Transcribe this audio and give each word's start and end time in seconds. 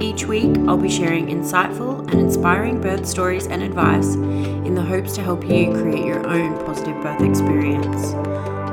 Each 0.00 0.24
week, 0.24 0.56
I'll 0.66 0.78
be 0.78 0.88
sharing 0.88 1.26
insightful 1.26 2.00
and 2.10 2.20
inspiring 2.20 2.80
birth 2.80 3.04
stories 3.04 3.46
and 3.46 3.62
advice 3.62 4.14
in 4.14 4.74
the 4.74 4.80
hopes 4.80 5.14
to 5.16 5.22
help 5.22 5.44
you 5.44 5.72
create 5.72 6.06
your 6.06 6.26
own 6.26 6.56
positive 6.64 7.02
birth 7.02 7.20
experience. 7.20 8.14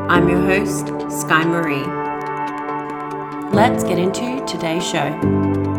I'm 0.09 0.29
your 0.29 0.39
host, 0.39 0.87
Sky 1.11 1.43
Marie. 1.43 1.83
Let's 3.53 3.83
get 3.83 3.99
into 3.99 4.45
today's 4.45 4.87
show. 4.87 5.76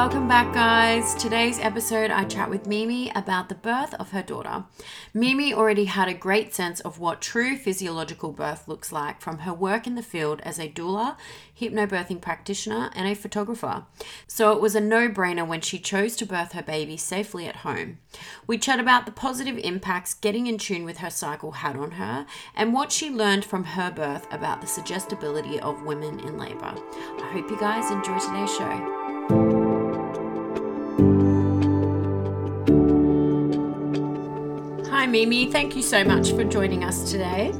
Welcome 0.00 0.28
back, 0.28 0.54
guys. 0.54 1.14
Today's 1.14 1.58
episode, 1.58 2.10
I 2.10 2.24
chat 2.24 2.48
with 2.48 2.66
Mimi 2.66 3.12
about 3.14 3.50
the 3.50 3.54
birth 3.54 3.92
of 3.92 4.12
her 4.12 4.22
daughter. 4.22 4.64
Mimi 5.12 5.52
already 5.52 5.84
had 5.84 6.08
a 6.08 6.14
great 6.14 6.54
sense 6.54 6.80
of 6.80 6.98
what 6.98 7.20
true 7.20 7.54
physiological 7.54 8.32
birth 8.32 8.66
looks 8.66 8.92
like 8.92 9.20
from 9.20 9.40
her 9.40 9.52
work 9.52 9.86
in 9.86 9.96
the 9.96 10.02
field 10.02 10.40
as 10.40 10.58
a 10.58 10.70
doula, 10.70 11.18
hypnobirthing 11.54 12.22
practitioner, 12.22 12.90
and 12.94 13.08
a 13.08 13.14
photographer. 13.14 13.84
So 14.26 14.52
it 14.52 14.62
was 14.62 14.74
a 14.74 14.80
no 14.80 15.10
brainer 15.10 15.46
when 15.46 15.60
she 15.60 15.78
chose 15.78 16.16
to 16.16 16.24
birth 16.24 16.52
her 16.52 16.62
baby 16.62 16.96
safely 16.96 17.46
at 17.46 17.56
home. 17.56 17.98
We 18.46 18.56
chat 18.56 18.80
about 18.80 19.04
the 19.04 19.12
positive 19.12 19.58
impacts 19.58 20.14
getting 20.14 20.46
in 20.46 20.56
tune 20.56 20.84
with 20.86 20.98
her 20.98 21.10
cycle 21.10 21.52
had 21.52 21.76
on 21.76 21.90
her 21.92 22.24
and 22.54 22.72
what 22.72 22.90
she 22.90 23.10
learned 23.10 23.44
from 23.44 23.64
her 23.64 23.90
birth 23.90 24.26
about 24.32 24.62
the 24.62 24.66
suggestibility 24.66 25.60
of 25.60 25.82
women 25.82 26.20
in 26.20 26.38
labor. 26.38 26.74
I 26.74 27.30
hope 27.34 27.50
you 27.50 27.60
guys 27.60 27.90
enjoy 27.90 28.18
today's 28.18 28.56
show. 28.56 28.99
Hi, 35.00 35.06
Mimi. 35.06 35.50
Thank 35.50 35.76
you 35.76 35.82
so 35.82 36.04
much 36.04 36.32
for 36.32 36.44
joining 36.44 36.84
us 36.84 37.10
today. 37.10 37.52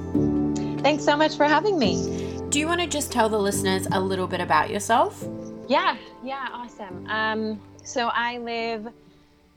Thanks 0.82 1.02
so 1.02 1.16
much 1.16 1.38
for 1.38 1.44
having 1.44 1.78
me. 1.78 2.38
Do 2.50 2.58
you 2.58 2.66
want 2.66 2.82
to 2.82 2.86
just 2.86 3.10
tell 3.10 3.30
the 3.30 3.38
listeners 3.38 3.86
a 3.92 3.98
little 3.98 4.26
bit 4.26 4.42
about 4.42 4.68
yourself? 4.68 5.26
Yeah, 5.66 5.96
yeah, 6.22 6.48
awesome. 6.52 7.06
Um, 7.08 7.58
so 7.82 8.08
I 8.08 8.36
live 8.36 8.88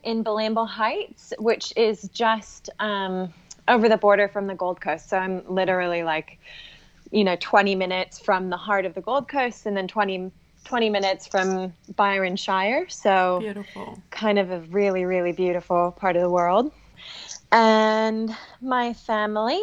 in 0.02 0.24
Bilambil 0.24 0.66
Heights, 0.66 1.34
which 1.38 1.74
is 1.76 2.08
just 2.08 2.70
um, 2.78 3.30
over 3.68 3.86
the 3.90 3.98
border 3.98 4.28
from 4.28 4.46
the 4.46 4.54
Gold 4.54 4.80
Coast. 4.80 5.10
So 5.10 5.18
I'm 5.18 5.42
literally 5.46 6.04
like, 6.04 6.38
you 7.10 7.22
know, 7.22 7.36
20 7.38 7.74
minutes 7.74 8.18
from 8.18 8.48
the 8.48 8.56
heart 8.56 8.86
of 8.86 8.94
the 8.94 9.02
Gold 9.02 9.28
Coast 9.28 9.66
and 9.66 9.76
then 9.76 9.88
20, 9.88 10.32
20 10.64 10.88
minutes 10.88 11.26
from 11.26 11.74
Byron 11.96 12.36
Shire. 12.36 12.88
So 12.88 13.40
beautiful. 13.40 14.02
Kind 14.10 14.38
of 14.38 14.50
a 14.50 14.60
really, 14.70 15.04
really 15.04 15.32
beautiful 15.32 15.94
part 15.98 16.16
of 16.16 16.22
the 16.22 16.30
world 16.30 16.72
and 17.54 18.36
my 18.60 18.92
family. 18.92 19.62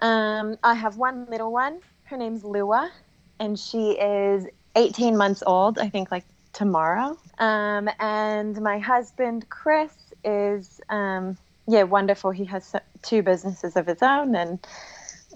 Um, 0.00 0.58
I 0.64 0.74
have 0.74 0.96
one 0.96 1.26
little 1.30 1.52
one. 1.52 1.78
Her 2.04 2.16
name's 2.16 2.44
Lua, 2.44 2.90
and 3.38 3.58
she 3.58 3.92
is 3.92 4.46
18 4.74 5.16
months 5.16 5.42
old. 5.46 5.78
I 5.78 5.88
think 5.88 6.10
like 6.10 6.24
tomorrow. 6.52 7.16
Um, 7.38 7.88
and 8.00 8.60
my 8.60 8.78
husband 8.78 9.48
Chris 9.48 9.92
is 10.24 10.80
um, 10.90 11.38
yeah 11.68 11.84
wonderful. 11.84 12.32
He 12.32 12.44
has 12.46 12.74
two 13.02 13.22
businesses 13.22 13.76
of 13.76 13.86
his 13.86 14.02
own 14.02 14.34
and 14.34 14.66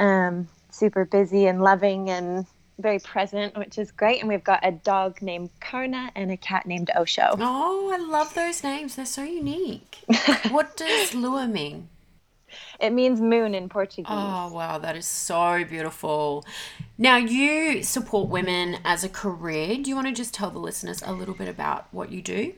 um, 0.00 0.48
super 0.70 1.04
busy 1.04 1.46
and 1.46 1.62
loving 1.62 2.10
and 2.10 2.44
very 2.78 2.98
present, 2.98 3.56
which 3.56 3.78
is 3.78 3.90
great. 3.90 4.20
And 4.20 4.28
we've 4.28 4.44
got 4.44 4.60
a 4.62 4.72
dog 4.72 5.20
named 5.20 5.50
Karna 5.60 6.10
and 6.14 6.30
a 6.30 6.36
cat 6.36 6.66
named 6.66 6.90
Osho. 6.96 7.36
Oh, 7.38 7.92
I 7.92 7.98
love 7.98 8.34
those 8.34 8.62
names. 8.62 8.96
They're 8.96 9.06
so 9.06 9.24
unique. 9.24 9.98
what 10.50 10.76
does 10.76 11.14
Lua 11.14 11.46
mean? 11.46 11.88
It 12.80 12.90
means 12.90 13.20
moon 13.20 13.54
in 13.54 13.68
Portuguese. 13.68 14.06
Oh, 14.08 14.52
wow. 14.52 14.78
That 14.78 14.96
is 14.96 15.06
so 15.06 15.64
beautiful. 15.64 16.46
Now, 16.96 17.16
you 17.16 17.82
support 17.82 18.28
women 18.28 18.78
as 18.84 19.04
a 19.04 19.08
career. 19.08 19.76
Do 19.76 19.90
you 19.90 19.94
want 19.94 20.06
to 20.06 20.14
just 20.14 20.32
tell 20.32 20.50
the 20.50 20.58
listeners 20.58 21.02
a 21.04 21.12
little 21.12 21.34
bit 21.34 21.48
about 21.48 21.88
what 21.92 22.10
you 22.10 22.22
do? 22.22 22.54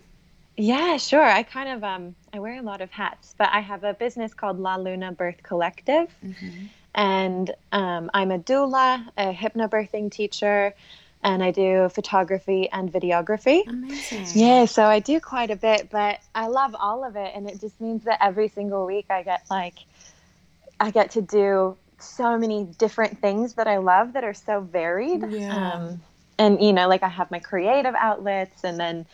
Yeah, 0.56 0.98
sure. 0.98 1.24
I 1.24 1.42
kind 1.42 1.70
of 1.70 1.82
um 1.82 2.14
I 2.34 2.38
wear 2.38 2.58
a 2.58 2.62
lot 2.62 2.82
of 2.82 2.90
hats, 2.90 3.34
but 3.38 3.48
I 3.50 3.60
have 3.60 3.82
a 3.82 3.94
business 3.94 4.34
called 4.34 4.58
La 4.58 4.76
Luna 4.76 5.10
Birth 5.12 5.42
Collective. 5.42 6.14
Mm-hmm 6.22 6.66
and 6.94 7.50
um, 7.72 8.10
I'm 8.14 8.30
a 8.30 8.38
doula, 8.38 9.06
a 9.16 9.32
hypnobirthing 9.32 10.10
teacher, 10.10 10.74
and 11.22 11.42
I 11.42 11.50
do 11.50 11.88
photography 11.90 12.68
and 12.70 12.92
videography. 12.92 13.66
Amazing. 13.68 14.26
Yeah, 14.34 14.64
so 14.64 14.84
I 14.84 15.00
do 15.00 15.20
quite 15.20 15.50
a 15.50 15.56
bit, 15.56 15.90
but 15.90 16.20
I 16.34 16.46
love 16.46 16.74
all 16.78 17.04
of 17.04 17.16
it, 17.16 17.32
and 17.34 17.48
it 17.48 17.60
just 17.60 17.80
means 17.80 18.04
that 18.04 18.18
every 18.22 18.48
single 18.48 18.86
week 18.86 19.06
I 19.10 19.22
get 19.22 19.42
like, 19.50 19.78
I 20.78 20.90
get 20.90 21.12
to 21.12 21.22
do 21.22 21.76
so 21.98 22.38
many 22.38 22.64
different 22.78 23.20
things 23.20 23.54
that 23.54 23.66
I 23.66 23.76
love 23.78 24.14
that 24.14 24.24
are 24.24 24.34
so 24.34 24.60
varied. 24.60 25.24
Yeah. 25.30 25.74
Um, 25.74 26.00
and 26.38 26.62
you 26.62 26.72
know, 26.72 26.88
like 26.88 27.02
I 27.02 27.08
have 27.08 27.30
my 27.30 27.38
creative 27.38 27.94
outlets, 27.94 28.64
and 28.64 28.80
then 28.80 29.06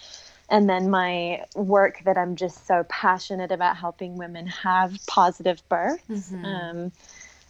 and 0.48 0.68
then 0.70 0.90
my 0.90 1.44
work 1.56 2.02
that 2.04 2.16
I'm 2.16 2.36
just 2.36 2.66
so 2.66 2.84
passionate 2.88 3.50
about 3.50 3.76
helping 3.76 4.16
women 4.16 4.46
have 4.46 4.96
positive 5.08 5.60
births. 5.68 6.04
Mm-hmm. 6.08 6.44
Um, 6.44 6.92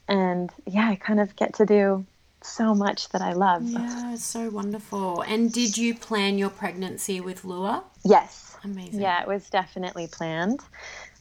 and 0.09 0.51
yeah, 0.67 0.89
I 0.89 0.97
kind 0.97 1.21
of 1.21 1.37
get 1.37 1.55
to 1.55 1.67
do 1.67 2.07
so 2.43 2.75
much 2.75 3.09
that 3.11 3.21
I 3.21 3.33
love. 3.33 3.65
Yeah, 3.65 4.13
it's 4.13 4.25
so 4.25 4.51
wonderful. 4.51 5.23
And 5.23 5.53
did 5.53 5.77
you 5.77 5.95
plan 5.95 6.39
your 6.39 6.51
pregnancy 6.51 7.21
with 7.21 7.45
Lua? 7.45 7.85
Yes. 8.05 8.57
Amazing. 8.65 9.01
Yeah, 9.01 9.23
it 9.23 9.29
was 9.29 9.49
definitely 9.51 10.07
planned. 10.07 10.61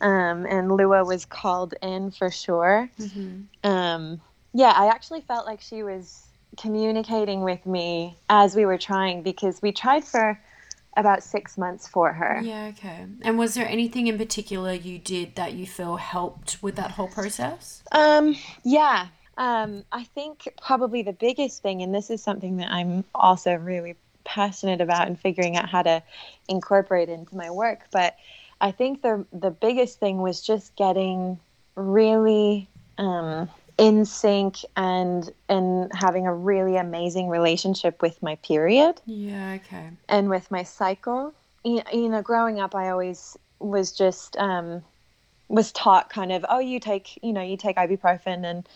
Um, 0.01 0.46
and 0.46 0.72
Lua 0.72 1.03
was 1.03 1.25
called 1.25 1.73
in 1.81 2.12
for 2.12 2.31
sure. 2.31 2.90
Mm-hmm. 3.00 3.69
Um, 3.69 4.22
yeah, 4.53 4.73
I 4.75 4.88
actually 4.88 5.22
felt 5.22 5.46
like 5.46 5.62
she 5.62 5.84
was 5.84 6.25
communicating 6.57 7.41
with 7.41 7.66
me 7.66 8.17
as 8.29 8.56
we 8.56 8.66
were 8.66 8.78
trying 8.78 9.22
because 9.22 9.62
we 9.62 9.72
tried 9.72 10.03
for 10.03 10.40
about 10.96 11.24
six 11.24 11.58
months 11.58 11.88
for 11.88 12.14
her. 12.14 12.40
Yeah, 12.42 12.72
okay. 12.78 13.06
And 13.22 13.38
was 13.38 13.53
there 13.53 13.68
anything 13.68 14.08
in 14.08 14.18
particular 14.18 14.74
you 14.74 14.97
did 14.97 15.36
that 15.36 15.53
you 15.53 15.66
feel 15.66 15.97
helped 15.97 16.62
with 16.62 16.76
that 16.76 16.92
whole 16.92 17.08
process? 17.08 17.84
Um, 17.92 18.36
yeah. 18.64 19.08
Um, 19.38 19.84
I 19.92 20.03
think 20.03 20.47
probably 20.62 21.02
the 21.02 21.14
biggest 21.14 21.62
thing, 21.62 21.82
and 21.82 21.94
this 21.94 22.09
is 22.09 22.24
something 22.24 22.58
that 22.58 22.72
I'm 22.72 23.03
also 23.14 23.53
really 23.53 23.96
passionate 24.24 24.82
about 24.82 25.08
and 25.08 25.20
figuring 25.20 25.58
out 25.58 25.70
how 25.70 25.84
to 25.84 26.02
incorporate 26.47 27.09
into 27.09 27.36
my 27.36 27.52
work, 27.52 27.82
but 27.91 28.16
I 28.62 28.72
think 28.72 29.02
the 29.02 29.26
the 29.34 29.52
biggest 29.52 30.00
thing 30.00 30.22
was 30.22 30.41
just 30.41 30.76
getting 30.76 31.40
really 31.76 32.70
um, 32.98 33.50
in 33.78 34.06
sync 34.06 34.58
and 34.76 35.32
and 35.50 35.92
having 35.94 36.28
a 36.28 36.34
really 36.34 36.78
amazing 36.78 37.28
relationship 37.28 38.02
with 38.02 38.22
my 38.24 38.36
period. 38.38 39.02
Yeah, 39.06 39.58
okay. 39.64 39.90
And 40.08 40.30
with 40.30 40.50
my 40.52 40.64
cycle. 40.64 41.34
You, 41.64 41.82
you 41.92 42.10
know, 42.10 42.22
growing 42.22 42.60
up, 42.60 42.76
I 42.76 42.90
always 42.90 43.38
was 43.60 43.92
just 43.92 44.38
um, 44.38 44.84
was 45.48 45.72
taught 45.72 46.10
kind 46.10 46.32
of, 46.32 46.46
oh, 46.48 46.60
you 46.60 46.80
take, 46.80 47.18
you 47.24 47.34
know, 47.34 47.42
you 47.42 47.58
take 47.58 47.78
ibuprofen 47.78 48.46
and 48.46 48.68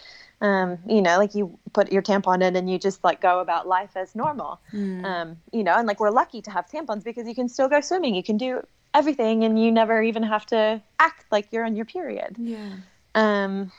um, 0.42 0.78
you 0.88 1.01
know, 1.01 1.18
like 1.18 1.36
you 1.36 1.57
put 1.74 1.92
your 1.92 2.01
tampon 2.01 2.42
in 2.42 2.56
and 2.56 2.69
you 2.69 2.80
just 2.80 3.04
like 3.04 3.22
go 3.22 3.40
about 3.40 3.68
life 3.68 3.92
as 3.96 4.16
normal. 4.16 4.60
Mm. 4.72 5.04
Um, 5.04 5.38
you 5.51 5.63
know, 5.63 5.75
and 5.75 5.88
like 5.88 6.00
we're 6.00 6.12
lucky 6.12 6.42
to 6.42 6.51
have 6.51 6.68
tampons 6.68 7.04
because 7.04 7.28
you 7.28 7.36
can 7.36 7.50
still 7.50 7.68
go 7.68 7.81
swimming, 7.81 8.16
you 8.16 8.24
can 8.24 8.38
do 8.38 8.66
everything, 8.94 9.44
and 9.44 9.62
you 9.62 9.72
never 9.72 10.01
even 10.01 10.24
have 10.24 10.46
to 10.48 10.81
act 11.00 11.25
like 11.31 11.48
you're 11.51 11.66
on 11.66 11.75
your 11.75 11.86
period. 11.86 12.38
Yeah. 12.40 12.69
Um, 13.16 13.72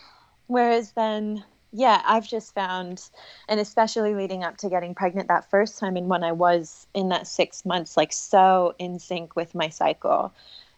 whereas 0.51 0.93
then, 0.93 1.45
yeah, 1.73 2.03
I've 2.05 2.27
just 2.27 2.53
found, 2.55 3.09
and 3.49 3.61
especially 3.61 4.15
leading 4.15 4.43
up 4.43 4.57
to 4.59 4.69
getting 4.69 4.95
pregnant 4.95 5.29
that 5.29 5.49
first 5.49 5.79
time, 5.79 5.97
and 5.97 6.09
when 6.09 6.25
I 6.25 6.33
was 6.33 6.89
in 6.93 7.09
that 7.11 7.29
six 7.29 7.65
months, 7.65 7.97
like 7.97 8.13
so 8.13 8.75
in 8.79 8.99
sync 8.99 9.37
with 9.37 9.55
my 9.55 9.69
cycle 9.69 10.33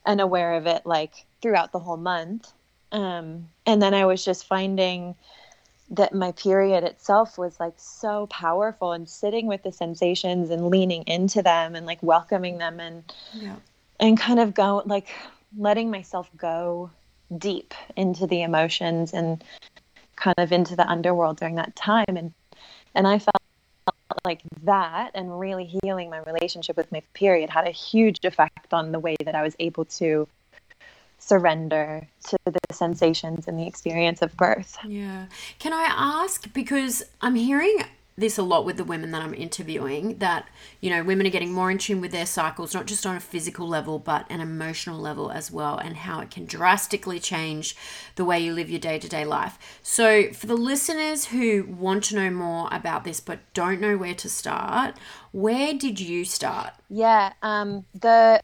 and 0.05 0.21
aware 0.21 0.55
of 0.55 0.67
it, 0.67 0.85
like 0.85 1.25
throughout 1.41 1.73
the 1.73 1.79
whole 1.79 1.97
month. 1.97 2.53
Um, 2.93 3.49
and 3.65 3.81
then 3.81 3.95
I 3.95 4.05
was 4.05 4.23
just 4.23 4.47
finding 4.47 5.15
that 5.91 6.15
my 6.15 6.33
period 6.33 6.85
itself 6.85 7.39
was 7.39 7.59
like 7.59 7.75
so 7.77 8.27
powerful 8.27 8.93
and 8.93 9.09
sitting 9.09 9.47
with 9.47 9.63
the 9.63 9.73
sensations 9.73 10.51
and 10.51 10.69
leaning 10.69 11.03
into 11.07 11.43
them 11.43 11.75
and 11.75 11.87
like 11.87 12.03
welcoming 12.03 12.59
them 12.59 12.79
and 12.81 13.05
Yeah. 13.33 13.57
and 14.01 14.19
kind 14.19 14.41
of 14.41 14.53
go 14.53 14.83
like 14.85 15.09
letting 15.57 15.91
myself 15.91 16.31
go 16.37 16.91
deep 17.39 17.75
into 17.97 18.27
the 18.27 18.43
emotions 18.43 19.13
and 19.13 19.43
kind 20.17 20.39
of 20.39 20.53
into 20.53 20.77
the 20.77 20.89
underworld 20.89 21.39
during 21.39 21.57
that 21.57 21.75
time 21.75 22.05
and 22.09 22.33
and 22.95 23.07
I 23.07 23.19
felt 23.19 23.37
like 24.25 24.43
that 24.65 25.13
and 25.15 25.41
really 25.41 25.65
healing 25.83 26.11
my 26.11 26.21
relationship 26.27 26.77
with 26.77 26.93
my 26.93 27.03
period 27.15 27.51
had 27.51 27.67
a 27.67 27.71
huge 27.71 28.19
effect 28.23 28.73
on 28.73 28.93
the 28.93 28.99
way 28.99 29.17
that 29.25 29.35
I 29.35 29.43
was 29.43 29.57
able 29.59 29.87
to 29.87 30.29
surrender 31.19 32.07
to 32.29 32.37
the 32.45 32.61
sensations 32.73 33.49
and 33.49 33.59
the 33.59 33.67
experience 33.67 34.23
of 34.23 34.37
birth. 34.37 34.77
Yeah. 34.87 35.27
Can 35.59 35.73
I 35.73 35.87
ask 35.89 36.53
because 36.53 37.03
I'm 37.21 37.35
hearing 37.35 37.79
this 38.17 38.39
a 38.39 38.43
lot 38.43 38.65
with 38.65 38.77
the 38.77 38.85
women 38.85 39.11
that 39.13 39.23
I'm 39.23 39.35
interviewing 39.35 40.19
that 40.19 40.49
you 40.81 40.91
know 40.91 41.03
women 41.03 41.27
are 41.27 41.31
getting 41.31 41.53
more 41.53 41.71
in 41.71 41.79
tune 41.79 42.01
with 42.01 42.13
their 42.13 42.27
cycles 42.27 42.75
not 42.75 42.87
just 42.87 43.07
on 43.07 43.17
a 43.17 43.21
physical 43.21 43.67
level 43.67 43.99
but 43.99 44.27
an 44.31 44.41
emotional 44.41 44.99
level 44.99 45.31
as 45.31 45.51
well 45.51 45.79
and 45.79 45.97
how 45.97 46.21
it 46.21 46.31
can 46.31 46.45
drastically 46.45 47.19
change 47.19 47.75
the 48.17 48.25
way 48.25 48.39
you 48.39 48.53
live 48.53 48.71
your 48.71 48.81
day-to-day 48.81 49.25
life. 49.25 49.59
So 49.83 50.33
for 50.33 50.47
the 50.47 50.57
listeners 50.57 51.27
who 51.27 51.65
want 51.65 52.05
to 52.05 52.17
know 52.17 52.31
more 52.31 52.69
about 52.71 53.05
this 53.05 53.21
but 53.21 53.41
don't 53.55 53.81
know 53.81 53.97
where 53.97 54.15
to 54.15 54.29
start, 54.29 54.97
where 55.33 55.73
did 55.75 56.01
you 56.01 56.25
start? 56.25 56.73
Yeah, 56.91 57.33
um, 57.43 57.87
the 57.95 58.43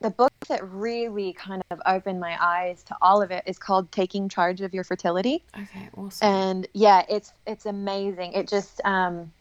the 0.00 0.10
book 0.10 0.32
that 0.48 0.66
really 0.68 1.32
kind 1.34 1.62
of 1.70 1.80
opened 1.86 2.20
my 2.20 2.36
eyes 2.42 2.82
to 2.84 2.96
all 3.02 3.22
of 3.22 3.30
it 3.30 3.44
is 3.46 3.58
called 3.58 3.92
Taking 3.92 4.28
Charge 4.28 4.60
of 4.60 4.72
Your 4.74 4.84
Fertility. 4.84 5.44
Okay, 5.56 5.88
awesome. 5.96 6.28
and 6.28 6.68
yeah 6.74 7.04
it's 7.08 7.32
it's 7.46 7.66
amazing 7.66 8.32
it 8.32 8.48
just 8.48 8.80
um 8.84 9.32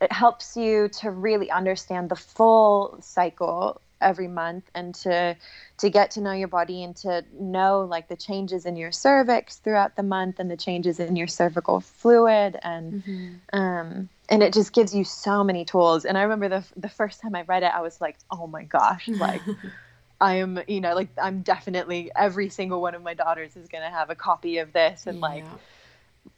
it 0.00 0.12
helps 0.12 0.56
you 0.56 0.88
to 0.88 1.10
really 1.10 1.50
understand 1.50 2.10
the 2.10 2.16
full 2.16 2.98
cycle 3.00 3.80
every 4.00 4.28
month 4.28 4.64
and 4.74 4.94
to 4.94 5.36
to 5.78 5.88
get 5.90 6.10
to 6.12 6.20
know 6.20 6.32
your 6.32 6.48
body 6.48 6.82
and 6.82 6.96
to 6.96 7.24
know 7.40 7.82
like 7.82 8.08
the 8.08 8.16
changes 8.16 8.66
in 8.66 8.76
your 8.76 8.92
cervix 8.92 9.56
throughout 9.56 9.96
the 9.96 10.02
month 10.02 10.38
and 10.38 10.50
the 10.50 10.56
changes 10.56 11.00
in 11.00 11.16
your 11.16 11.26
cervical 11.28 11.80
fluid 11.80 12.58
and 12.62 13.02
Mhm. 13.02 13.40
um 13.52 14.08
and 14.28 14.42
it 14.42 14.52
just 14.52 14.72
gives 14.72 14.94
you 14.94 15.04
so 15.04 15.44
many 15.44 15.64
tools 15.64 16.04
and 16.04 16.18
i 16.18 16.22
remember 16.22 16.48
the 16.48 16.64
the 16.76 16.88
first 16.88 17.20
time 17.20 17.34
i 17.34 17.42
read 17.42 17.62
it 17.62 17.72
i 17.74 17.80
was 17.80 18.00
like 18.00 18.16
oh 18.30 18.46
my 18.46 18.64
gosh 18.64 19.08
like 19.08 19.42
I 20.24 20.36
am, 20.36 20.60
you 20.66 20.80
know, 20.80 20.94
like 20.94 21.10
I'm 21.22 21.42
definitely 21.42 22.10
every 22.16 22.48
single 22.48 22.80
one 22.80 22.94
of 22.94 23.02
my 23.02 23.14
daughters 23.14 23.56
is 23.56 23.68
going 23.68 23.84
to 23.84 23.90
have 23.90 24.10
a 24.10 24.14
copy 24.14 24.58
of 24.58 24.72
this 24.72 25.06
and 25.06 25.20
like 25.20 25.44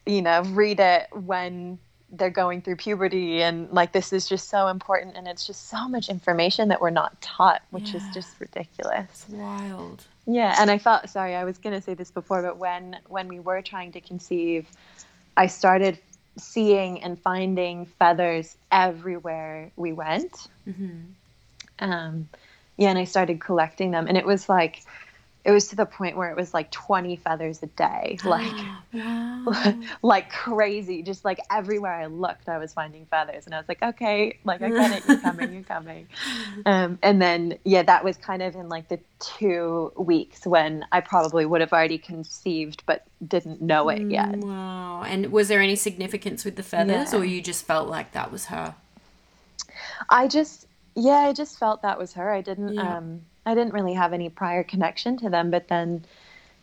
you 0.06 0.22
know, 0.22 0.42
read 0.42 0.80
it 0.80 1.06
when 1.12 1.78
they're 2.10 2.30
going 2.30 2.62
through 2.62 2.76
puberty 2.76 3.42
and 3.42 3.70
like 3.70 3.92
this 3.92 4.12
is 4.12 4.28
just 4.28 4.48
so 4.48 4.68
important 4.68 5.16
and 5.16 5.26
it's 5.28 5.46
just 5.46 5.68
so 5.68 5.88
much 5.88 6.08
information 6.08 6.68
that 6.68 6.80
we're 6.80 6.90
not 6.90 7.20
taught, 7.20 7.62
which 7.70 7.94
is 7.94 8.04
just 8.14 8.40
ridiculous. 8.40 9.26
wild. 9.30 10.04
Yeah, 10.26 10.56
and 10.58 10.70
I 10.70 10.78
felt 10.78 11.08
sorry, 11.08 11.34
I 11.36 11.44
was 11.44 11.58
going 11.58 11.74
to 11.74 11.82
say 11.82 11.94
this 11.94 12.10
before, 12.10 12.42
but 12.42 12.58
when 12.58 12.96
when 13.08 13.28
we 13.28 13.40
were 13.40 13.62
trying 13.62 13.92
to 13.92 14.00
conceive, 14.00 14.68
I 15.36 15.46
started 15.46 15.98
seeing 16.38 17.02
and 17.02 17.18
finding 17.18 17.86
feathers 17.86 18.56
everywhere 18.70 19.70
we 19.76 19.92
went 19.92 20.48
hmm 20.64 21.00
um, 21.78 22.28
yeah, 22.76 22.90
and 22.90 22.98
I 22.98 23.04
started 23.04 23.40
collecting 23.40 23.90
them, 23.90 24.06
and 24.08 24.16
it 24.16 24.26
was 24.26 24.48
like, 24.48 24.82
it 25.44 25.52
was 25.52 25.68
to 25.68 25.76
the 25.76 25.86
point 25.86 26.16
where 26.16 26.28
it 26.28 26.36
was 26.36 26.52
like 26.52 26.72
20 26.72 27.14
feathers 27.16 27.62
a 27.62 27.66
day, 27.66 28.18
like, 28.24 28.52
wow. 28.92 29.74
like 30.02 30.28
crazy. 30.32 31.02
Just 31.04 31.24
like 31.24 31.38
everywhere 31.50 31.92
I 31.94 32.06
looked, 32.06 32.48
I 32.48 32.58
was 32.58 32.72
finding 32.72 33.06
feathers, 33.06 33.46
and 33.46 33.54
I 33.54 33.58
was 33.58 33.68
like, 33.68 33.80
okay, 33.80 34.38
like 34.44 34.60
I 34.60 34.70
get 34.70 34.90
it, 34.90 35.06
you're 35.06 35.18
coming, 35.20 35.52
you're 35.54 35.62
coming. 35.62 36.08
Um, 36.64 36.98
and 37.02 37.20
then 37.22 37.58
yeah, 37.64 37.82
that 37.82 38.02
was 38.02 38.16
kind 38.16 38.42
of 38.42 38.56
in 38.56 38.68
like 38.68 38.88
the 38.88 38.98
two 39.20 39.92
weeks 39.96 40.46
when 40.46 40.84
I 40.90 41.00
probably 41.00 41.44
would 41.46 41.60
have 41.60 41.72
already 41.72 41.98
conceived, 41.98 42.82
but 42.86 43.04
didn't 43.26 43.60
know 43.62 43.88
it 43.90 44.10
yet. 44.10 44.30
Mm, 44.32 44.42
Wow. 44.44 45.02
And 45.06 45.30
was 45.30 45.48
there 45.48 45.60
any 45.60 45.76
significance 45.76 46.44
with 46.44 46.56
the 46.56 46.62
feathers, 46.62 47.12
Yeah. 47.12 47.18
or 47.20 47.24
you 47.24 47.40
just 47.42 47.66
felt 47.66 47.88
like 47.88 48.12
that 48.12 48.32
was 48.32 48.46
her? 48.46 48.74
I 50.08 50.26
just 50.28 50.65
yeah, 50.96 51.18
I 51.28 51.32
just 51.32 51.58
felt 51.58 51.82
that 51.82 51.98
was 51.98 52.14
her. 52.14 52.32
I 52.32 52.40
didn't 52.40 52.74
Yeah. 52.74 52.96
um 52.98 53.22
I 53.44 53.54
didn't 53.54 53.74
really 53.74 53.94
have 53.94 54.12
any 54.12 54.28
prior 54.28 54.64
connection 54.64 55.16
to 55.18 55.28
them, 55.30 55.50
but 55.50 55.68
then 55.68 56.04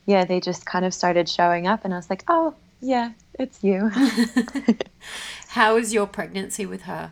yeah, 0.05 0.25
they 0.25 0.39
just 0.41 0.65
kind 0.65 0.83
of 0.83 0.93
started 0.93 1.29
showing 1.29 1.65
up 1.67 1.85
and 1.85 1.93
I 1.93 1.97
was 1.97 2.09
like, 2.09 2.23
"Oh, 2.27 2.53
yeah, 2.81 3.11
it's 3.39 3.63
you." 3.63 3.89
How 5.47 5.75
was 5.75 5.93
your 5.93 6.07
pregnancy 6.07 6.65
with 6.65 6.81
her? 6.83 7.11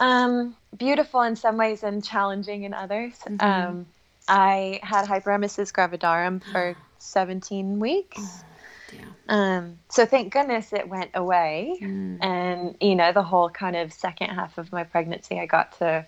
um 0.00 0.54
beautiful 0.76 1.22
in 1.22 1.34
some 1.34 1.56
ways 1.56 1.82
and 1.82 2.04
challenging 2.04 2.62
in 2.62 2.72
others. 2.72 3.14
Mhm. 3.26 3.42
Um 3.42 3.86
I 4.28 4.78
had 4.82 5.06
hyperemesis 5.06 5.72
gravidarum 5.72 6.42
for 6.52 6.76
17 6.98 7.80
weeks. 7.80 8.44
Yeah. 8.92 9.04
Um 9.28 9.78
so 9.88 10.06
thank 10.06 10.32
goodness 10.32 10.72
it 10.72 10.88
went 10.88 11.10
away. 11.14 11.78
Mm. 11.82 12.18
and 12.24 12.76
you 12.80 12.94
know 12.94 13.12
the 13.12 13.22
whole 13.22 13.50
kind 13.50 13.76
of 13.76 13.92
second 13.92 14.30
half 14.30 14.56
of 14.58 14.72
my 14.72 14.84
pregnancy 14.84 15.38
i 15.40 15.46
got 15.46 15.78
to 15.78 16.04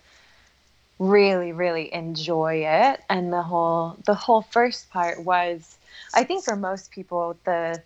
really 1.01 1.51
really 1.51 1.91
enjoy 1.91 2.63
it 2.63 3.01
and 3.09 3.33
the 3.33 3.41
whole 3.41 3.97
the 4.05 4.13
whole 4.13 4.43
first 4.43 4.87
part 4.91 5.23
was 5.23 5.77
i 6.13 6.23
think 6.23 6.43
for 6.43 6.55
most 6.55 6.91
people 6.91 7.35
the 7.43 7.81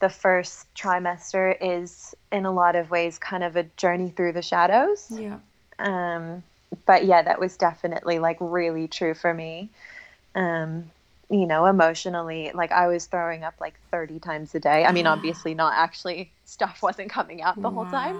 the 0.00 0.08
first 0.10 0.66
trimester 0.74 1.56
is 1.62 2.14
in 2.30 2.44
a 2.44 2.52
lot 2.52 2.76
of 2.76 2.90
ways 2.90 3.18
kind 3.18 3.42
of 3.42 3.56
a 3.56 3.62
journey 3.78 4.10
through 4.10 4.32
the 4.32 4.42
shadows 4.42 5.06
Yeah. 5.10 5.38
um, 5.78 6.42
but 6.86 7.04
yeah, 7.04 7.22
that 7.22 7.40
was 7.40 7.56
definitely 7.56 8.18
like 8.18 8.36
really 8.40 8.86
true 8.88 9.14
for 9.14 9.34
me. 9.34 9.70
Um, 10.34 10.90
you 11.28 11.46
know, 11.46 11.66
emotionally, 11.66 12.50
like 12.54 12.72
I 12.72 12.86
was 12.86 13.06
throwing 13.06 13.44
up 13.44 13.54
like 13.60 13.74
30 13.90 14.18
times 14.18 14.54
a 14.54 14.60
day. 14.60 14.84
I 14.84 14.92
mean, 14.92 15.06
obviously, 15.14 15.54
not 15.54 15.74
actually, 15.76 16.30
stuff 16.44 16.82
wasn't 16.82 17.10
coming 17.10 17.42
out 17.42 17.60
the 17.60 17.70
whole 17.70 17.86
time. 17.86 18.16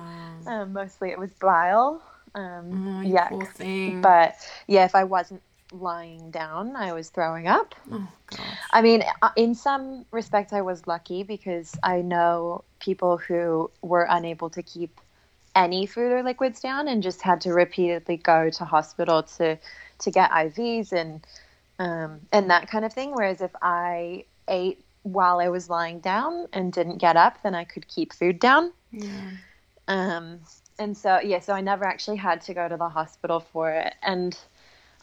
Um, 0.47 0.73
mostly 0.73 1.11
it 1.11 1.19
was 1.19 1.31
bile. 1.41 2.03
Um, 2.35 2.71
Oh, 2.73 3.07
yuck. 3.07 4.03
But 4.03 4.35
yeah, 4.67 4.85
if 4.85 4.95
I 4.95 5.05
wasn't 5.05 5.43
lying 5.73 6.31
down, 6.31 6.77
I 6.77 6.93
was 6.93 7.11
throwing 7.11 7.47
up. 7.47 7.75
oh 7.93 8.09
gosh. 8.27 8.41
I 8.73 8.83
mean, 8.83 9.05
uh, 9.23 9.31
in 9.37 9.55
some 9.55 10.05
respects, 10.11 10.53
I 10.53 10.61
was 10.61 10.87
lucky 10.87 11.23
because 11.23 11.77
I 11.83 12.03
know 12.03 12.65
people 12.81 13.17
who 13.19 13.71
were 13.83 14.07
unable 14.09 14.51
to 14.51 14.63
keep 14.63 15.01
any 15.55 15.87
food 15.87 16.13
or 16.13 16.23
liquids 16.23 16.61
down 16.61 16.89
and 16.89 17.03
just 17.03 17.23
had 17.23 17.41
to 17.43 17.53
repeatedly 17.53 18.17
go 18.17 18.51
to 18.51 18.65
hospital 18.65 19.23
to 19.25 19.59
to 19.99 20.11
get 20.11 20.31
IVs 20.31 20.93
and 20.93 21.27
um, 21.79 22.21
and 22.33 22.51
that 22.51 22.69
kind 22.69 22.85
of 22.85 22.93
thing. 22.93 23.13
Whereas 23.13 23.41
if 23.41 23.51
I 23.63 24.25
ate 24.49 24.85
while 25.03 25.41
I 25.41 25.49
was 25.49 25.69
lying 25.71 26.01
down 26.01 26.47
and 26.53 26.73
didn't 26.73 26.99
get 26.99 27.17
up, 27.17 27.43
then 27.43 27.55
I 27.55 27.65
could 27.65 27.89
keep 27.89 28.13
food 28.13 28.39
down. 28.39 28.73
Yeah. 28.93 29.31
Um, 29.89 30.41
and 30.81 30.97
so, 30.97 31.21
yeah, 31.21 31.41
so 31.41 31.53
I 31.53 31.61
never 31.61 31.85
actually 31.85 32.17
had 32.17 32.41
to 32.43 32.55
go 32.55 32.69
to 32.69 32.77
the 32.77 32.89
hospital 32.89 33.41
for 33.41 33.71
it. 33.71 33.95
And 34.03 34.37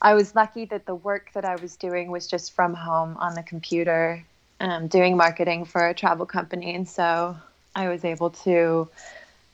I 0.02 0.16
was 0.16 0.36
lucky 0.36 0.66
that 0.66 0.86
the 0.86 0.96
work 0.96 1.32
that 1.34 1.46
I 1.46 1.56
was 1.56 1.76
doing 1.78 2.12
was 2.12 2.28
just 2.28 2.54
from 2.54 2.74
home 2.74 3.16
on 3.18 3.36
the 3.36 3.44
computer, 3.44 4.24
um, 4.60 4.88
doing 4.88 5.16
marketing 5.16 5.66
for 5.66 5.88
a 5.88 5.94
travel 5.94 6.26
company. 6.26 6.74
And 6.76 6.90
so 6.90 7.38
I 7.76 7.90
was 7.90 8.04
able 8.04 8.32
to, 8.32 8.90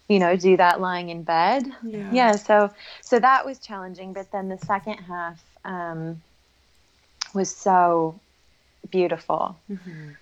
you 0.08 0.20
know, 0.20 0.36
do 0.38 0.58
that 0.58 0.80
lying 0.80 1.10
in 1.10 1.24
bed. 1.24 1.68
Yeah. 1.84 2.10
Yeah, 2.14 2.32
so 2.38 2.72
so 3.02 3.20
that 3.20 3.46
was 3.46 3.60
challenging, 3.60 4.14
but 4.14 4.32
then 4.32 4.48
the 4.50 4.58
second 4.58 5.00
half 5.00 5.44
um, 5.66 6.22
was 7.34 7.54
so 7.54 8.20
beautiful 8.90 9.56
Mhm. 9.70 10.16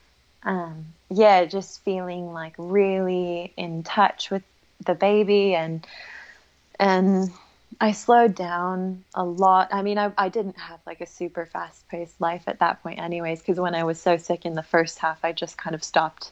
um, 0.44 0.86
yeah, 1.10 1.46
just 1.46 1.84
feeling 1.84 2.34
like 2.34 2.56
really 2.58 3.54
in 3.58 3.84
touch 3.84 4.32
with 4.32 4.44
the 4.86 4.96
baby 4.96 5.56
and 5.56 5.86
and 6.80 7.32
I 7.80 7.94
slowed 7.94 8.36
down 8.36 9.04
a 9.16 9.24
lot. 9.24 9.70
I 9.72 9.82
mean, 9.82 9.98
I, 9.98 10.12
I 10.18 10.30
didn't 10.30 10.58
have 10.60 10.80
like 10.86 11.02
a 11.02 11.06
super 11.06 11.46
fast 11.46 11.88
paced 11.88 12.20
life 12.20 12.44
at 12.48 12.60
that 12.60 12.84
point, 12.84 13.00
anyways, 13.00 13.40
because 13.40 13.60
when 13.60 13.76
I 13.76 13.84
was 13.84 14.00
so 14.00 14.18
sick 14.18 14.46
in 14.46 14.54
the 14.54 14.64
first 14.64 15.00
half, 15.00 15.24
I 15.24 15.32
just 15.32 15.58
kind 15.58 15.76
of 15.76 15.84
stopped 15.84 16.32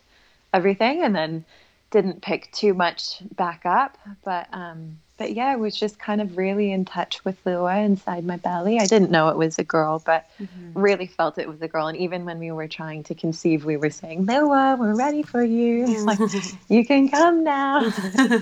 everything 0.53 1.03
and 1.03 1.15
then 1.15 1.45
didn't 1.91 2.21
pick 2.21 2.51
too 2.51 2.73
much 2.73 3.21
back 3.35 3.65
up. 3.65 3.97
But 4.23 4.47
um, 4.51 4.99
but 5.19 5.33
yeah, 5.33 5.47
I 5.47 5.57
was 5.57 5.77
just 5.77 5.99
kind 5.99 6.21
of 6.21 6.37
really 6.37 6.71
in 6.71 6.85
touch 6.85 7.23
with 7.25 7.37
Lua 7.45 7.79
inside 7.79 8.23
my 8.23 8.37
belly. 8.37 8.79
I 8.79 8.85
didn't 8.85 9.11
know 9.11 9.27
it 9.27 9.35
was 9.35 9.59
a 9.59 9.65
girl, 9.65 10.01
but 10.03 10.27
mm-hmm. 10.41 10.79
really 10.79 11.07
felt 11.07 11.37
it 11.37 11.47
was 11.47 11.61
a 11.61 11.67
girl. 11.67 11.87
And 11.87 11.97
even 11.97 12.23
when 12.23 12.39
we 12.39 12.51
were 12.51 12.69
trying 12.69 13.03
to 13.03 13.13
conceive, 13.13 13.65
we 13.65 13.75
were 13.75 13.89
saying, 13.89 14.25
Lua, 14.25 14.77
we're 14.79 14.95
ready 14.95 15.21
for 15.21 15.43
you. 15.43 16.05
like, 16.05 16.19
you 16.69 16.85
can 16.85 17.09
come 17.09 17.43
now. 17.43 17.91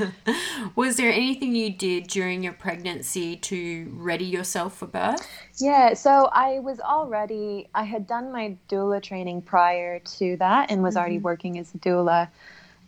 was 0.75 0.98
there 0.98 1.12
anything 1.12 1.55
you 1.55 1.72
did 1.72 2.07
during 2.07 2.43
your 2.43 2.53
pregnancy 2.53 3.36
to 3.38 3.91
ready 3.96 4.25
yourself 4.25 4.77
for 4.77 4.86
birth? 4.86 5.27
Yeah, 5.57 5.96
so 5.96 6.29
I 6.31 6.60
was 6.60 6.79
already, 6.79 7.69
I 7.74 7.86
had 7.86 8.05
done 8.05 8.31
my 8.31 8.55
doula 8.69 9.01
training 9.01 9.41
prior 9.41 9.98
to 9.98 10.38
that 10.38 10.69
and 10.69 10.84
was 10.84 10.93
mm-hmm. 10.93 11.00
already 11.00 11.17
working 11.17 11.57
as 11.57 11.74
a 11.74 11.79
doula 11.79 12.29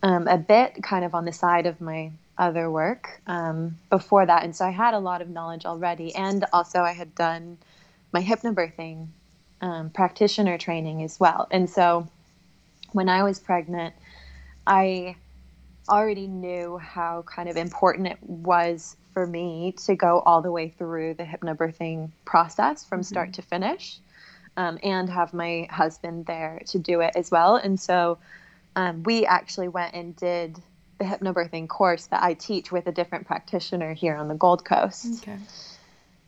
um, 0.02 0.28
a 0.28 0.38
bit 0.38 0.82
kind 0.82 1.04
of 1.04 1.14
on 1.14 1.24
the 1.24 1.32
side 1.32 1.66
of 1.66 1.80
my 1.80 2.10
other 2.40 2.70
work 2.70 3.20
um, 3.26 3.76
before 3.90 4.26
that. 4.26 4.42
And 4.42 4.56
so 4.56 4.64
I 4.64 4.70
had 4.70 4.94
a 4.94 4.98
lot 4.98 5.20
of 5.22 5.28
knowledge 5.28 5.66
already. 5.66 6.14
And 6.14 6.44
also, 6.52 6.80
I 6.80 6.92
had 6.92 7.14
done 7.14 7.58
my 8.12 8.22
hypnobirthing 8.22 9.06
um, 9.60 9.90
practitioner 9.90 10.58
training 10.58 11.02
as 11.02 11.20
well. 11.20 11.46
And 11.50 11.68
so 11.68 12.08
when 12.92 13.08
I 13.08 13.22
was 13.22 13.38
pregnant, 13.38 13.94
I 14.66 15.16
already 15.88 16.26
knew 16.26 16.78
how 16.78 17.22
kind 17.26 17.48
of 17.48 17.56
important 17.56 18.08
it 18.08 18.18
was 18.22 18.96
for 19.12 19.26
me 19.26 19.74
to 19.84 19.94
go 19.94 20.20
all 20.20 20.40
the 20.40 20.52
way 20.52 20.68
through 20.70 21.14
the 21.14 21.24
hypnobirthing 21.24 22.10
process 22.24 22.84
from 22.84 23.02
start 23.02 23.28
mm-hmm. 23.28 23.42
to 23.42 23.42
finish 23.42 23.98
um, 24.56 24.78
and 24.82 25.10
have 25.10 25.34
my 25.34 25.66
husband 25.70 26.26
there 26.26 26.62
to 26.66 26.78
do 26.78 27.00
it 27.00 27.12
as 27.16 27.30
well. 27.30 27.56
And 27.56 27.78
so 27.78 28.18
um, 28.76 29.02
we 29.02 29.26
actually 29.26 29.68
went 29.68 29.94
and 29.94 30.16
did 30.16 30.58
the 31.00 31.06
hypnobirthing 31.06 31.66
course 31.66 32.06
that 32.06 32.22
I 32.22 32.34
teach 32.34 32.70
with 32.70 32.86
a 32.86 32.92
different 32.92 33.26
practitioner 33.26 33.94
here 33.94 34.14
on 34.14 34.28
the 34.28 34.34
Gold 34.34 34.64
Coast. 34.64 35.22
Okay. 35.22 35.38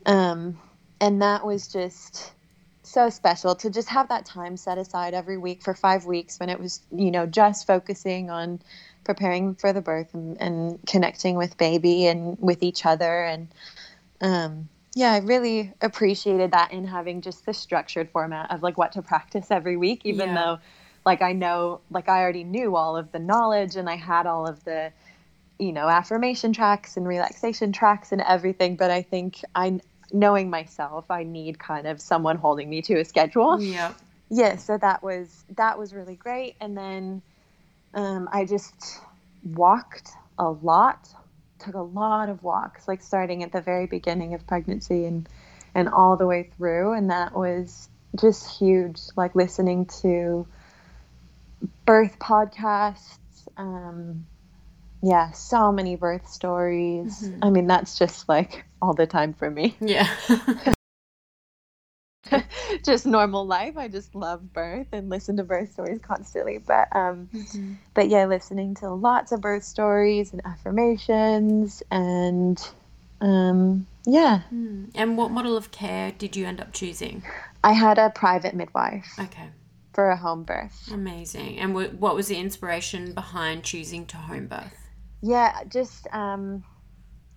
Um, 0.05 0.59
and 0.99 1.21
that 1.21 1.45
was 1.45 1.67
just 1.67 2.33
so 2.81 3.09
special 3.09 3.55
to 3.55 3.69
just 3.69 3.87
have 3.89 4.09
that 4.09 4.25
time 4.25 4.57
set 4.57 4.77
aside 4.77 5.13
every 5.13 5.37
week 5.37 5.61
for 5.61 5.73
five 5.75 6.05
weeks 6.05 6.39
when 6.39 6.49
it 6.49 6.59
was, 6.59 6.81
you 6.91 7.11
know, 7.11 7.27
just 7.27 7.67
focusing 7.67 8.31
on 8.31 8.59
preparing 9.03 9.53
for 9.55 9.73
the 9.73 9.81
birth 9.81 10.13
and, 10.13 10.41
and 10.41 10.79
connecting 10.87 11.35
with 11.35 11.55
baby 11.57 12.07
and 12.07 12.37
with 12.39 12.63
each 12.63 12.85
other. 12.85 13.23
And 13.23 13.47
um, 14.21 14.69
yeah, 14.95 15.11
I 15.11 15.19
really 15.19 15.71
appreciated 15.81 16.51
that 16.51 16.73
in 16.73 16.87
having 16.87 17.21
just 17.21 17.45
the 17.45 17.53
structured 17.53 18.09
format 18.09 18.49
of 18.51 18.63
like 18.63 18.77
what 18.77 18.93
to 18.93 19.03
practice 19.03 19.51
every 19.51 19.77
week, 19.77 20.01
even 20.03 20.29
yeah. 20.29 20.35
though 20.35 20.59
like 21.05 21.21
I 21.21 21.33
know 21.33 21.81
like 21.89 22.09
I 22.09 22.21
already 22.21 22.43
knew 22.43 22.75
all 22.75 22.97
of 22.97 23.11
the 23.11 23.19
knowledge 23.19 23.75
and 23.75 23.89
I 23.89 23.95
had 23.95 24.25
all 24.25 24.47
of 24.47 24.63
the 24.63 24.91
you 25.59 25.71
know 25.71 25.87
affirmation 25.87 26.53
tracks 26.53 26.97
and 26.97 27.07
relaxation 27.07 27.71
tracks 27.71 28.11
and 28.11 28.21
everything 28.21 28.75
but 28.75 28.91
I 28.91 29.01
think 29.01 29.41
I 29.55 29.79
knowing 30.11 30.49
myself 30.49 31.09
I 31.09 31.23
need 31.23 31.59
kind 31.59 31.87
of 31.87 31.99
someone 32.01 32.37
holding 32.37 32.69
me 32.69 32.81
to 32.83 32.99
a 32.99 33.05
schedule. 33.05 33.59
Yeah. 33.59 33.93
Yeah, 34.29 34.55
so 34.55 34.77
that 34.77 35.03
was 35.03 35.43
that 35.57 35.77
was 35.77 35.93
really 35.93 36.15
great 36.15 36.55
and 36.59 36.77
then 36.77 37.21
um, 37.93 38.27
I 38.31 38.45
just 38.45 38.99
walked 39.43 40.09
a 40.37 40.49
lot 40.49 41.09
took 41.59 41.75
a 41.75 41.81
lot 41.81 42.29
of 42.29 42.43
walks 42.43 42.87
like 42.87 43.01
starting 43.01 43.43
at 43.43 43.51
the 43.51 43.61
very 43.61 43.85
beginning 43.85 44.33
of 44.33 44.45
pregnancy 44.47 45.05
and 45.05 45.29
and 45.75 45.89
all 45.89 46.17
the 46.17 46.25
way 46.25 46.49
through 46.57 46.93
and 46.93 47.09
that 47.09 47.35
was 47.35 47.89
just 48.19 48.57
huge 48.59 48.99
like 49.15 49.35
listening 49.35 49.85
to 49.85 50.45
birth 51.85 52.19
podcasts. 52.19 53.17
Um, 53.57 54.25
yeah, 55.01 55.31
so 55.31 55.71
many 55.71 55.95
birth 55.95 56.27
stories. 56.29 57.21
Mm-hmm. 57.21 57.43
I 57.43 57.49
mean, 57.49 57.67
that's 57.67 57.97
just 57.99 58.29
like 58.29 58.65
all 58.81 58.93
the 58.93 59.05
time 59.05 59.33
for 59.33 59.49
me. 59.49 59.75
Yeah. 59.81 60.07
just 62.85 63.05
normal 63.05 63.45
life. 63.45 63.77
I 63.77 63.89
just 63.89 64.15
love 64.15 64.53
birth 64.53 64.87
and 64.93 65.09
listen 65.09 65.37
to 65.37 65.43
birth 65.43 65.73
stories 65.73 65.99
constantly. 66.01 66.57
But 66.57 66.87
um, 66.95 67.29
mm-hmm. 67.33 67.73
but 67.93 68.07
yeah, 68.07 68.25
listening 68.25 68.75
to 68.75 68.89
lots 68.89 69.31
of 69.33 69.41
birth 69.41 69.65
stories 69.65 70.31
and 70.31 70.41
affirmations 70.45 71.83
and 71.91 72.65
um, 73.19 73.85
yeah. 74.05 74.41
Mm. 74.53 74.91
And 74.95 75.17
what 75.17 75.31
model 75.31 75.57
of 75.57 75.71
care 75.71 76.11
did 76.11 76.35
you 76.35 76.45
end 76.45 76.61
up 76.61 76.71
choosing? 76.71 77.23
I 77.63 77.73
had 77.73 77.97
a 77.97 78.09
private 78.09 78.53
midwife. 78.53 79.15
Okay 79.19 79.49
for 79.93 80.09
a 80.09 80.17
home 80.17 80.43
birth. 80.43 80.89
Amazing. 80.91 81.59
And 81.59 81.73
w- 81.73 81.95
what 81.97 82.15
was 82.15 82.27
the 82.27 82.37
inspiration 82.37 83.13
behind 83.13 83.63
choosing 83.63 84.05
to 84.07 84.17
home 84.17 84.47
birth? 84.47 84.89
Yeah, 85.21 85.63
just 85.67 86.07
um, 86.11 86.63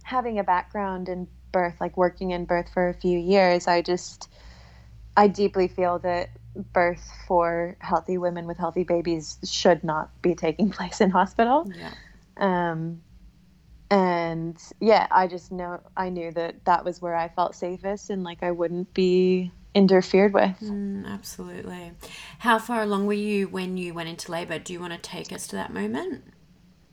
having 0.02 0.38
a 0.38 0.44
background 0.44 1.08
in 1.08 1.28
birth, 1.52 1.76
like 1.80 1.96
working 1.96 2.30
in 2.30 2.44
birth 2.44 2.68
for 2.72 2.88
a 2.88 2.94
few 2.94 3.18
years, 3.18 3.68
I 3.68 3.82
just, 3.82 4.28
I 5.16 5.28
deeply 5.28 5.68
feel 5.68 5.98
that 6.00 6.30
birth 6.72 7.10
for 7.26 7.76
healthy 7.80 8.18
women 8.18 8.46
with 8.46 8.56
healthy 8.56 8.84
babies 8.84 9.38
should 9.44 9.84
not 9.84 10.10
be 10.22 10.34
taking 10.34 10.70
place 10.78 11.00
in 11.00 11.10
hospital. 11.10 11.70
Yeah. 11.74 11.92
Um, 12.38 13.02
and 13.90 14.60
yeah, 14.80 15.06
I 15.10 15.28
just 15.28 15.52
know 15.52 15.80
I 15.96 16.08
knew 16.08 16.32
that 16.32 16.64
that 16.64 16.84
was 16.84 17.00
where 17.00 17.14
I 17.14 17.28
felt 17.28 17.54
safest 17.54 18.10
and 18.10 18.24
like 18.24 18.42
I 18.42 18.50
wouldn't 18.50 18.92
be 18.94 19.52
interfered 19.76 20.32
with. 20.32 20.58
Mm, 20.62 21.06
absolutely. 21.06 21.92
How 22.38 22.58
far 22.58 22.82
along 22.82 23.06
were 23.06 23.12
you 23.12 23.46
when 23.46 23.76
you 23.76 23.92
went 23.92 24.08
into 24.08 24.32
labor? 24.32 24.58
Do 24.58 24.72
you 24.72 24.80
want 24.80 24.94
to 24.94 24.98
take 24.98 25.30
us 25.30 25.46
to 25.48 25.56
that 25.56 25.72
moment? 25.72 26.24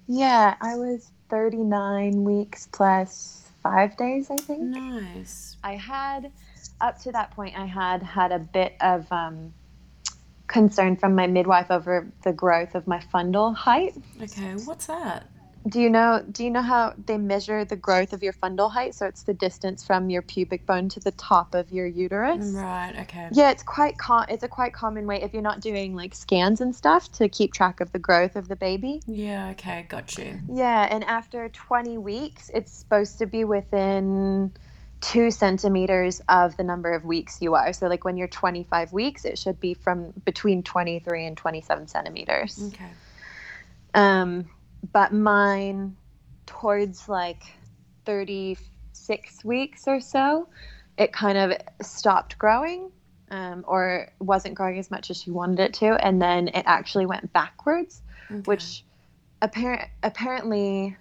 Yeah, 0.05 0.55
I 0.59 0.75
was 0.75 1.09
39 1.29 2.25
weeks 2.25 2.67
plus 2.71 3.49
five 3.63 3.95
days, 3.95 4.29
I 4.29 4.35
think. 4.35 4.61
Nice. 4.63 5.55
I 5.63 5.77
had, 5.77 6.31
up 6.81 7.01
to 7.03 7.13
that 7.13 7.31
point, 7.31 7.57
I 7.57 7.65
had 7.65 8.03
had 8.03 8.33
a 8.33 8.39
bit 8.39 8.75
of 8.81 9.09
um, 9.11 9.53
concern 10.47 10.97
from 10.97 11.15
my 11.15 11.25
midwife 11.25 11.71
over 11.71 12.11
the 12.23 12.33
growth 12.33 12.75
of 12.75 12.85
my 12.85 12.99
fundal 13.13 13.55
height. 13.55 13.95
Okay, 14.21 14.55
what's 14.65 14.87
that? 14.87 15.27
Do 15.67 15.79
you 15.79 15.89
know 15.89 16.23
do 16.29 16.43
you 16.43 16.49
know 16.49 16.61
how 16.61 16.93
they 17.05 17.17
measure 17.17 17.63
the 17.63 17.75
growth 17.75 18.11
of 18.11 18.21
your 18.21 18.33
fundal 18.33 18.71
height? 18.71 18.95
So 18.95 19.05
it's 19.05 19.23
the 19.23 19.33
distance 19.33 19.85
from 19.85 20.09
your 20.09 20.21
pubic 20.21 20.65
bone 20.65 20.89
to 20.89 20.99
the 20.99 21.11
top 21.11 21.55
of 21.55 21.71
your 21.71 21.87
uterus. 21.87 22.47
Right 22.53 22.93
okay. 23.01 23.29
Yeah 23.31 23.51
it's 23.51 23.63
quite 23.63 23.97
com- 23.97 24.25
it's 24.27 24.43
a 24.43 24.47
quite 24.49 24.73
common 24.73 25.07
way 25.07 25.21
if 25.21 25.33
you're 25.33 25.41
not 25.41 25.61
doing 25.61 25.95
like 25.95 26.15
scans 26.15 26.59
and 26.59 26.75
stuff 26.75 27.11
to 27.13 27.29
keep 27.29 27.53
track 27.53 27.79
of 27.79 27.91
the 27.93 27.99
growth 27.99 28.35
of 28.35 28.49
the 28.49 28.57
baby. 28.57 29.01
Yeah 29.07 29.51
okay 29.51 29.85
got 29.87 30.17
you. 30.17 30.39
Yeah 30.49 30.87
and 30.89 31.03
after 31.05 31.47
20 31.47 31.97
weeks 31.97 32.51
it's 32.53 32.71
supposed 32.71 33.19
to 33.19 33.25
be 33.25 33.45
within 33.45 34.51
two 34.99 35.31
centimeters 35.31 36.21
of 36.27 36.57
the 36.57 36.63
number 36.63 36.91
of 36.91 37.05
weeks 37.05 37.41
you 37.41 37.55
are. 37.55 37.71
So 37.71 37.87
like 37.87 38.03
when 38.03 38.17
you're 38.17 38.27
25 38.27 38.91
weeks 38.91 39.23
it 39.23 39.39
should 39.39 39.61
be 39.61 39.75
from 39.75 40.11
between 40.25 40.61
23 40.61 41.25
and 41.25 41.37
27 41.37 41.87
centimeters. 41.87 42.61
Okay. 42.73 42.89
Um 43.93 44.49
but 44.91 45.13
mine 45.13 45.95
towards 46.45 47.07
like 47.07 47.43
36 48.05 49.45
weeks 49.45 49.87
or 49.87 49.99
so 49.99 50.47
it 50.97 51.13
kind 51.13 51.37
of 51.37 51.57
stopped 51.81 52.37
growing 52.37 52.91
um, 53.31 53.63
or 53.67 54.11
wasn't 54.19 54.53
growing 54.53 54.77
as 54.77 54.91
much 54.91 55.09
as 55.09 55.17
she 55.17 55.31
wanted 55.31 55.59
it 55.59 55.73
to 55.73 55.93
and 56.05 56.21
then 56.21 56.49
it 56.49 56.63
actually 56.65 57.05
went 57.05 57.31
backwards 57.33 58.01
okay. 58.29 58.41
which 58.41 58.83
apparent, 59.41 59.89
apparently 60.03 60.95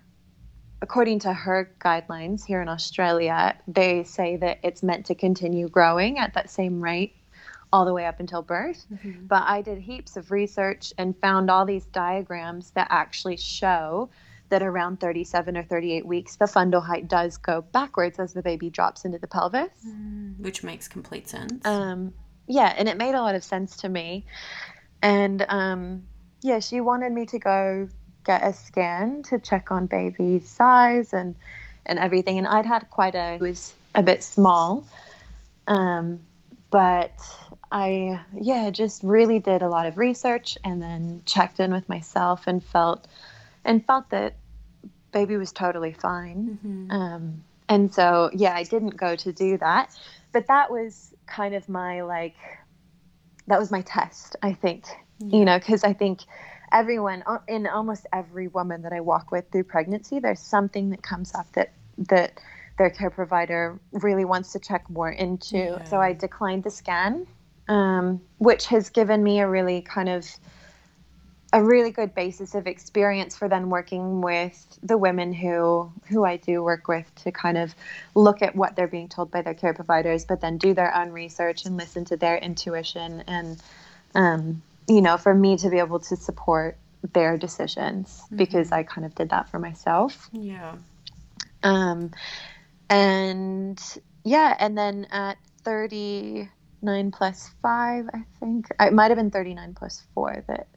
according 0.81 1.19
to 1.19 1.33
her 1.33 1.71
guidelines 1.81 2.45
here 2.45 2.63
in 2.63 2.69
australia 2.69 3.57
they 3.69 4.05
say 4.05 4.37
that 4.37 4.59
it's 4.63 4.83
meant 4.83 5.07
to 5.07 5.15
continue 5.15 5.69
growing 5.69 6.19
at 6.19 6.35
that 6.35 6.51
same 6.51 6.83
rate 6.83 7.15
all 7.73 7.85
the 7.85 7.95
way 7.95 8.07
up 8.07 8.21
until 8.21 8.43
birth. 8.43 8.85
Mm-hmm. 8.93 9.27
But 9.27 9.45
I 9.47 9.63
did 9.63 9.79
heaps 9.79 10.17
of 10.17 10.31
research 10.31 10.93
and 10.99 11.17
found 11.19 11.51
all 11.51 11.65
these 11.65 11.87
diagrams 11.87 12.71
that 12.73 12.89
actually 12.91 13.37
show 13.37 14.11
that 14.51 14.63
around 14.63 15.01
37 15.01 15.57
or 15.57 15.63
38 15.63 16.07
weeks, 16.07 16.37
the 16.37 16.45
fundal 16.45 16.85
height 16.85 17.09
does 17.09 17.39
go 17.39 17.63
backwards 17.63 18.19
as 18.19 18.35
the 18.35 18.43
baby 18.43 18.69
drops 18.69 19.07
into 19.07 19.19
the 19.19 19.27
pelvis. 19.27 19.71
Mm, 19.87 20.39
which 20.41 20.63
makes 20.63 20.89
complete 20.89 21.27
sense. 21.27 21.65
Um, 21.65 22.13
yeah, 22.47 22.75
and 22.77 22.87
it 22.89 22.99
made 22.99 23.15
a 23.15 23.21
lot 23.23 23.35
of 23.35 23.43
sense 23.43 23.79
to 23.79 23.89
me. 23.89 24.27
And 25.01 25.45
um, 25.49 26.03
yeah, 26.43 26.61
she 26.61 26.81
wanted 26.81 27.13
me 27.13 27.25
to 27.27 27.39
go 27.39 27.89
get 28.25 28.45
a 28.45 28.53
scan 28.53 29.23
to 29.25 29.39
check 29.39 29.73
on 29.73 29.87
baby's 29.87 30.49
size 30.49 31.13
and 31.13 31.35
and 31.87 31.99
everything. 31.99 32.39
And 32.39 32.47
I'd 32.47 32.67
had 32.67 32.91
quite 32.91 33.15
a 33.15 33.35
it 33.35 33.41
was 33.41 33.73
a 33.95 34.03
bit 34.03 34.23
small, 34.23 34.87
um, 35.67 36.21
but 36.71 37.13
I, 37.73 38.21
yeah, 38.39 38.71
just 38.71 39.03
really 39.03 39.39
did 39.39 39.63
a 39.63 39.69
lot 39.69 39.87
of 39.87 39.97
research 39.97 40.59
and 40.63 40.81
then 40.81 41.23
checked 41.27 41.59
in 41.59 41.73
with 41.73 41.89
myself 41.89 42.47
and 42.47 42.63
felt, 42.63 43.09
and 43.65 43.85
felt 43.85 44.11
that 44.11 44.37
baby 45.11 45.37
was 45.37 45.53
totally 45.53 45.93
fine. 45.93 46.59
Mm-hmm. 46.65 46.91
Um, 46.91 47.45
and 47.69 47.93
so, 47.93 48.31
yeah, 48.35 48.55
I 48.55 48.65
didn't 48.65 48.97
go 48.97 49.17
to 49.17 49.33
do 49.33 49.57
that, 49.59 49.99
but 50.33 50.47
that 50.49 50.71
was 50.71 51.15
kind 51.27 51.55
of 51.55 51.69
my 51.69 52.03
like, 52.03 52.37
that 53.47 53.59
was 53.59 53.71
my 53.71 53.81
test, 53.81 54.37
I 54.43 54.53
think, 54.53 54.85
yeah. 55.19 55.39
you 55.39 55.45
know, 55.45 55.59
because 55.59 55.83
I 55.83 55.95
think 55.95 56.21
everyone 56.71 57.25
in 57.49 57.67
almost 57.67 58.07
every 58.13 58.49
woman 58.49 58.83
that 58.83 58.93
I 58.93 59.01
walk 59.01 59.31
with 59.33 59.51
through 59.51 59.65
pregnancy, 59.65 60.19
there's 60.19 60.41
something 60.41 60.91
that 60.91 61.03
comes 61.03 61.35
up 61.35 61.51
that 61.53 61.73
that 61.99 62.41
their 62.79 62.91
care 62.91 63.11
provider 63.11 63.79
really 63.93 64.25
wants 64.25 64.53
to 64.53 64.59
check 64.59 64.89
more 64.89 65.11
into. 65.11 65.59
Yeah. 65.59 65.85
So 65.85 66.01
I 66.01 66.13
declined 66.15 66.65
the 66.65 66.71
scan, 66.71 67.27
um, 67.69 68.21
which 68.39 68.67
has 68.67 68.91
given 68.91 69.23
me 69.23 69.41
a 69.41 69.49
really 69.49 69.83
kind 69.83 70.09
of 70.09 70.27
a 71.55 71.63
really 71.63 71.91
good 71.91 72.15
basis 72.15 72.55
of 72.55 72.67
experience 72.67 73.37
for 73.37 73.47
then 73.47 73.69
working 73.69 74.23
with 74.23 74.79
the 74.83 74.97
women 74.97 75.33
who 75.33 75.93
who 76.09 76.25
I 76.25 76.39
do 76.39 76.63
work 76.63 76.89
with 76.89 77.15
to 77.17 77.33
kind 77.33 77.59
of 77.59 77.75
look 78.15 78.41
at 78.41 78.57
what 78.57 78.75
they're 78.75 78.89
being 78.89 79.09
told 79.09 79.31
by 79.31 79.43
their 79.43 79.55
care 79.55 79.75
providers, 79.75 80.25
but 80.25 80.41
then 80.41 80.57
do 80.57 80.73
their 80.73 80.95
own 80.95 81.11
research 81.11 81.67
and 81.67 81.77
listen 81.77 82.05
to 82.07 82.17
their 82.17 82.39
intuition 82.39 83.23
and 83.27 83.63
um, 84.15 84.63
you 84.89 85.01
know, 85.01 85.17
for 85.17 85.35
me 85.35 85.57
to 85.59 85.71
be 85.71 85.79
able 85.79 86.01
to 86.01 86.17
support 86.17 86.77
their 87.13 87.37
decisions 87.37 88.23
mm-hmm. 88.25 88.37
because 88.37 88.73
I 88.73 88.83
kind 88.83 89.05
of 89.05 89.15
did 89.15 89.31
that 89.31 89.49
for 89.49 89.59
myself. 89.59 90.29
Yeah. 90.33 90.77
Um, 91.63 92.13
and 92.89 93.81
yeah, 94.25 94.57
and 94.59 94.77
then 94.77 95.07
at 95.11 95.39
39 96.85 97.11
plus 97.13 97.51
five, 97.63 98.09
I 98.13 98.25
think 98.41 98.69
it 98.81 98.93
might 98.93 99.11
have 99.11 99.17
been 99.17 99.31
39 99.31 99.75
plus 99.75 100.03
four 100.15 100.45
that 100.49 100.69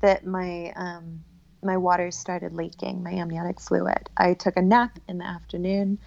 that 0.00 0.26
my 0.26 0.72
um, 0.74 1.22
my 1.62 1.76
water 1.76 2.10
started 2.10 2.52
leaking, 2.54 3.02
my 3.02 3.12
amniotic 3.12 3.60
fluid. 3.60 4.10
I 4.16 4.34
took 4.34 4.56
a 4.56 4.62
nap 4.62 4.98
in 5.08 5.18
the 5.18 5.24
afternoon, 5.24 5.98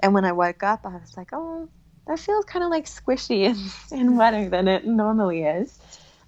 and 0.00 0.14
when 0.14 0.24
I 0.24 0.32
woke 0.32 0.62
up, 0.62 0.80
I 0.84 0.96
was 0.96 1.16
like, 1.16 1.30
oh, 1.32 1.68
that 2.06 2.18
feels 2.18 2.44
kind 2.44 2.64
of 2.64 2.70
like 2.70 2.86
squishy 2.86 3.46
and, 3.46 3.58
and 4.00 4.16
wetter 4.16 4.48
than 4.48 4.68
it 4.68 4.86
normally 4.86 5.42
is. 5.42 5.78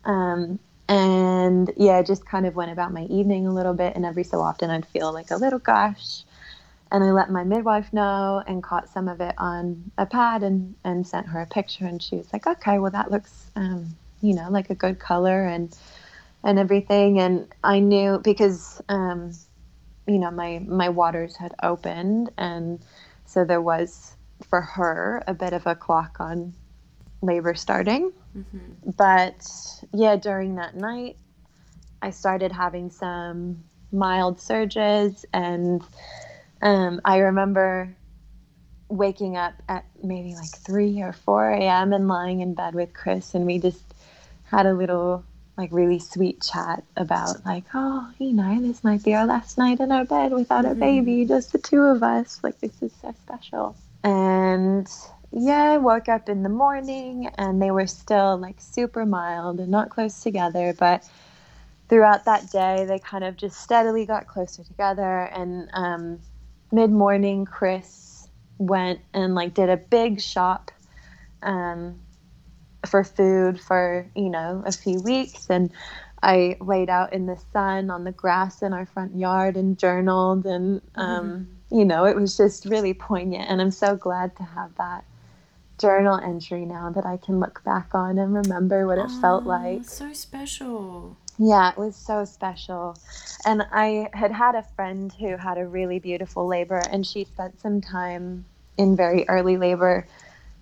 Um, 0.05 0.59
and 0.89 1.73
yeah, 1.77 2.03
just 2.03 2.27
kind 2.27 2.47
of 2.47 2.57
went 2.57 2.73
about 2.73 2.93
my 2.93 3.05
evening 3.05 3.47
a 3.47 3.55
little 3.55 3.75
bit, 3.75 3.95
and 3.95 4.05
every 4.05 4.25
so 4.25 4.41
often 4.41 4.71
I'd 4.71 4.87
feel 4.87 5.13
like 5.13 5.31
a 5.31 5.37
little 5.37 5.61
gush. 5.61 6.25
And 6.95 7.03
I 7.03 7.11
let 7.11 7.29
my 7.29 7.43
midwife 7.43 7.93
know 7.93 8.41
and 8.47 8.63
caught 8.63 8.89
some 8.89 9.09
of 9.09 9.21
it 9.21 9.35
on 9.37 9.91
a 9.99 10.07
pad 10.07 10.45
and, 10.45 10.77
and 10.85 11.05
sent 11.05 11.27
her 11.27 11.41
a 11.41 11.47
picture. 11.47 11.87
And 11.87 12.01
she 12.01 12.15
was 12.15 12.33
like, 12.33 12.47
okay, 12.47 12.79
well, 12.79 12.93
that 12.93 13.11
looks, 13.11 13.51
um, 13.57 13.97
you 14.23 14.33
know, 14.33 14.47
like 14.49 14.71
a 14.71 14.77
good 14.77 15.01
color 15.01 15.45
and 15.45 15.77
and 16.45 16.57
everything. 16.57 17.19
And 17.19 17.49
I 17.65 17.81
knew 17.81 18.21
because, 18.23 18.81
um, 18.89 19.33
you 20.07 20.19
know, 20.19 20.31
my, 20.31 20.61
my 20.61 20.89
waters 20.89 21.35
had 21.35 21.53
opened. 21.65 22.31
And 22.39 22.79
so 23.27 23.45
there 23.45 23.61
was, 23.61 24.15
for 24.49 24.61
her, 24.61 25.21
a 25.27 25.35
bit 25.35 25.53
of 25.53 25.67
a 25.67 25.75
clock 25.75 26.19
on 26.21 26.55
labor 27.23 27.57
starting. 27.57 28.13
Mm-hmm. 28.39 28.91
But 28.97 29.45
yeah, 29.93 30.15
during 30.15 30.55
that 30.57 30.77
night, 30.77 31.17
I 32.03 32.11
started 32.11 32.53
having 32.53 32.91
some 32.91 33.65
mild 33.91 34.41
surges, 34.41 35.25
and 35.33 35.83
um, 36.65 37.01
I 37.05 37.19
remember 37.19 37.95
waking 38.89 39.37
up 39.37 39.55
at 39.69 39.85
maybe 40.03 40.35
like 40.35 40.51
3 40.51 41.03
or 41.03 41.13
4 41.13 41.51
a.m. 41.51 41.93
and 41.93 42.09
lying 42.09 42.41
in 42.41 42.55
bed 42.55 42.75
with 42.75 42.93
Chris, 42.93 43.35
and 43.35 43.47
we 43.47 43.59
just 43.59 43.83
had 44.45 44.67
a 44.67 44.75
little 44.75 45.25
like 45.57 45.71
really 45.71 46.01
sweet 46.01 46.43
chat 46.43 46.83
about 46.97 47.47
like 47.47 47.63
oh 47.75 48.11
you 48.19 48.33
know 48.33 48.61
this 48.61 48.83
might 48.83 49.05
be 49.05 49.15
our 49.15 49.25
last 49.25 49.57
night 49.57 49.79
in 49.79 49.93
our 49.93 50.05
bed 50.05 50.33
without 50.33 50.65
mm-hmm. 50.65 50.73
a 50.73 50.85
baby 50.85 51.25
just 51.25 51.53
the 51.53 51.59
two 51.59 51.81
of 51.81 52.03
us 52.03 52.41
like 52.43 52.59
this 52.59 52.83
is 52.83 52.93
so 53.01 53.15
special 53.23 53.77
and 54.03 54.89
yeah, 55.37 55.73
I 55.73 55.79
woke 55.79 56.09
up 56.09 56.29
in 56.29 56.45
the 56.45 56.49
morning 56.49 57.29
and 57.37 57.61
they 57.61 57.73
were 57.73 57.89
still 57.89 58.37
like 58.37 58.61
super 58.61 59.05
mild 59.05 59.59
and 59.59 59.69
not 59.69 59.91
close 59.91 60.23
together. 60.23 60.75
But 60.79 61.09
throughout 61.89 62.25
that 62.27 62.51
day, 62.53 62.85
they 62.85 63.01
kind 63.01 63.25
of 63.25 63.37
just 63.37 63.61
steadily 63.61 64.07
got 64.07 64.29
closer 64.29 64.63
together. 64.63 65.23
And 65.35 65.69
um, 65.73 66.21
mid 66.75 66.91
morning, 66.91 67.45
Chris 67.45 68.29
went 68.59 69.01
and 69.13 69.35
like 69.35 69.55
did 69.55 69.69
a 69.69 69.77
big 69.77 70.21
shop 70.21 70.71
um, 71.43 72.01
for 72.87 73.05
food 73.05 73.61
for, 73.61 74.11
you 74.15 74.29
know, 74.29 74.63
a 74.67 74.73
few 74.73 75.01
weeks. 75.01 75.49
And 75.49 75.71
I 76.23 76.57
laid 76.61 76.91
out 76.91 77.13
in 77.13 77.27
the 77.27 77.39
sun 77.53 77.91
on 77.91 78.05
the 78.05 78.13
grass 78.13 78.63
in 78.63 78.73
our 78.73 78.87
front 78.87 79.17
yard 79.17 79.57
and 79.57 79.79
journaled. 79.79 80.47
And, 80.47 80.81
um, 80.95 81.31
mm-hmm. 81.71 81.79
you 81.79 81.85
know, 81.85 82.05
it 82.07 82.17
was 82.17 82.37
just 82.37 82.65
really 82.65 82.95
poignant. 82.95 83.49
And 83.49 83.61
I'm 83.61 83.71
so 83.71 83.97
glad 83.97 84.37
to 84.37 84.43
have 84.43 84.75
that 84.77 85.05
journal 85.79 86.19
entry 86.19 86.65
now 86.65 86.91
that 86.91 87.05
I 87.05 87.17
can 87.17 87.41
look 87.41 87.63
back 87.65 87.95
on 87.95 88.19
and 88.19 88.35
remember 88.35 88.87
what 88.87 88.99
it 88.99 89.07
oh, 89.09 89.21
felt 89.21 89.45
like. 89.45 89.85
So 89.85 90.13
special. 90.13 91.17
Yeah, 91.39 91.71
it 91.71 91.79
was 91.79 91.97
so 91.97 92.25
special. 92.25 92.97
And 93.45 93.67
I 93.73 94.09
had 94.13 94.31
had 94.31 94.55
a 94.55 94.63
friend 94.77 95.13
who 95.13 95.37
had 95.37 95.59
a 95.59 95.67
really 95.67 95.99
beautiful 95.99 96.47
labor, 96.47 96.81
and 96.91 97.07
she 97.07 97.25
spent 97.25 97.61
some 97.61 97.81
time 97.81 98.45
in 98.77 98.97
very 98.97 99.29
early 99.29 99.57
labor 99.57 100.07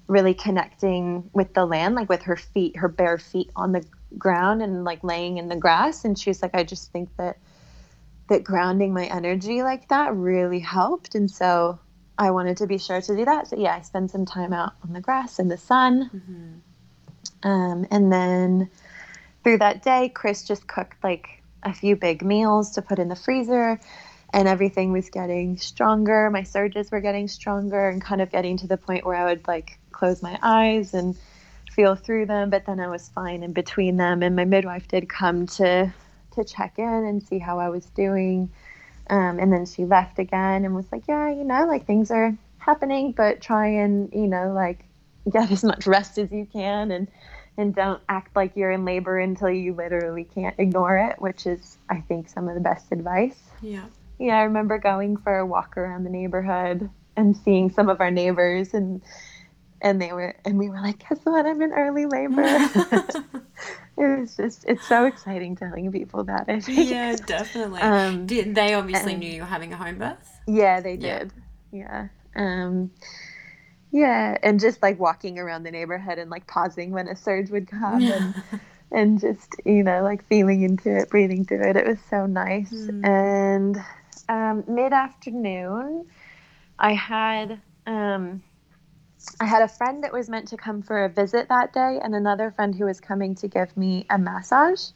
really 0.09 0.35
connecting 0.35 1.31
with 1.33 1.55
the 1.55 1.65
land, 1.65 1.95
like 1.95 2.09
with 2.09 2.23
her 2.23 2.37
feet, 2.37 2.77
her 2.77 2.89
bare 2.89 3.19
feet 3.19 3.51
on 3.57 3.73
the 3.73 3.85
ground 4.19 4.63
and 4.63 4.85
like 4.85 5.03
laying 5.03 5.39
in 5.39 5.49
the 5.49 5.57
grass. 5.57 6.05
And 6.05 6.19
she 6.19 6.31
was 6.31 6.43
like, 6.43 6.55
I 6.55 6.65
just 6.65 6.93
think 6.93 7.09
that 7.17 7.39
that 8.29 8.45
grounding 8.45 8.93
my 8.93 9.07
energy 9.07 9.63
like 9.63 9.89
that 9.89 10.15
really 10.15 10.59
helped. 10.59 11.15
And 11.15 11.31
so 11.31 11.79
I 12.19 12.31
wanted 12.31 12.57
to 12.59 12.67
be 12.67 12.79
sure 12.79 13.01
to 13.01 13.17
do 13.17 13.25
that. 13.25 13.49
So 13.49 13.57
yeah, 13.57 13.77
I 13.77 13.81
spent 13.83 14.11
some 14.11 14.27
time 14.27 14.53
out 14.53 14.73
on 14.83 14.93
the 14.93 15.01
grass 15.01 15.39
in 15.39 15.49
the 15.49 15.57
sun. 15.57 16.11
Mm-hmm. 16.15 17.49
Um, 17.49 17.87
and 17.91 18.13
then 18.13 18.71
through 19.43 19.59
that 19.59 19.83
day, 19.83 20.09
Chris 20.09 20.45
just 20.45 20.67
cooked 20.67 21.03
like 21.03 21.43
a 21.63 21.73
few 21.73 21.97
big 21.97 22.23
meals 22.23 22.71
to 22.73 22.83
put 22.83 22.99
in 22.99 23.09
the 23.09 23.17
freezer, 23.17 23.79
and 24.33 24.49
everything 24.49 24.93
was 24.93 25.11
getting 25.11 25.57
stronger. 25.59 26.31
My 26.31 26.43
surges 26.43 26.91
were 26.91 27.01
getting 27.01 27.29
stronger 27.29 27.89
and 27.89 28.03
kind 28.03 28.21
of 28.21 28.31
getting 28.31 28.57
to 28.59 28.67
the 28.67 28.77
point 28.77 29.05
where 29.05 29.17
I 29.17 29.25
would 29.25 29.47
like 29.47 29.79
close 29.91 30.23
my 30.23 30.39
eyes 30.43 30.95
and 30.95 31.17
feel 31.71 31.95
through 31.95 32.27
them, 32.27 32.51
but 32.51 32.67
then 32.67 32.81
I 32.81 32.89
was 32.89 33.09
fine 33.11 33.43
in 33.43 33.53
between 33.53 33.97
them. 33.97 34.23
And 34.23 34.35
my 34.37 34.45
midwife 34.45 34.89
did 34.89 35.09
come 35.09 35.47
to 35.59 35.93
to 36.33 36.45
check 36.45 36.79
in 36.79 36.85
and 36.85 37.23
see 37.23 37.39
how 37.39 37.59
I 37.59 37.69
was 37.69 37.85
doing. 37.87 38.51
Um, 39.11 39.39
and 39.39 39.53
then 39.53 39.67
she 39.67 39.85
left 39.85 40.19
again 40.19 40.65
and 40.65 40.75
was 40.75 40.91
like, 40.91 41.03
yeah, 41.07 41.29
you 41.29 41.45
know, 41.45 41.67
like 41.67 41.87
things 41.87 42.11
are 42.11 42.35
happening, 42.57 43.13
but 43.13 43.43
try 43.43 43.67
and, 43.67 44.11
you 44.15 44.27
know, 44.27 44.53
like 44.53 44.85
get 45.31 45.51
as 45.51 45.63
much 45.63 45.87
rest 45.87 46.17
as 46.17 46.33
you 46.33 46.47
can 46.51 46.91
and, 46.91 47.09
and 47.57 47.75
don't 47.75 48.03
act 48.09 48.35
like 48.35 48.57
you're 48.57 48.71
in 48.71 48.85
labor 48.85 49.19
until 49.19 49.51
you 49.51 49.75
literally 49.75 50.25
can't 50.25 50.55
ignore 50.59 50.97
it, 50.97 51.21
which 51.21 51.47
is, 51.47 51.79
I 51.89 52.01
think, 52.01 52.29
some 52.29 52.49
of 52.49 52.55
the 52.55 52.61
best 52.61 52.91
advice. 52.93 53.39
Yeah. 53.61 53.85
Yeah, 54.19 54.39
I 54.39 54.43
remember 54.43 54.79
going 54.79 55.17
for 55.17 55.39
a 55.39 55.47
walk 55.47 55.77
around 55.77 56.05
the 56.05 56.11
neighborhood 56.11 56.89
and 57.17 57.37
seeing 57.37 57.71
some 57.71 57.89
of 57.89 58.01
our 58.01 58.11
neighbors 58.11 58.73
and 58.73 59.03
and 59.81 60.01
they 60.01 60.13
were 60.13 60.37
and 60.45 60.59
we 60.59 60.69
were 60.69 60.81
like 60.81 61.07
guess 61.09 61.19
what? 61.25 61.45
I'm 61.45 61.61
in 61.61 61.73
early 61.73 62.07
labor. 62.07 62.43
It 63.99 64.21
was 64.21 64.37
just 64.37 64.65
it's 64.67 64.87
so 64.89 65.05
exciting 65.05 65.55
telling 65.55 65.93
people 65.93 66.25
that 66.25 66.47
i 66.49 66.61
think. 66.61 66.91
Yeah 66.91 67.15
definitely. 67.15 67.83
Um, 67.83 68.27
did 68.27 68.55
they 68.55 68.75
obviously 68.75 69.13
and, 69.13 69.21
knew 69.21 69.31
you 69.31 69.43
were 69.43 69.47
having 69.47 69.73
a 69.73 69.77
home 69.77 69.99
birth? 69.99 70.41
Yeah 70.47 70.81
they 70.81 70.97
did. 70.97 71.31
Yeah, 71.71 72.09
yeah. 72.35 72.67
um 72.67 72.91
yeah 73.93 74.37
and 74.43 74.59
just 74.59 74.83
like 74.83 74.99
walking 74.99 75.39
around 75.39 75.63
the 75.63 75.71
neighborhood 75.71 76.19
and 76.19 76.31
like 76.31 76.47
pausing 76.47 76.91
when 76.91 77.07
a 77.09 77.15
surge 77.15 77.51
would 77.51 77.69
come 77.69 78.03
and 78.03 78.35
and 78.91 79.21
just 79.21 79.55
you 79.65 79.83
know 79.83 80.03
like 80.03 80.27
feeling 80.27 80.63
into 80.63 80.95
it 80.95 81.09
breathing 81.09 81.45
through 81.45 81.63
it 81.63 81.77
it 81.77 81.87
was 81.87 81.99
so 82.11 82.27
nice 82.27 82.73
mm. 82.73 83.07
and 83.07 83.77
um, 84.29 84.65
mid-afternoon 84.67 86.07
i 86.79 86.93
had 86.93 87.61
um 87.87 88.43
I 89.41 89.45
had 89.45 89.63
a 89.63 89.69
friend 89.69 90.03
that 90.05 90.13
was 90.13 90.29
meant 90.29 90.49
to 90.49 90.57
come 90.57 90.83
for 90.83 91.05
a 91.05 91.09
visit 91.09 91.49
that 91.49 91.73
day, 91.73 92.01
and 92.03 92.15
another 92.15 92.51
friend 92.51 92.75
who 92.75 92.87
was 92.87 93.01
coming 93.01 93.35
to 93.37 93.49
give 93.49 93.77
me 93.77 94.07
a 94.11 94.19
massage. 94.19 94.91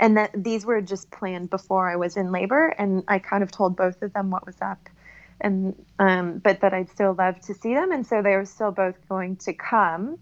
And 0.00 0.16
that 0.16 0.30
these 0.34 0.66
were 0.66 0.80
just 0.80 1.10
planned 1.12 1.50
before 1.50 1.88
I 1.88 1.96
was 1.96 2.16
in 2.16 2.32
labor, 2.32 2.74
and 2.78 3.04
I 3.06 3.20
kind 3.20 3.42
of 3.42 3.52
told 3.52 3.76
both 3.76 4.02
of 4.02 4.12
them 4.14 4.30
what 4.30 4.44
was 4.44 4.56
up, 4.60 4.88
and 5.42 5.74
um, 5.98 6.38
but 6.38 6.60
that 6.60 6.72
I'd 6.72 6.90
still 6.90 7.14
love 7.14 7.40
to 7.42 7.54
see 7.54 7.74
them, 7.74 7.92
and 7.92 8.06
so 8.06 8.22
they 8.22 8.36
were 8.36 8.46
still 8.46 8.70
both 8.70 8.96
going 9.08 9.36
to 9.36 9.52
come. 9.52 10.18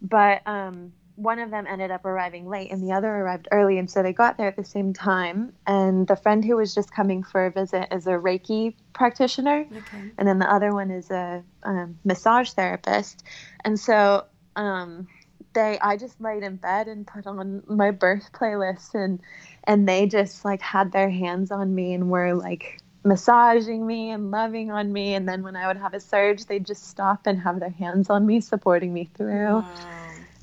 But 0.00 0.40
um, 0.46 0.92
one 1.20 1.38
of 1.38 1.50
them 1.50 1.66
ended 1.66 1.90
up 1.90 2.06
arriving 2.06 2.48
late 2.48 2.72
and 2.72 2.82
the 2.82 2.92
other 2.92 3.08
arrived 3.08 3.46
early 3.52 3.76
and 3.76 3.90
so 3.90 4.02
they 4.02 4.12
got 4.12 4.38
there 4.38 4.48
at 4.48 4.56
the 4.56 4.64
same 4.64 4.94
time 4.94 5.52
and 5.66 6.06
the 6.06 6.16
friend 6.16 6.42
who 6.42 6.56
was 6.56 6.74
just 6.74 6.90
coming 6.90 7.22
for 7.22 7.44
a 7.44 7.50
visit 7.50 7.86
is 7.92 8.06
a 8.06 8.12
reiki 8.12 8.74
practitioner 8.94 9.66
okay. 9.70 10.10
and 10.16 10.26
then 10.26 10.38
the 10.38 10.50
other 10.50 10.72
one 10.72 10.90
is 10.90 11.10
a 11.10 11.44
um, 11.64 11.98
massage 12.04 12.50
therapist 12.52 13.22
and 13.64 13.78
so 13.78 14.24
um, 14.56 15.06
they 15.52 15.78
i 15.80 15.94
just 15.94 16.18
laid 16.22 16.42
in 16.42 16.56
bed 16.56 16.88
and 16.88 17.06
put 17.06 17.26
on 17.26 17.62
my 17.66 17.90
birth 17.90 18.30
playlist 18.32 18.94
and 18.94 19.20
and 19.64 19.86
they 19.86 20.06
just 20.06 20.42
like 20.42 20.62
had 20.62 20.90
their 20.90 21.10
hands 21.10 21.50
on 21.50 21.74
me 21.74 21.92
and 21.92 22.08
were 22.08 22.32
like 22.32 22.80
massaging 23.02 23.86
me 23.86 24.10
and 24.10 24.30
loving 24.30 24.70
on 24.70 24.92
me 24.92 25.14
and 25.14 25.28
then 25.28 25.42
when 25.42 25.56
i 25.56 25.66
would 25.66 25.76
have 25.76 25.94
a 25.94 26.00
surge 26.00 26.44
they'd 26.46 26.66
just 26.66 26.88
stop 26.88 27.26
and 27.26 27.40
have 27.40 27.58
their 27.58 27.70
hands 27.70 28.10
on 28.10 28.26
me 28.26 28.40
supporting 28.40 28.92
me 28.92 29.08
through 29.16 29.56
wow 29.56 29.86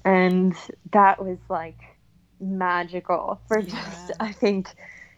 and 0.06 0.56
that 0.92 1.24
was 1.24 1.38
like 1.50 1.80
magical 2.40 3.40
for 3.48 3.60
yeah. 3.60 3.70
just 3.70 4.12
i 4.20 4.32
think 4.32 4.74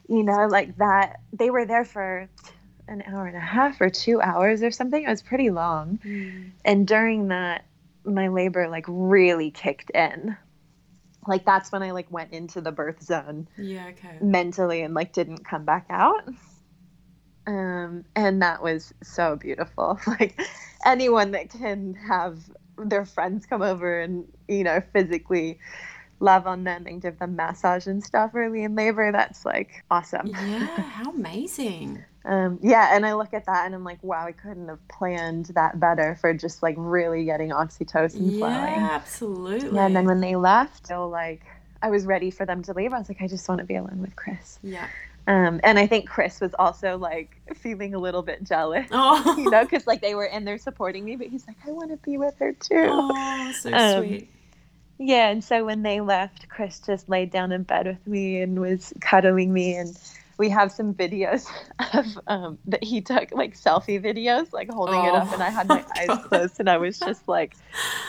you 0.09 0.23
know, 0.23 0.47
like 0.47 0.75
that. 0.77 1.21
They 1.31 1.51
were 1.51 1.65
there 1.65 1.85
for 1.85 2.27
an 2.87 3.03
hour 3.07 3.27
and 3.27 3.37
a 3.37 3.39
half 3.39 3.79
or 3.79 3.89
two 3.89 4.19
hours 4.19 4.63
or 4.63 4.71
something. 4.71 5.03
It 5.03 5.07
was 5.07 5.21
pretty 5.21 5.51
long. 5.51 5.99
Mm. 6.03 6.49
And 6.65 6.87
during 6.87 7.27
that, 7.27 7.65
my 8.03 8.27
labor 8.27 8.67
like 8.67 8.85
really 8.87 9.51
kicked 9.51 9.91
in. 9.91 10.35
Like 11.27 11.45
that's 11.45 11.71
when 11.71 11.83
I 11.83 11.91
like 11.91 12.11
went 12.11 12.33
into 12.33 12.59
the 12.59 12.71
birth 12.71 13.03
zone 13.03 13.47
Yeah, 13.55 13.89
okay. 13.89 14.17
mentally 14.19 14.81
and 14.81 14.95
like 14.95 15.13
didn't 15.13 15.45
come 15.45 15.63
back 15.63 15.85
out. 15.91 16.27
Um, 17.49 18.05
and 18.15 18.43
that 18.43 18.61
was 18.61 18.93
so 19.01 19.35
beautiful. 19.35 19.99
Like 20.07 20.39
anyone 20.85 21.31
that 21.31 21.49
can 21.49 21.95
have 21.95 22.39
their 22.77 23.05
friends 23.05 23.45
come 23.45 23.61
over 23.61 23.99
and 23.99 24.25
you 24.47 24.63
know 24.63 24.81
physically 24.93 25.59
love 26.19 26.47
on 26.47 26.63
them 26.63 26.85
and 26.87 27.01
give 27.01 27.17
them 27.19 27.35
massage 27.35 27.87
and 27.87 28.03
stuff 28.03 28.31
early 28.35 28.63
in 28.63 28.75
labor, 28.75 29.11
that's 29.11 29.45
like 29.45 29.83
awesome. 29.89 30.27
Yeah, 30.27 30.81
how 30.81 31.11
amazing. 31.11 32.03
Um, 32.25 32.59
yeah, 32.61 32.95
and 32.95 33.05
I 33.05 33.13
look 33.13 33.33
at 33.33 33.45
that 33.45 33.65
and 33.65 33.73
I'm 33.73 33.85
like, 33.85 34.03
wow, 34.03 34.25
I 34.27 34.33
couldn't 34.33 34.67
have 34.67 34.85
planned 34.89 35.45
that 35.55 35.79
better 35.79 36.17
for 36.19 36.33
just 36.33 36.61
like 36.61 36.75
really 36.77 37.23
getting 37.23 37.49
oxytocin 37.51 38.37
flowing. 38.37 38.81
Yeah, 38.81 38.89
absolutely. 38.91 39.69
Yeah, 39.73 39.85
and 39.85 39.95
then 39.95 40.05
when 40.05 40.19
they 40.19 40.35
left, 40.35 40.85
so 40.85 41.07
like 41.07 41.45
I 41.81 41.89
was 41.89 42.05
ready 42.05 42.29
for 42.29 42.45
them 42.45 42.61
to 42.63 42.73
leave. 42.73 42.91
I 42.91 42.99
was 42.99 43.07
like, 43.07 43.21
I 43.21 43.27
just 43.27 43.47
want 43.47 43.59
to 43.59 43.65
be 43.65 43.75
alone 43.75 44.01
with 44.01 44.17
Chris. 44.17 44.59
Yeah. 44.61 44.89
Um, 45.29 45.61
and 45.63 45.77
I 45.77 45.85
think 45.87 46.09
Chris 46.09 46.41
was 46.41 46.55
also 46.57 46.97
like 46.97 47.39
feeling 47.55 47.93
a 47.93 47.99
little 47.99 48.23
bit 48.23 48.43
jealous, 48.43 48.87
Oh, 48.91 49.35
you 49.37 49.49
know, 49.49 49.63
because 49.63 49.85
like 49.87 50.01
they 50.01 50.15
were 50.15 50.25
in 50.25 50.43
there 50.43 50.57
supporting 50.57 51.05
me, 51.05 51.15
but 51.17 51.27
he's 51.27 51.45
like, 51.47 51.57
I 51.67 51.71
want 51.71 51.91
to 51.91 51.97
be 51.97 52.17
with 52.17 52.35
her 52.39 52.51
too. 52.53 52.87
oh 52.89 53.51
so 53.51 53.71
Um, 53.71 54.05
sweet. 54.05 54.29
Yeah, 54.97 55.29
and 55.29 55.43
so 55.43 55.63
when 55.63 55.83
they 55.83 56.01
left, 56.01 56.49
Chris 56.49 56.79
just 56.79 57.07
laid 57.07 57.31
down 57.31 57.51
in 57.51 57.63
bed 57.63 57.85
with 57.87 58.05
me 58.07 58.41
and 58.41 58.59
was 58.59 58.91
cuddling 59.01 59.53
me, 59.53 59.75
and 59.75 59.97
we 60.39 60.49
have 60.49 60.71
some 60.71 60.95
videos 60.95 61.53
of 61.93 62.17
um, 62.27 62.59
that 62.67 62.83
he 62.83 63.01
took, 63.01 63.29
like 63.33 63.55
selfie 63.55 64.03
videos, 64.03 64.53
like 64.53 64.69
holding 64.71 65.03
it 65.05 65.15
up, 65.15 65.33
and 65.33 65.43
I 65.43 65.51
had 65.51 65.69
my 65.69 65.85
Oh, 65.87 65.91
eyes 65.97 66.17
closed, 66.17 66.59
and 66.59 66.69
I 66.69 66.77
was 66.77 67.01
just 67.03 67.27
like 67.27 67.57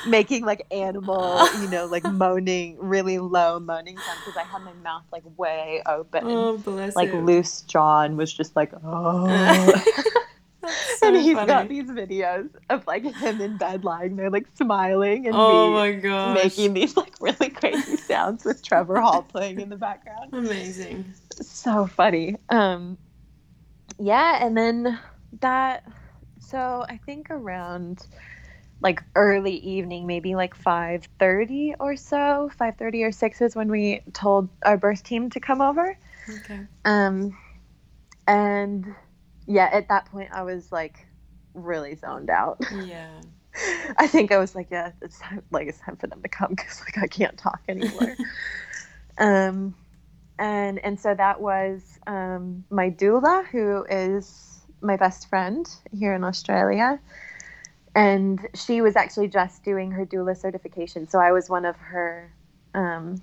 making 0.05 0.45
like 0.47 0.67
animal, 0.73 1.51
you 1.53 1.69
know, 1.69 1.87
like 1.87 2.05
moaning, 2.07 2.79
really 2.81 3.19
low 3.19 3.61
moaning 3.61 4.01
sound 4.01 4.21
because 4.21 4.37
I 4.37 4.45
had 4.45 4.63
my 4.65 4.75
mouth 4.75 5.05
like 5.13 5.25
way 5.39 5.83
open, 5.87 6.25
Oh, 6.25 6.59
bless 6.59 6.95
like 6.97 7.13
him. 7.13 7.27
loose 7.27 7.63
jaw, 7.63 8.03
and 8.03 8.17
was 8.19 8.33
just 8.33 8.57
like, 8.57 8.73
oh. 8.85 9.83
So 10.99 11.07
and 11.07 11.17
he's 11.17 11.35
funny. 11.35 11.47
got 11.47 11.69
these 11.69 11.87
videos 11.87 12.51
of 12.69 12.87
like 12.87 13.05
him 13.05 13.41
in 13.41 13.57
bed 13.57 13.85
lying 13.85 14.17
there, 14.17 14.29
like 14.31 14.47
smiling, 14.57 15.27
and 15.27 15.35
Oh 15.35 15.49
me 15.49 15.71
my 15.75 16.35
making 16.35 16.75
these 16.75 16.97
like 16.97 17.15
really 17.21 17.49
crazy 17.49 17.97
sounds 18.09 18.45
with 18.45 18.63
Trevor 18.63 19.01
Hall 19.01 19.23
playing 19.23 19.61
in 19.61 19.71
the 19.71 19.77
background. 19.77 20.33
Amazing. 20.35 21.15
So 21.41 21.87
funny. 21.87 22.37
Um 22.51 22.99
yeah, 23.99 24.45
and 24.45 24.57
then 24.57 24.99
that 25.41 25.85
so 26.41 26.85
I 26.89 26.99
think 27.07 27.31
around 27.31 28.07
like 28.83 29.03
early 29.15 29.57
evening, 29.57 30.07
maybe 30.07 30.35
like 30.35 30.55
5:30 30.55 31.75
or 31.79 31.97
so, 31.97 32.51
5:30 32.59 33.05
or 33.05 33.13
6 33.13 33.41
is 33.41 33.55
when 33.57 33.71
we 33.71 34.03
told 34.13 34.49
our 34.65 34.77
birth 34.77 35.03
team 35.03 35.31
to 35.31 35.41
come 35.41 35.61
over. 35.61 35.97
Okay. 36.29 36.61
Um 36.85 37.37
and 38.27 38.95
yeah, 39.51 39.69
at 39.73 39.89
that 39.89 40.07
point 40.07 40.31
I 40.33 40.43
was 40.45 40.71
like 40.71 41.07
really 41.55 41.97
zoned 41.97 42.31
out. 42.31 42.59
Yeah. 42.87 43.21
I 43.99 44.07
think 44.07 44.31
I 44.31 44.39
was 44.39 44.55
like, 44.55 44.69
yeah, 44.71 44.93
it's 45.03 45.19
time, 45.19 45.43
like 45.51 45.67
it's 45.67 45.81
time 45.81 45.97
for 45.97 46.07
them 46.07 46.23
to 46.23 46.29
come 46.29 46.51
because 46.51 46.81
like 46.81 46.99
I 46.99 47.09
can't 47.09 47.37
talk 47.37 47.61
anymore. 47.69 48.17
um, 49.19 49.75
and 50.39 50.79
and 50.85 50.99
so 51.01 51.15
that 51.15 51.41
was 51.41 51.83
um, 52.07 52.65
my 52.71 52.91
doula, 52.91 53.45
who 53.49 53.85
is 53.91 54.61
my 54.81 54.97
best 54.97 55.29
friend 55.29 55.67
here 55.91 56.15
in 56.15 56.23
Australia, 56.23 57.01
and 57.97 58.47
she 58.55 58.81
was 58.81 58.95
actually 58.95 59.29
just 59.29 59.65
doing 59.65 59.91
her 59.91 60.07
doula 60.07 60.37
certification. 60.37 61.09
So 61.09 61.19
I 61.19 61.33
was 61.33 61.51
one 61.51 61.65
of 61.65 61.77
her 61.77 62.33
um, 62.73 63.21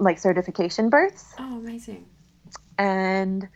like 0.00 0.18
certification 0.18 0.88
births, 0.88 1.34
Oh, 1.38 1.58
amazing. 1.58 2.06
and 2.78 3.46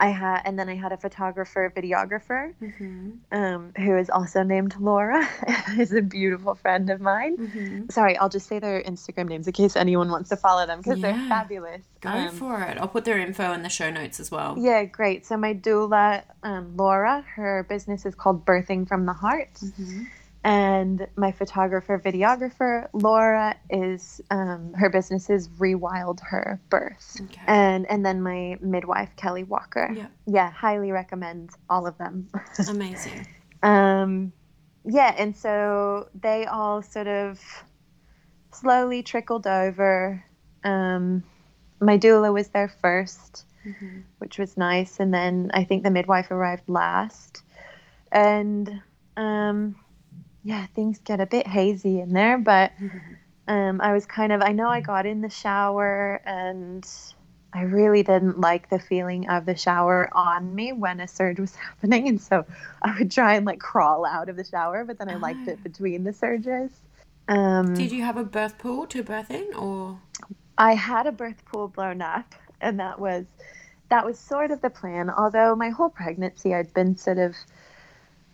I 0.00 0.08
had 0.10 0.42
and 0.44 0.58
then 0.58 0.68
I 0.68 0.76
had 0.76 0.92
a 0.92 0.96
photographer, 0.96 1.72
videographer 1.76 2.54
Mm-hmm. 2.62 3.10
um, 3.32 3.72
who 3.76 3.96
is 3.96 4.08
also 4.10 4.42
named 4.42 4.74
Laura, 4.78 5.28
is 5.78 5.92
a 5.92 6.02
beautiful 6.02 6.54
friend 6.54 6.88
of 6.90 7.00
mine. 7.00 7.36
Mm-hmm. 7.36 7.88
Sorry, 7.90 8.16
I'll 8.16 8.28
just 8.28 8.46
say 8.48 8.58
their 8.58 8.80
Instagram 8.82 9.28
names 9.28 9.46
in 9.46 9.52
case 9.52 9.74
anyone 9.76 10.10
wants 10.10 10.28
to 10.30 10.36
follow 10.36 10.66
them 10.66 10.80
because 10.80 11.00
they're 11.00 11.14
fabulous. 11.28 11.82
Go 12.00 12.10
Um, 12.10 12.28
for 12.30 12.60
it. 12.62 12.78
I'll 12.78 12.88
put 12.88 13.04
their 13.04 13.18
info 13.18 13.52
in 13.52 13.62
the 13.62 13.68
show 13.68 13.90
notes 13.90 14.20
as 14.20 14.30
well. 14.30 14.54
Yeah, 14.58 14.84
great. 14.84 15.26
So 15.26 15.36
my 15.36 15.52
doula, 15.54 16.22
um, 16.44 16.76
Laura, 16.76 17.24
her 17.34 17.66
business 17.68 18.06
is 18.06 18.14
called 18.14 18.44
Birthing 18.46 18.86
from 18.88 19.04
the 19.06 19.12
Heart, 19.14 19.54
Mm-hmm. 19.54 20.04
And 20.48 21.06
my 21.14 21.30
photographer, 21.30 21.98
videographer, 22.02 22.88
Laura, 22.94 23.54
is 23.68 24.20
um, 24.30 24.72
her 24.72 24.88
business 24.88 25.28
is 25.28 25.48
Rewild 25.48 26.20
Her 26.20 26.58
Birth, 26.70 27.20
Okay. 27.24 27.42
and 27.46 27.84
and 27.90 28.04
then 28.06 28.22
my 28.22 28.56
midwife, 28.62 29.10
Kelly 29.16 29.44
Walker. 29.44 29.90
Yeah. 29.94 30.06
yeah, 30.26 30.50
highly 30.50 30.90
recommend 30.90 31.50
all 31.68 31.86
of 31.86 31.98
them. 31.98 32.28
Amazing. 32.68 33.26
Um, 33.62 34.32
yeah, 34.86 35.14
and 35.18 35.36
so 35.36 36.08
they 36.18 36.46
all 36.46 36.80
sort 36.80 37.08
of 37.08 37.38
slowly 38.52 39.02
trickled 39.02 39.46
over. 39.46 40.24
Um, 40.64 41.22
my 41.80 41.98
doula 41.98 42.32
was 42.32 42.48
there 42.48 42.68
first, 42.80 43.44
Mm-hmm. 43.66 44.00
which 44.18 44.38
was 44.38 44.56
nice, 44.56 44.98
and 44.98 45.12
then 45.12 45.50
I 45.52 45.64
think 45.64 45.82
the 45.82 45.90
midwife 45.90 46.30
arrived 46.30 46.68
last. 46.68 47.42
And 48.10 48.80
um, 49.16 49.76
yeah, 50.42 50.66
things 50.74 50.98
get 50.98 51.20
a 51.20 51.26
bit 51.26 51.46
hazy 51.46 52.00
in 52.00 52.12
there, 52.12 52.38
but 52.38 52.72
um, 53.48 53.80
I 53.80 53.92
was 53.92 54.06
kind 54.06 54.32
of, 54.32 54.42
I 54.42 54.52
know 54.52 54.68
I 54.68 54.80
got 54.80 55.06
in 55.06 55.20
the 55.20 55.30
shower 55.30 56.20
and 56.24 56.88
I 57.52 57.62
really 57.62 58.02
didn't 58.02 58.40
like 58.40 58.68
the 58.68 58.78
feeling 58.78 59.28
of 59.28 59.46
the 59.46 59.56
shower 59.56 60.08
on 60.12 60.54
me 60.54 60.72
when 60.72 61.00
a 61.00 61.08
surge 61.08 61.40
was 61.40 61.54
happening. 61.66 62.08
And 62.08 62.20
so 62.20 62.44
I 62.82 62.96
would 62.98 63.10
try 63.10 63.34
and 63.34 63.46
like 63.46 63.58
crawl 63.58 64.04
out 64.04 64.28
of 64.28 64.36
the 64.36 64.44
shower, 64.44 64.84
but 64.84 64.98
then 64.98 65.08
I 65.08 65.16
liked 65.16 65.48
Ah. 65.48 65.52
it 65.52 65.62
between 65.62 66.04
the 66.04 66.12
surges. 66.12 66.70
Um, 67.28 67.74
Did 67.74 67.92
you 67.92 68.02
have 68.02 68.16
a 68.16 68.24
birth 68.24 68.58
pool 68.58 68.86
to 68.86 69.02
birth 69.02 69.30
in, 69.30 69.52
or 69.54 69.98
I 70.56 70.74
had 70.74 71.06
a 71.06 71.12
birth 71.12 71.44
pool 71.44 71.68
blown 71.68 72.00
up, 72.00 72.34
and 72.60 72.80
that 72.80 72.98
was 72.98 73.26
that 73.90 74.04
was 74.04 74.18
sort 74.18 74.50
of 74.50 74.60
the 74.62 74.70
plan. 74.70 75.10
Although 75.10 75.54
my 75.54 75.68
whole 75.70 75.90
pregnancy, 75.90 76.54
I'd 76.54 76.72
been 76.72 76.96
sort 76.96 77.18
of 77.18 77.36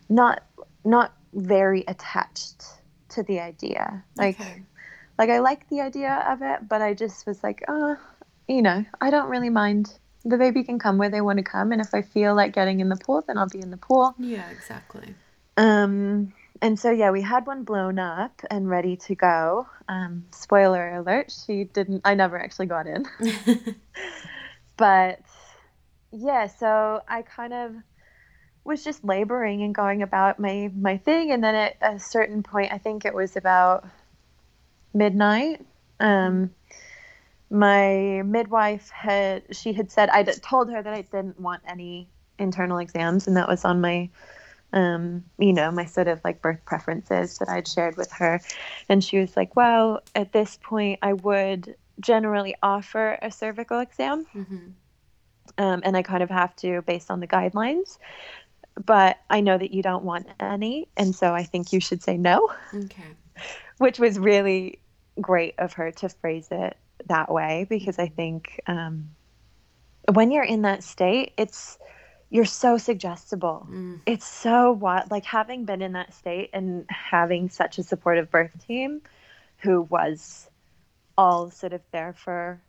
not 0.09 0.43
not 0.85 1.13
very 1.35 1.83
attached 1.87 2.63
to 3.09 3.23
the 3.23 3.39
idea. 3.39 4.03
Like 4.15 4.39
Okay. 4.39 4.63
like 5.17 5.29
I 5.29 5.39
liked 5.39 5.69
the 5.69 5.81
idea 5.81 6.23
of 6.27 6.41
it, 6.41 6.67
but 6.67 6.81
I 6.81 6.93
just 6.93 7.25
was 7.27 7.43
like, 7.43 7.63
oh, 7.67 7.97
you 8.47 8.61
know, 8.61 8.83
I 9.01 9.09
don't 9.09 9.29
really 9.29 9.49
mind. 9.49 9.99
The 10.23 10.37
baby 10.37 10.63
can 10.63 10.79
come 10.79 10.97
where 10.97 11.09
they 11.09 11.21
want 11.21 11.37
to 11.37 11.43
come, 11.43 11.71
and 11.71 11.79
if 11.79 11.93
I 11.93 12.01
feel 12.01 12.33
like 12.35 12.53
getting 12.53 12.79
in 12.79 12.89
the 12.89 12.95
pool, 12.95 13.23
then 13.27 13.37
I'll 13.37 13.47
be 13.47 13.61
in 13.61 13.69
the 13.69 13.77
pool. 13.77 14.15
Yeah, 14.17 14.49
exactly. 14.49 15.13
Um, 15.57 16.33
and 16.61 16.79
so 16.79 16.89
yeah, 16.89 17.11
we 17.11 17.21
had 17.21 17.45
one 17.45 17.63
blown 17.63 17.99
up 17.99 18.41
and 18.49 18.69
ready 18.69 18.95
to 18.97 19.15
go. 19.15 19.67
Um, 19.87 20.25
spoiler 20.31 20.95
alert: 20.95 21.31
she 21.45 21.65
didn't. 21.65 22.01
I 22.05 22.15
never 22.15 22.39
actually 22.39 22.65
got 22.65 22.87
in. 22.87 23.05
but 24.77 25.19
yeah, 26.11 26.47
so 26.47 27.01
I 27.07 27.21
kind 27.21 27.53
of 27.53 27.71
was 28.65 28.83
just 28.83 29.03
laboring 29.05 29.63
and 29.63 29.73
going 29.73 30.01
about 30.01 30.39
my 30.39 30.71
my 30.75 30.97
thing, 30.97 31.31
and 31.31 31.43
then 31.43 31.55
at 31.55 31.77
a 31.81 31.99
certain 31.99 32.43
point, 32.43 32.73
I 32.73 32.77
think 32.77 33.05
it 33.05 33.13
was 33.13 33.37
about 33.37 33.85
midnight. 34.93 35.65
Um, 35.99 36.51
my 37.49 38.23
midwife 38.25 38.89
had 38.89 39.43
she 39.55 39.73
had 39.73 39.91
said 39.91 40.09
I 40.09 40.23
told 40.23 40.71
her 40.71 40.81
that 40.81 40.93
I 40.93 41.01
didn't 41.01 41.39
want 41.39 41.61
any 41.67 42.09
internal 42.39 42.79
exams, 42.79 43.27
and 43.27 43.37
that 43.37 43.47
was 43.47 43.65
on 43.65 43.81
my 43.81 44.09
um, 44.73 45.23
you 45.37 45.53
know, 45.53 45.71
my 45.71 45.85
sort 45.85 46.07
of 46.07 46.21
like 46.23 46.41
birth 46.41 46.65
preferences 46.65 47.37
that 47.37 47.49
I'd 47.49 47.67
shared 47.67 47.97
with 47.97 48.11
her. 48.13 48.41
And 48.89 49.03
she 49.03 49.19
was 49.19 49.37
like, 49.37 49.55
well, 49.55 50.01
at 50.15 50.33
this 50.33 50.59
point, 50.61 50.99
I 51.01 51.13
would 51.13 51.75
generally 51.99 52.55
offer 52.61 53.17
a 53.21 53.31
cervical 53.31 53.79
exam. 53.79 54.25
hmm 54.33 54.71
Um, 55.57 55.81
and 55.85 55.95
I 55.95 56.01
kind 56.01 56.23
of 56.23 56.29
have 56.29 56.55
to 56.57 56.81
based 56.81 57.09
on 57.09 57.21
the 57.21 57.27
guidelines. 57.27 57.97
But 58.83 59.17
I 59.29 59.41
know 59.41 59.57
that 59.57 59.71
you 59.73 59.81
don't 59.81 60.03
want 60.03 60.27
any. 60.39 60.87
And 60.97 61.15
so 61.15 61.33
I 61.33 61.43
think 61.43 61.71
you 61.71 61.79
should 61.79 62.03
say 62.03 62.17
no, 62.17 62.49
Okay. 62.73 63.15
which 63.77 63.99
was 63.99 64.19
really 64.19 64.79
great 65.21 65.55
of 65.57 65.73
her 65.73 65.91
to 65.91 66.09
phrase 66.09 66.47
it 66.51 66.77
that 67.07 67.31
way 67.31 67.65
because 67.69 67.99
I 67.99 68.07
think 68.07 68.59
um, 68.67 69.09
when 70.11 70.31
you're 70.31 70.43
in 70.43 70.63
that 70.63 70.83
state, 70.83 71.33
it's 71.37 71.77
you're 72.29 72.43
so 72.45 72.77
suggestible 72.77 73.67
Mm. 73.71 74.01
it's 74.07 74.25
so 74.25 74.71
what 74.71 75.09
like 75.11 75.25
having 75.25 75.63
been 75.65 75.81
in 75.81 75.93
that 75.93 76.13
state 76.13 76.49
and 76.53 76.85
having 76.89 77.49
such 77.49 77.77
a 77.77 77.83
supportive 77.83 78.29
birth 78.31 78.51
team 78.67 79.01
who 79.59 79.83
was 79.83 80.49
all 81.17 81.49
sort 81.51 81.71
of 81.71 81.81
there 81.91 82.13
for 82.13 82.61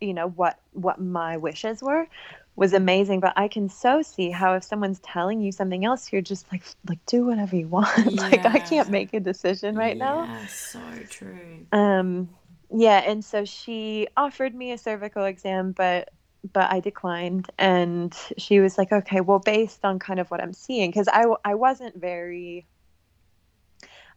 you 0.00 0.14
know 0.14 0.28
what 0.28 0.58
what 0.72 1.00
my 1.00 1.36
wishes 1.36 1.82
were 1.82 2.06
was 2.56 2.72
amazing 2.72 3.20
but 3.20 3.32
i 3.36 3.48
can 3.48 3.68
so 3.68 4.02
see 4.02 4.30
how 4.30 4.54
if 4.54 4.62
someone's 4.62 5.00
telling 5.00 5.40
you 5.40 5.50
something 5.50 5.84
else 5.84 6.12
you're 6.12 6.22
just 6.22 6.50
like 6.52 6.62
like 6.88 7.04
do 7.06 7.24
whatever 7.24 7.56
you 7.56 7.68
want 7.68 8.12
yeah. 8.12 8.22
like 8.30 8.44
i 8.44 8.58
can't 8.58 8.90
make 8.90 9.12
a 9.14 9.20
decision 9.20 9.74
right 9.74 9.96
yeah, 9.96 10.04
now 10.04 10.46
so 10.46 10.80
true 11.08 11.66
um 11.72 12.28
yeah 12.72 12.98
and 13.06 13.24
so 13.24 13.44
she 13.44 14.06
offered 14.16 14.54
me 14.54 14.72
a 14.72 14.78
cervical 14.78 15.24
exam 15.24 15.72
but 15.72 16.10
but 16.52 16.70
I 16.70 16.80
declined 16.80 17.48
and 17.58 18.14
she 18.36 18.60
was 18.60 18.76
like 18.76 18.92
okay 18.92 19.22
well 19.22 19.38
based 19.38 19.82
on 19.82 19.98
kind 19.98 20.20
of 20.20 20.30
what 20.30 20.42
I'm 20.42 20.52
seeing 20.52 20.92
cuz 20.92 21.08
I 21.08 21.24
I 21.42 21.54
wasn't 21.54 21.96
very 21.96 22.66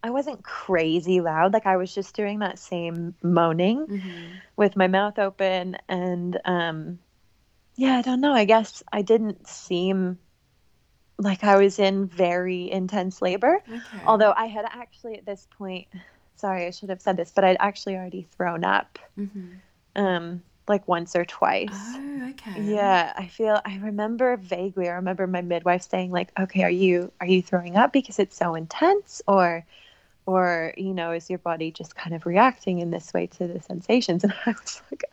I 0.03 0.09
wasn't 0.11 0.43
crazy 0.43 1.21
loud. 1.21 1.53
Like 1.53 1.65
I 1.65 1.77
was 1.77 1.93
just 1.93 2.15
doing 2.15 2.39
that 2.39 2.59
same 2.59 3.15
moaning 3.23 3.87
mm-hmm. 3.87 4.35
with 4.55 4.75
my 4.75 4.87
mouth 4.87 5.17
open. 5.17 5.77
And 5.89 6.39
um, 6.45 6.99
yeah, 7.77 7.97
I 7.97 8.01
don't 8.01 8.21
know. 8.21 8.33
I 8.33 8.45
guess 8.45 8.83
I 8.91 9.01
didn't 9.01 9.47
seem 9.47 10.17
like 11.17 11.43
I 11.43 11.57
was 11.57 11.79
in 11.79 12.07
very 12.07 12.69
intense 12.69 13.21
labor. 13.21 13.61
Okay. 13.67 14.03
Although 14.05 14.33
I 14.35 14.47
had 14.47 14.65
actually 14.65 15.17
at 15.17 15.25
this 15.25 15.47
point, 15.57 15.87
sorry, 16.35 16.65
I 16.65 16.71
should 16.71 16.89
have 16.89 17.01
said 17.01 17.17
this, 17.17 17.31
but 17.33 17.43
I'd 17.43 17.57
actually 17.59 17.95
already 17.95 18.27
thrown 18.35 18.63
up. 18.63 18.99
Mm-hmm. 19.17 19.53
Um, 19.95 20.43
like 20.67 20.85
once 20.87 21.15
or 21.15 21.23
twice. 21.23 21.69
Oh, 21.71 22.29
okay. 22.31 22.61
Yeah, 22.61 23.13
I 23.15 23.27
feel 23.27 23.61
I 23.63 23.77
remember 23.77 24.35
vaguely. 24.35 24.89
I 24.89 24.93
remember 24.95 25.25
my 25.25 25.41
midwife 25.41 25.83
saying 25.89 26.11
like, 26.11 26.29
"Okay, 26.37 26.63
are 26.63 26.69
you 26.69 27.11
are 27.21 27.27
you 27.27 27.41
throwing 27.41 27.77
up 27.77 27.93
because 27.93 28.19
it's 28.19 28.35
so 28.35 28.53
intense 28.53 29.21
or 29.27 29.65
or 30.27 30.73
you 30.77 30.93
know 30.93 31.11
is 31.11 31.29
your 31.29 31.39
body 31.39 31.71
just 31.71 31.95
kind 31.95 32.13
of 32.13 32.25
reacting 32.25 32.79
in 32.79 32.91
this 32.91 33.13
way 33.13 33.25
to 33.25 33.47
the 33.47 33.61
sensations 33.61 34.23
and 34.25 34.33
i 34.45 34.51
was 34.51 34.81
like 34.91 35.05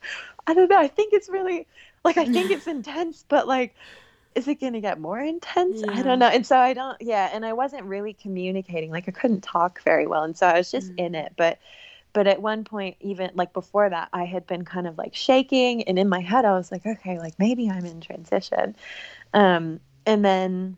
i 0.47 0.53
don't 0.53 0.69
know 0.69 0.79
i 0.79 0.89
think 0.89 1.15
it's 1.15 1.31
really 1.31 1.67
like 2.05 2.17
i 2.17 2.25
think 2.25 2.51
it's 2.51 2.67
intense 2.67 3.25
but 3.29 3.47
like 3.47 3.75
is 4.35 4.49
it 4.49 4.61
going 4.61 4.73
to 4.73 4.81
get 4.81 4.99
more 4.99 5.21
intense 5.21 5.81
yeah. 5.81 5.93
i 5.93 6.03
don't 6.03 6.19
know 6.19 6.27
and 6.27 6.47
so 6.47 6.57
i 6.57 6.73
don't 6.73 7.01
yeah 7.01 7.31
and 7.33 7.45
i 7.45 7.53
wasn't 7.53 7.83
really 7.85 8.13
communicating 8.13 8.91
like 8.91 9.09
i 9.09 9.13
couldn't 9.13 9.43
talk 9.43 9.83
very 9.83 10.07
well 10.07 10.23
and 10.23 10.37
so 10.37 10.47
i 10.47 10.59
was 10.59 10.71
just 10.71 10.93
mm. 10.93 10.99
in 10.99 11.15
it 11.15 11.33
but 11.37 11.59
but 12.13 12.27
at 12.27 12.41
one 12.41 12.65
point 12.65 12.97
even 13.01 13.31
like 13.35 13.53
before 13.53 13.89
that 13.89 14.09
i 14.13 14.25
had 14.25 14.47
been 14.47 14.65
kind 14.65 14.87
of 14.87 14.99
like 14.99 15.15
shaking 15.15 15.83
and 15.85 15.99
in 15.99 16.09
my 16.09 16.21
head 16.21 16.45
i 16.45 16.53
was 16.53 16.71
like 16.71 16.85
okay 16.87 17.19
like 17.19 17.35
maybe 17.39 17.71
i'm 17.71 17.85
in 17.85 18.01
transition 18.01 18.75
um 19.33 19.81
and 20.07 20.25
then 20.25 20.77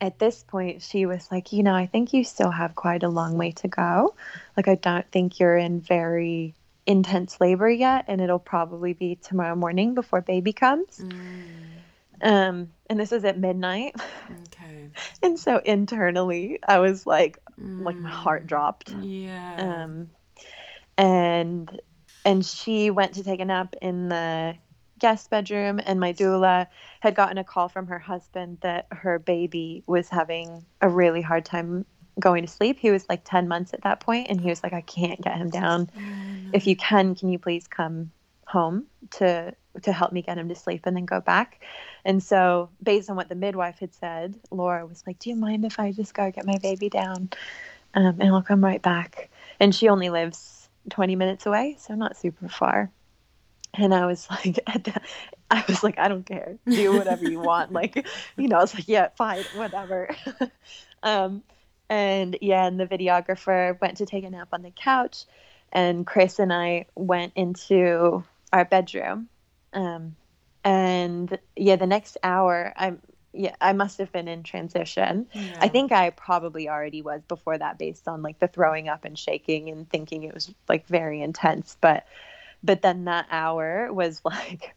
at 0.00 0.18
this 0.18 0.42
point, 0.42 0.82
she 0.82 1.06
was 1.06 1.30
like, 1.30 1.52
You 1.52 1.62
know, 1.62 1.74
I 1.74 1.86
think 1.86 2.12
you 2.12 2.24
still 2.24 2.50
have 2.50 2.74
quite 2.74 3.02
a 3.02 3.08
long 3.08 3.38
way 3.38 3.52
to 3.52 3.68
go. 3.68 4.14
Like, 4.56 4.68
I 4.68 4.74
don't 4.74 5.10
think 5.10 5.40
you're 5.40 5.56
in 5.56 5.80
very 5.80 6.54
intense 6.86 7.40
labor 7.40 7.68
yet, 7.68 8.06
and 8.08 8.20
it'll 8.20 8.38
probably 8.38 8.92
be 8.92 9.16
tomorrow 9.16 9.56
morning 9.56 9.94
before 9.94 10.20
baby 10.20 10.52
comes. 10.52 10.98
Mm. 10.98 11.46
Um, 12.22 12.68
and 12.88 12.98
this 12.98 13.12
is 13.12 13.24
at 13.24 13.38
midnight. 13.38 13.96
Okay. 14.46 14.90
and 15.22 15.38
so 15.38 15.58
internally, 15.58 16.60
I 16.66 16.78
was 16.78 17.06
like, 17.06 17.38
mm. 17.60 17.84
like 17.84 17.96
my 17.96 18.10
heart 18.10 18.44
mm. 18.44 18.48
dropped. 18.48 18.90
Yeah. 18.90 19.84
Um, 19.84 20.10
and 20.96 21.80
and 22.24 22.44
she 22.44 22.90
went 22.90 23.14
to 23.14 23.24
take 23.24 23.40
a 23.40 23.44
nap 23.44 23.74
in 23.80 24.08
the 24.08 24.56
guest 24.98 25.30
bedroom, 25.30 25.80
and 25.84 26.00
my 26.00 26.12
doula 26.12 26.66
had 27.00 27.14
gotten 27.14 27.38
a 27.38 27.44
call 27.44 27.68
from 27.68 27.88
her 27.88 27.98
husband 27.98 28.58
that 28.62 28.86
her 28.90 29.18
baby 29.18 29.82
was 29.86 30.08
having 30.08 30.64
a 30.80 30.88
really 30.88 31.20
hard 31.20 31.44
time 31.44 31.84
going 32.18 32.44
to 32.44 32.50
sleep. 32.50 32.78
He 32.78 32.90
was 32.90 33.06
like 33.08 33.22
10 33.24 33.48
months 33.48 33.74
at 33.74 33.82
that 33.82 34.00
point, 34.00 34.28
and 34.28 34.40
he 34.40 34.48
was 34.48 34.62
like, 34.62 34.72
I 34.72 34.80
can't 34.80 35.20
get 35.20 35.36
him 35.36 35.50
down. 35.50 35.90
If 36.52 36.66
you 36.66 36.76
can, 36.76 37.14
can 37.14 37.28
you 37.28 37.38
please 37.38 37.66
come 37.66 38.10
home 38.46 38.86
to 39.10 39.54
to 39.82 39.92
help 39.92 40.10
me 40.10 40.22
get 40.22 40.38
him 40.38 40.48
to 40.48 40.54
sleep 40.54 40.86
and 40.86 40.96
then 40.96 41.04
go 41.04 41.20
back. 41.20 41.60
And 42.04 42.22
so, 42.22 42.70
based 42.82 43.10
on 43.10 43.16
what 43.16 43.28
the 43.28 43.34
midwife 43.34 43.78
had 43.80 43.92
said, 43.94 44.38
Laura 44.50 44.86
was 44.86 45.02
like, 45.06 45.18
"Do 45.18 45.28
you 45.28 45.36
mind 45.36 45.64
if 45.64 45.78
I 45.78 45.92
just 45.92 46.14
go 46.14 46.30
get 46.30 46.46
my 46.46 46.56
baby 46.58 46.88
down, 46.88 47.28
um, 47.94 48.16
and 48.20 48.30
I'll 48.30 48.42
come 48.42 48.64
right 48.64 48.80
back?" 48.80 49.28
And 49.60 49.74
she 49.74 49.88
only 49.88 50.08
lives 50.08 50.68
20 50.90 51.16
minutes 51.16 51.44
away, 51.44 51.76
so 51.78 51.94
not 51.94 52.16
super 52.16 52.48
far 52.48 52.90
and 53.78 53.94
I 53.94 54.06
was 54.06 54.28
like, 54.30 54.58
I 55.50 55.64
was 55.68 55.82
like, 55.82 55.98
I 55.98 56.08
don't 56.08 56.26
care, 56.26 56.56
do 56.66 56.96
whatever 56.96 57.28
you 57.28 57.40
want. 57.40 57.72
like, 57.72 58.06
you 58.36 58.48
know, 58.48 58.56
I 58.56 58.60
was 58.60 58.74
like, 58.74 58.88
yeah, 58.88 59.08
fine, 59.16 59.44
whatever. 59.54 60.10
um, 61.02 61.42
and 61.88 62.36
yeah, 62.40 62.66
and 62.66 62.78
the 62.78 62.86
videographer 62.86 63.80
went 63.80 63.98
to 63.98 64.06
take 64.06 64.24
a 64.24 64.30
nap 64.30 64.48
on 64.52 64.62
the 64.62 64.70
couch, 64.70 65.24
and 65.72 66.06
Chris 66.06 66.38
and 66.38 66.52
I 66.52 66.86
went 66.94 67.32
into 67.36 68.24
our 68.52 68.64
bedroom. 68.64 69.28
Um, 69.72 70.16
and 70.64 71.38
yeah, 71.54 71.76
the 71.76 71.86
next 71.86 72.16
hour, 72.22 72.72
I'm 72.76 73.00
yeah, 73.32 73.54
I 73.60 73.72
must 73.72 73.98
have 73.98 74.10
been 74.12 74.28
in 74.28 74.42
transition. 74.42 75.26
Yeah. 75.32 75.58
I 75.60 75.68
think 75.68 75.92
I 75.92 76.10
probably 76.10 76.68
already 76.68 77.02
was 77.02 77.22
before 77.28 77.58
that, 77.58 77.78
based 77.78 78.08
on 78.08 78.22
like 78.22 78.38
the 78.38 78.48
throwing 78.48 78.88
up 78.88 79.04
and 79.04 79.18
shaking 79.18 79.68
and 79.68 79.88
thinking 79.88 80.22
it 80.22 80.34
was 80.34 80.52
like 80.68 80.86
very 80.86 81.20
intense, 81.20 81.76
but 81.80 82.06
but 82.64 82.82
then 82.82 83.04
that 83.04 83.26
hour 83.30 83.92
was 83.92 84.20
like 84.24 84.74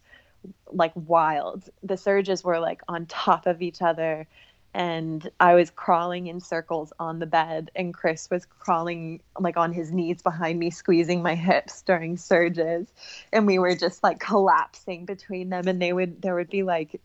like 0.71 0.93
wild 0.95 1.69
the 1.83 1.97
surges 1.97 2.45
were 2.45 2.59
like 2.59 2.81
on 2.87 3.05
top 3.05 3.45
of 3.45 3.61
each 3.61 3.81
other 3.81 4.25
and 4.73 5.29
i 5.39 5.55
was 5.55 5.69
crawling 5.69 6.27
in 6.27 6.39
circles 6.39 6.93
on 6.99 7.19
the 7.19 7.25
bed 7.25 7.71
and 7.75 7.93
chris 7.93 8.29
was 8.29 8.45
crawling 8.45 9.19
like 9.39 9.57
on 9.57 9.73
his 9.73 9.91
knees 9.91 10.21
behind 10.21 10.59
me 10.59 10.69
squeezing 10.69 11.21
my 11.21 11.35
hips 11.35 11.81
during 11.81 12.17
surges 12.17 12.87
and 13.33 13.47
we 13.47 13.57
were 13.57 13.75
just 13.75 14.03
like 14.03 14.19
collapsing 14.19 15.05
between 15.05 15.49
them 15.49 15.67
and 15.67 15.81
they 15.81 15.93
would 15.93 16.21
there 16.21 16.35
would 16.35 16.49
be 16.49 16.63
like 16.63 17.01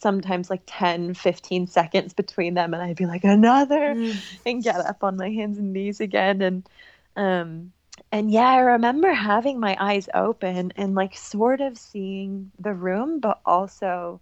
sometimes 0.00 0.48
like 0.48 0.62
10 0.66 1.14
15 1.14 1.66
seconds 1.66 2.14
between 2.14 2.54
them 2.54 2.72
and 2.74 2.82
i'd 2.82 2.96
be 2.96 3.06
like 3.06 3.24
another 3.24 3.94
mm. 3.94 4.16
and 4.46 4.62
get 4.62 4.76
up 4.76 5.02
on 5.02 5.16
my 5.16 5.30
hands 5.30 5.58
and 5.58 5.72
knees 5.72 6.00
again 6.00 6.40
and 6.40 6.68
um 7.16 7.72
and 8.12 8.30
yeah, 8.30 8.48
I 8.48 8.58
remember 8.58 9.12
having 9.12 9.60
my 9.60 9.76
eyes 9.78 10.08
open 10.14 10.72
and 10.76 10.94
like 10.94 11.16
sort 11.16 11.60
of 11.60 11.78
seeing 11.78 12.50
the 12.58 12.72
room, 12.72 13.20
but 13.20 13.40
also 13.46 14.20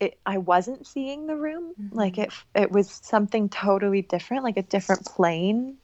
it, 0.00 0.18
I 0.26 0.38
wasn't 0.38 0.86
seeing 0.86 1.26
the 1.26 1.36
room. 1.36 1.72
Mm-hmm. 1.80 1.96
Like 1.96 2.18
it, 2.18 2.32
it 2.54 2.70
was 2.70 2.90
something 3.02 3.48
totally 3.48 4.02
different, 4.02 4.44
like 4.44 4.56
a 4.56 4.62
different 4.62 5.04
plane 5.06 5.76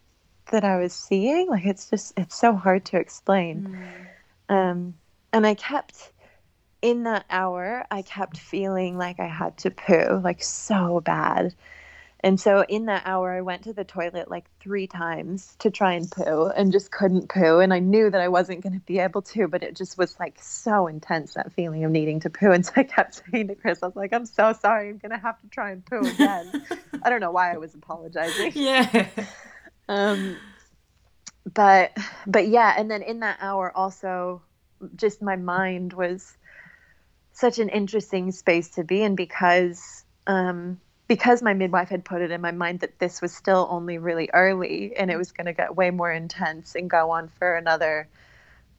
that 0.51 0.65
I 0.65 0.79
was 0.79 0.93
seeing. 0.93 1.49
Like 1.49 1.65
it's 1.65 1.91
just, 1.91 2.13
it's 2.17 2.39
so 2.39 2.55
hard 2.55 2.85
to 2.87 2.99
explain. 2.99 3.69
Mm-hmm. 3.69 4.55
Um, 4.55 4.95
and 5.33 5.47
I 5.47 5.55
kept 5.55 6.13
in 6.83 7.05
that 7.05 7.25
hour, 7.31 7.87
I 7.91 8.03
kept 8.03 8.37
feeling 8.37 8.99
like 8.99 9.21
I 9.21 9.29
had 9.29 9.57
to 9.59 9.71
poo, 9.71 10.21
like 10.23 10.43
so 10.43 11.01
bad. 11.01 11.55
And 12.25 12.39
so 12.39 12.65
in 12.69 12.87
that 12.87 13.03
hour, 13.05 13.33
I 13.33 13.41
went 13.41 13.65
to 13.65 13.73
the 13.73 13.83
toilet 13.83 14.31
like 14.31 14.45
three 14.61 14.87
times 14.87 15.57
to 15.59 15.73
try 15.73 15.95
and 15.95 16.09
poo 16.09 16.47
and 16.47 16.71
just 16.71 16.93
couldn't 16.93 17.29
poo. 17.29 17.59
And 17.59 17.75
I 17.75 17.81
knew 17.81 18.09
that 18.09 18.21
I 18.21 18.29
wasn't 18.29 18.61
going 18.61 18.75
to 18.75 18.87
be 18.87 19.01
able 19.01 19.23
to, 19.23 19.49
but 19.49 19.65
it 19.65 19.75
just 19.75 19.99
was 19.99 20.19
like 20.21 20.39
so 20.41 20.87
intense 20.87 21.35
that 21.35 21.53
feeling 21.53 21.83
of 21.83 21.91
needing 21.91 22.21
to 22.21 22.31
poo. 22.31 22.53
And 22.53 22.65
so 22.65 22.73
I 22.77 22.85
kept 22.85 23.23
saying 23.33 23.49
to 23.49 23.57
Chris, 23.57 23.83
I 23.83 23.87
was 23.87 23.97
like, 23.97 24.13
I'm 24.13 24.27
so 24.27 24.53
sorry. 24.53 24.91
I'm 24.91 24.99
going 24.99 25.11
to 25.11 25.19
have 25.19 25.41
to 25.41 25.49
try 25.49 25.73
and 25.73 25.85
poo 25.85 25.99
again. 25.99 26.65
I 27.03 27.11
don't 27.11 27.21
know 27.21 27.33
why 27.33 27.53
I 27.53 27.57
was 27.57 27.75
apologizing. 27.75 28.53
Yeah. 28.63 29.09
Um, 29.89 30.37
but, 31.53 31.97
but 32.27 32.47
yeah. 32.47 32.73
And 32.79 32.89
then 32.89 33.03
in 33.03 33.21
that 33.21 33.39
hour, 33.41 33.77
also, 33.77 34.43
just 34.95 35.21
my 35.23 35.35
mind 35.35 35.93
was 35.93 36.37
such 37.33 37.59
an 37.59 37.69
interesting 37.69 38.31
space 38.31 38.69
to 38.71 38.85
be 38.85 39.03
in 39.03 39.17
because, 39.17 40.05
um, 40.29 40.81
because 41.09 41.43
my 41.43 41.55
midwife 41.55 41.89
had 41.89 42.05
put 42.05 42.23
it 42.23 42.31
in 42.31 42.41
my 42.41 42.53
mind 42.53 42.81
that 42.81 42.99
this 42.99 43.21
was 43.21 43.35
still 43.35 43.67
only 43.71 43.99
really 43.99 44.31
early 44.33 44.95
and 44.97 45.11
it 45.11 45.17
was 45.17 45.33
going 45.33 45.47
to 45.47 45.53
get 45.53 45.77
way 45.77 45.91
more 45.91 46.13
intense 46.13 46.75
and 46.75 46.89
go 46.89 47.11
on 47.11 47.29
for 47.39 47.57
another 47.57 48.09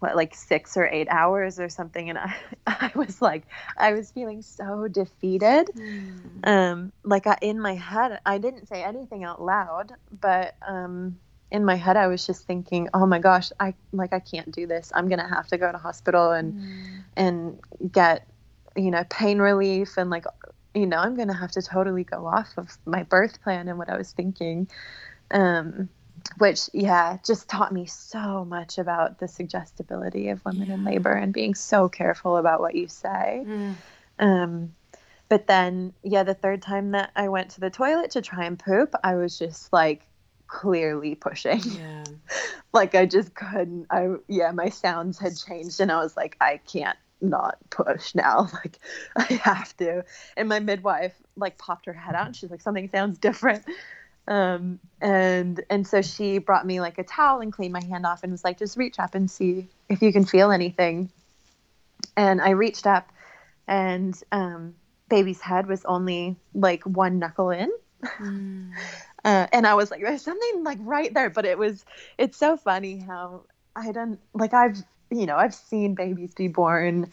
what 0.03 0.17
like 0.17 0.35
six 0.35 0.75
or 0.75 0.85
eight 0.85 1.07
hours 1.09 1.61
or 1.61 1.69
something 1.69 2.09
and 2.09 2.19
i 2.19 2.35
i 2.67 2.91
was 2.93 3.21
like 3.21 3.43
i 3.77 3.93
was 3.93 4.11
feeling 4.11 4.41
so 4.41 4.87
defeated 4.89 5.69
mm. 5.73 6.19
um 6.43 6.91
like 7.03 7.25
I, 7.25 7.37
in 7.41 7.57
my 7.59 7.75
head 7.75 8.19
i 8.25 8.37
didn't 8.37 8.67
say 8.67 8.83
anything 8.83 9.23
out 9.23 9.41
loud 9.41 9.93
but 10.19 10.55
um 10.67 11.17
in 11.51 11.63
my 11.63 11.75
head 11.75 11.95
i 11.95 12.07
was 12.07 12.25
just 12.27 12.45
thinking 12.45 12.89
oh 12.93 13.05
my 13.05 13.19
gosh 13.19 13.51
i 13.61 13.73
like 13.93 14.11
i 14.11 14.19
can't 14.19 14.51
do 14.51 14.67
this 14.67 14.91
i'm 14.93 15.07
gonna 15.07 15.27
have 15.27 15.47
to 15.47 15.57
go 15.57 15.71
to 15.71 15.77
hospital 15.77 16.31
and 16.31 16.53
mm. 16.53 17.03
and 17.15 17.59
get 17.91 18.27
you 18.75 18.91
know 18.91 19.05
pain 19.09 19.39
relief 19.39 19.95
and 19.97 20.09
like 20.09 20.25
you 20.73 20.85
know, 20.85 20.97
I'm 20.97 21.15
going 21.15 21.27
to 21.27 21.33
have 21.33 21.51
to 21.51 21.61
totally 21.61 22.03
go 22.03 22.25
off 22.25 22.53
of 22.57 22.77
my 22.85 23.03
birth 23.03 23.41
plan 23.43 23.67
and 23.67 23.77
what 23.77 23.89
I 23.89 23.97
was 23.97 24.11
thinking. 24.11 24.67
Um, 25.31 25.89
which, 26.37 26.69
yeah, 26.73 27.17
just 27.25 27.49
taught 27.49 27.71
me 27.71 27.85
so 27.85 28.45
much 28.45 28.77
about 28.77 29.19
the 29.19 29.27
suggestibility 29.27 30.29
of 30.29 30.43
women 30.45 30.67
yeah. 30.67 30.75
in 30.75 30.83
labor 30.83 31.11
and 31.11 31.33
being 31.33 31.53
so 31.53 31.89
careful 31.89 32.37
about 32.37 32.61
what 32.61 32.75
you 32.75 32.87
say. 32.87 33.43
Mm. 33.45 33.75
Um, 34.19 34.75
but 35.27 35.47
then, 35.47 35.93
yeah, 36.03 36.23
the 36.23 36.33
third 36.33 36.61
time 36.61 36.91
that 36.91 37.11
I 37.15 37.27
went 37.27 37.51
to 37.51 37.59
the 37.59 37.69
toilet 37.69 38.11
to 38.11 38.21
try 38.21 38.45
and 38.45 38.57
poop, 38.57 38.93
I 39.03 39.15
was 39.15 39.37
just 39.37 39.73
like 39.73 40.05
clearly 40.47 41.15
pushing. 41.15 41.61
Yeah. 41.63 42.03
like 42.73 42.95
I 42.95 43.05
just 43.05 43.33
couldn't. 43.33 43.87
I 43.89 44.15
yeah, 44.27 44.51
my 44.51 44.69
sounds 44.69 45.19
had 45.19 45.35
changed, 45.35 45.79
and 45.79 45.91
I 45.91 45.97
was 45.97 46.15
like, 46.15 46.37
I 46.39 46.57
can't 46.57 46.97
not 47.23 47.57
push 47.69 48.13
now. 48.15 48.49
Like 48.63 48.79
I 49.15 49.33
have 49.43 49.75
to. 49.77 50.05
And 50.37 50.47
my 50.49 50.59
midwife 50.59 51.13
like 51.35 51.57
popped 51.57 51.85
her 51.85 51.93
head 51.93 52.15
out 52.15 52.27
and 52.27 52.35
she's 52.35 52.51
like, 52.51 52.61
something 52.61 52.89
sounds 52.89 53.17
different. 53.17 53.63
Um, 54.27 54.79
and 55.01 55.63
and 55.69 55.85
so 55.85 56.01
she 56.01 56.37
brought 56.37 56.65
me 56.65 56.79
like 56.79 56.97
a 56.97 57.03
towel 57.03 57.41
and 57.41 57.51
cleaned 57.51 57.73
my 57.73 57.83
hand 57.83 58.05
off 58.05 58.23
and 58.23 58.31
was 58.31 58.43
like, 58.43 58.57
just 58.57 58.77
reach 58.77 58.99
up 58.99 59.15
and 59.15 59.29
see 59.29 59.67
if 59.89 60.01
you 60.01 60.13
can 60.13 60.25
feel 60.25 60.51
anything. 60.51 61.09
And 62.15 62.41
I 62.41 62.51
reached 62.51 62.85
up 62.85 63.11
and 63.67 64.19
um, 64.31 64.75
baby's 65.09 65.41
head 65.41 65.67
was 65.67 65.83
only 65.85 66.35
like 66.53 66.83
one 66.83 67.19
knuckle 67.19 67.49
in. 67.49 67.71
Mm. 68.19 68.71
Uh, 69.25 69.47
and 69.53 69.65
I 69.65 69.73
was 69.73 69.89
like, 69.89 70.01
there's 70.01 70.21
something 70.21 70.65
like 70.65 70.77
right 70.81 71.13
there. 71.13 71.29
But 71.29 71.45
it 71.45 71.57
was, 71.57 71.85
it's 72.17 72.37
so 72.37 72.57
funny 72.57 72.97
how 72.97 73.43
I 73.73 73.93
don't, 73.93 74.19
like, 74.33 74.53
I've, 74.53 74.83
you 75.19 75.25
know, 75.25 75.35
I've 75.37 75.53
seen 75.53 75.95
babies 75.95 76.33
be 76.33 76.47
born 76.47 77.09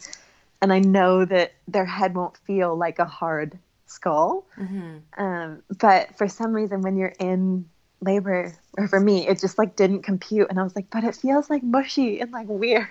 and 0.62 0.72
I 0.72 0.78
know 0.78 1.24
that 1.24 1.52
their 1.68 1.84
head 1.84 2.14
won't 2.14 2.36
feel 2.36 2.76
like 2.76 2.98
a 2.98 3.04
hard 3.04 3.58
skull. 3.86 4.46
Mm-hmm. 4.58 5.22
Um, 5.22 5.62
but 5.78 6.16
for 6.16 6.28
some 6.28 6.52
reason, 6.52 6.82
when 6.82 6.96
you're 6.96 7.14
in 7.18 7.68
labor, 8.00 8.54
or 8.76 8.88
for 8.88 9.00
me, 9.00 9.26
it 9.26 9.40
just 9.40 9.58
like 9.58 9.76
didn't 9.76 10.02
compute. 10.02 10.48
And 10.50 10.58
I 10.58 10.62
was 10.62 10.76
like, 10.76 10.90
but 10.90 11.04
it 11.04 11.14
feels 11.14 11.50
like 11.50 11.62
mushy 11.62 12.20
and 12.20 12.30
like 12.30 12.46
weird. 12.48 12.88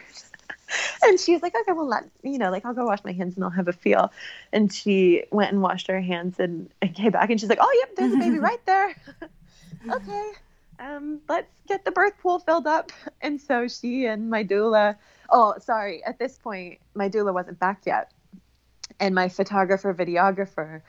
and 1.03 1.19
she 1.19 1.33
was 1.33 1.41
like, 1.41 1.53
okay, 1.55 1.71
well, 1.71 1.87
let 1.87 2.05
you 2.23 2.37
know, 2.37 2.51
like 2.51 2.65
I'll 2.65 2.73
go 2.73 2.85
wash 2.85 3.03
my 3.03 3.11
hands 3.11 3.35
and 3.35 3.43
I'll 3.43 3.49
have 3.49 3.67
a 3.67 3.73
feel. 3.73 4.11
And 4.51 4.71
she 4.73 5.23
went 5.31 5.51
and 5.51 5.61
washed 5.61 5.87
her 5.87 6.01
hands 6.01 6.39
and, 6.39 6.69
and 6.81 6.93
came 6.93 7.11
back 7.11 7.29
and 7.29 7.39
she's 7.39 7.49
like, 7.49 7.59
oh, 7.61 7.77
yep, 7.79 7.95
there's 7.95 8.13
a 8.13 8.17
baby 8.17 8.39
right 8.39 8.63
there. 8.65 8.95
okay, 9.91 10.31
um, 10.79 11.19
let's 11.27 11.51
get 11.67 11.85
the 11.85 11.91
birth 11.91 12.17
pool 12.21 12.39
filled 12.39 12.67
up. 12.67 12.91
And 13.21 13.39
so 13.41 13.67
she 13.67 14.05
and 14.05 14.29
my 14.29 14.45
doula, 14.45 14.95
oh, 15.29 15.55
sorry, 15.59 16.01
at 16.05 16.17
this 16.19 16.37
point, 16.37 16.79
my 16.95 17.09
doula 17.09 17.33
wasn't 17.33 17.59
back 17.59 17.81
yet. 17.85 18.13
And 18.97 19.13
my 19.13 19.27
photographer, 19.27 19.93
videographer, 19.93 20.81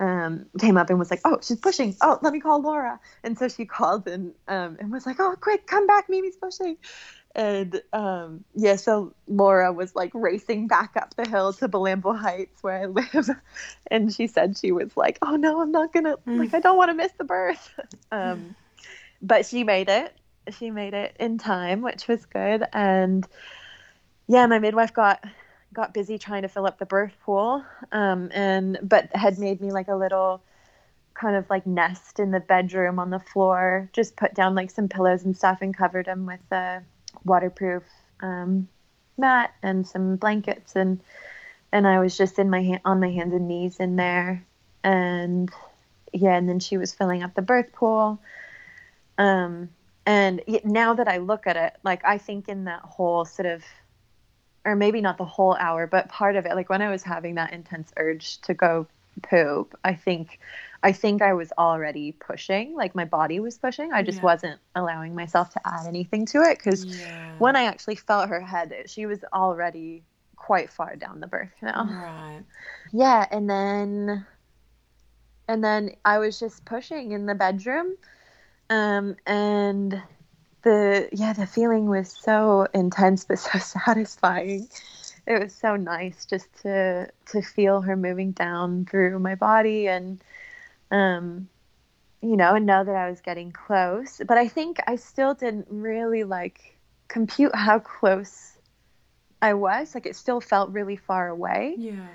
um, 0.00 0.46
came 0.58 0.76
up 0.76 0.90
and 0.90 0.98
was 0.98 1.10
like, 1.10 1.20
"Oh, 1.24 1.38
she's 1.40 1.60
pushing. 1.60 1.94
Oh, 2.00 2.18
let 2.20 2.32
me 2.32 2.40
call 2.40 2.60
Laura." 2.60 2.98
And 3.22 3.38
so 3.38 3.48
she 3.48 3.64
called 3.64 4.08
and 4.08 4.32
um, 4.48 4.76
and 4.80 4.90
was 4.90 5.06
like, 5.06 5.20
"Oh, 5.20 5.36
quick, 5.40 5.68
come 5.68 5.86
back, 5.86 6.08
Mimi's 6.08 6.36
pushing." 6.36 6.76
and 7.34 7.80
um, 7.92 8.44
yeah, 8.54 8.76
so 8.76 9.14
Laura 9.26 9.72
was 9.72 9.94
like 9.94 10.10
racing 10.14 10.66
back 10.66 10.96
up 10.96 11.14
the 11.14 11.28
hill 11.28 11.52
to 11.54 11.68
Bilambil 11.68 12.18
Heights 12.18 12.62
where 12.62 12.82
I 12.82 12.86
live, 13.14 13.30
and 13.90 14.12
she 14.12 14.26
said 14.26 14.58
she 14.58 14.72
was 14.72 14.96
like, 14.96 15.18
"Oh 15.22 15.36
no, 15.36 15.60
I'm 15.60 15.72
not 15.72 15.92
gonna 15.92 16.16
mm. 16.26 16.38
like 16.38 16.54
I 16.54 16.60
don't 16.60 16.76
want 16.76 16.90
to 16.90 16.94
miss 16.94 17.12
the 17.12 17.24
birth," 17.24 17.70
um, 18.12 18.54
but 19.22 19.46
she 19.46 19.64
made 19.64 19.88
it. 19.88 20.14
She 20.58 20.70
made 20.70 20.92
it 20.92 21.16
in 21.20 21.38
time, 21.38 21.82
which 21.82 22.08
was 22.08 22.26
good. 22.26 22.64
And 22.72 23.26
yeah, 24.26 24.46
my 24.46 24.58
midwife 24.58 24.92
got 24.92 25.24
got 25.72 25.94
busy 25.94 26.18
trying 26.18 26.42
to 26.42 26.48
fill 26.48 26.66
up 26.66 26.78
the 26.78 26.86
birth 26.86 27.14
pool, 27.24 27.64
um, 27.92 28.30
and 28.34 28.78
but 28.82 29.14
had 29.14 29.38
made 29.38 29.60
me 29.60 29.70
like 29.70 29.88
a 29.88 29.94
little 29.94 30.42
kind 31.14 31.36
of 31.36 31.48
like 31.48 31.66
nest 31.66 32.18
in 32.18 32.30
the 32.30 32.40
bedroom 32.40 32.98
on 32.98 33.10
the 33.10 33.20
floor. 33.20 33.88
Just 33.92 34.16
put 34.16 34.34
down 34.34 34.54
like 34.54 34.70
some 34.70 34.88
pillows 34.88 35.24
and 35.24 35.36
stuff 35.36 35.58
and 35.62 35.76
covered 35.76 36.06
them 36.06 36.26
with 36.26 36.40
the 36.50 36.82
waterproof 37.24 37.84
um, 38.20 38.68
mat 39.16 39.54
and 39.62 39.86
some 39.86 40.16
blankets 40.16 40.74
and 40.76 41.00
and 41.72 41.86
I 41.86 42.00
was 42.00 42.16
just 42.16 42.38
in 42.38 42.50
my 42.50 42.62
hand 42.62 42.80
on 42.84 43.00
my 43.00 43.10
hands 43.10 43.34
and 43.34 43.48
knees 43.48 43.78
in 43.78 43.96
there 43.96 44.44
and 44.82 45.50
yeah 46.12 46.36
and 46.36 46.48
then 46.48 46.60
she 46.60 46.76
was 46.76 46.92
filling 46.92 47.22
up 47.22 47.34
the 47.34 47.42
birth 47.42 47.72
pool 47.72 48.20
um 49.22 49.68
and 50.04 50.42
now 50.64 50.94
that 50.94 51.08
I 51.08 51.18
look 51.18 51.46
at 51.46 51.56
it 51.56 51.76
like 51.84 52.04
I 52.04 52.18
think 52.18 52.48
in 52.48 52.64
that 52.64 52.82
whole 52.82 53.24
sort 53.24 53.46
of 53.46 53.62
or 54.64 54.76
maybe 54.76 55.00
not 55.00 55.18
the 55.18 55.24
whole 55.24 55.56
hour 55.58 55.86
but 55.86 56.08
part 56.08 56.36
of 56.36 56.46
it 56.46 56.54
like 56.54 56.68
when 56.68 56.82
I 56.82 56.90
was 56.90 57.02
having 57.02 57.36
that 57.36 57.52
intense 57.52 57.92
urge 57.96 58.38
to 58.42 58.54
go 58.54 58.86
poop 59.22 59.78
I 59.84 59.94
think 59.94 60.38
I 60.82 60.92
think 60.92 61.22
I 61.22 61.32
was 61.32 61.52
already 61.56 62.12
pushing, 62.12 62.74
like 62.74 62.94
my 62.94 63.04
body 63.04 63.38
was 63.38 63.56
pushing. 63.56 63.92
I 63.92 64.02
just 64.02 64.18
yeah. 64.18 64.24
wasn't 64.24 64.60
allowing 64.74 65.14
myself 65.14 65.50
to 65.50 65.60
add 65.64 65.86
anything 65.86 66.26
to 66.26 66.42
it 66.42 66.58
because 66.58 66.84
yeah. 66.84 67.32
when 67.38 67.54
I 67.54 67.64
actually 67.64 67.94
felt 67.94 68.28
her 68.28 68.40
head, 68.40 68.74
she 68.86 69.06
was 69.06 69.20
already 69.32 70.02
quite 70.34 70.70
far 70.70 70.96
down 70.96 71.20
the 71.20 71.28
birth 71.28 71.50
canal. 71.60 71.86
Right. 71.86 72.42
Yeah, 72.92 73.26
and 73.30 73.48
then 73.48 74.26
and 75.46 75.62
then 75.62 75.94
I 76.04 76.18
was 76.18 76.40
just 76.40 76.64
pushing 76.64 77.12
in 77.12 77.26
the 77.26 77.34
bedroom. 77.34 77.96
Um 78.72 79.16
and 79.26 80.02
the 80.62 81.08
yeah, 81.12 81.34
the 81.34 81.46
feeling 81.46 81.86
was 81.88 82.10
so 82.10 82.66
intense 82.72 83.24
but 83.28 83.38
so 83.38 83.58
satisfying. 83.58 84.68
It 85.26 85.40
was 85.40 85.54
so 85.54 85.76
nice 85.76 86.24
just 86.24 86.48
to 86.62 87.08
to 87.26 87.42
feel 87.42 87.82
her 87.82 87.96
moving 87.96 88.32
down 88.32 88.86
through 88.86 89.18
my 89.18 89.34
body 89.34 89.88
and 89.88 90.22
um, 90.90 91.48
you 92.22 92.36
know, 92.36 92.54
and 92.54 92.66
know 92.66 92.84
that 92.84 92.94
I 92.94 93.10
was 93.10 93.20
getting 93.20 93.50
close. 93.52 94.20
But 94.26 94.38
I 94.38 94.48
think 94.48 94.78
I 94.86 94.96
still 94.96 95.34
didn't 95.34 95.66
really 95.68 96.24
like 96.24 96.78
compute 97.08 97.54
how 97.54 97.78
close 97.78 98.56
I 99.42 99.54
was. 99.54 99.94
Like 99.94 100.06
it 100.06 100.16
still 100.16 100.40
felt 100.40 100.70
really 100.70 100.96
far 100.96 101.28
away. 101.28 101.74
Yeah. 101.76 102.06